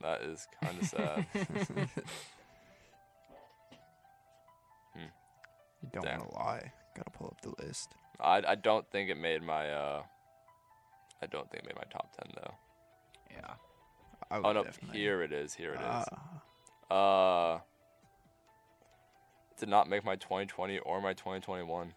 that 0.00 0.22
is 0.22 0.46
kind 0.62 0.78
of 0.80 0.86
sad. 0.88 1.26
You 5.82 5.88
don't 5.92 6.04
Damn. 6.04 6.18
want 6.20 6.30
to 6.32 6.36
lie. 6.36 6.72
Gotta 6.96 7.10
pull 7.10 7.28
up 7.28 7.40
the 7.40 7.64
list. 7.64 7.94
I, 8.20 8.42
I 8.48 8.54
don't 8.56 8.84
think 8.90 9.10
it 9.10 9.16
made 9.16 9.42
my 9.42 9.70
uh 9.70 10.02
I 11.22 11.26
don't 11.26 11.48
think 11.50 11.62
it 11.64 11.66
made 11.68 11.76
my 11.76 11.84
top 11.90 12.16
ten 12.16 12.32
though. 12.34 12.54
Yeah. 13.30 13.54
I 14.30 14.38
Oh 14.38 14.52
no, 14.52 14.64
definitely- 14.64 14.98
here 14.98 15.22
it 15.22 15.32
is. 15.32 15.54
Here 15.54 15.72
it 15.74 15.80
is. 15.80 16.04
Ah, 16.90 17.54
Uh, 17.54 17.60
did 19.58 19.68
not 19.68 19.88
make 19.88 20.04
my 20.04 20.16
2020 20.16 20.78
or 20.80 21.00
my 21.00 21.12
2021. 21.14 21.94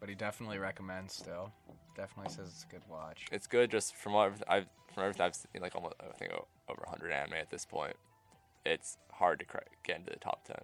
But 0.00 0.08
he 0.08 0.14
definitely 0.14 0.58
recommends 0.58 1.12
still. 1.14 1.52
Definitely 1.98 2.32
says 2.32 2.48
it's 2.48 2.62
a 2.64 2.68
good 2.68 2.82
watch. 2.88 3.26
It's 3.32 3.48
good 3.48 3.70
just 3.72 3.96
from 3.96 4.12
what 4.12 4.26
I've- 4.32 4.44
I've 4.46 4.68
from 4.94 5.02
everything 5.02 5.26
I've 5.26 5.34
seen, 5.34 5.60
like 5.60 5.74
almost 5.74 5.96
I 6.00 6.06
think 6.12 6.32
o- 6.32 6.46
over 6.68 6.80
100 6.86 7.10
anime 7.12 7.34
at 7.34 7.50
this 7.50 7.66
point. 7.66 7.96
It's 8.64 8.96
hard 9.12 9.38
to 9.40 9.44
cra- 9.44 9.64
get 9.82 9.96
into 9.96 10.10
the 10.12 10.18
top 10.18 10.44
10. 10.44 10.56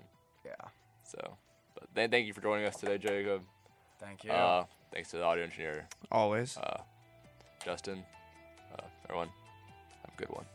Yeah. 0.45 0.55
So, 1.03 1.37
but 1.75 1.93
th- 1.95 2.11
thank 2.11 2.27
you 2.27 2.33
for 2.33 2.41
joining 2.41 2.67
us 2.67 2.77
today, 2.77 2.99
Jacob. 2.99 3.45
Thank 3.99 4.23
you. 4.25 4.31
Uh, 4.33 4.67
thanks 4.93 5.11
to 5.11 5.17
the 5.19 5.25
audio 5.25 5.43
engineer, 5.45 5.89
always. 6.13 6.57
uh, 6.57 6.83
Justin. 7.65 8.05
Uh, 8.73 8.87
everyone, 9.05 9.29
have 10.05 10.15
a 10.15 10.17
good 10.17 10.31
one. 10.31 10.47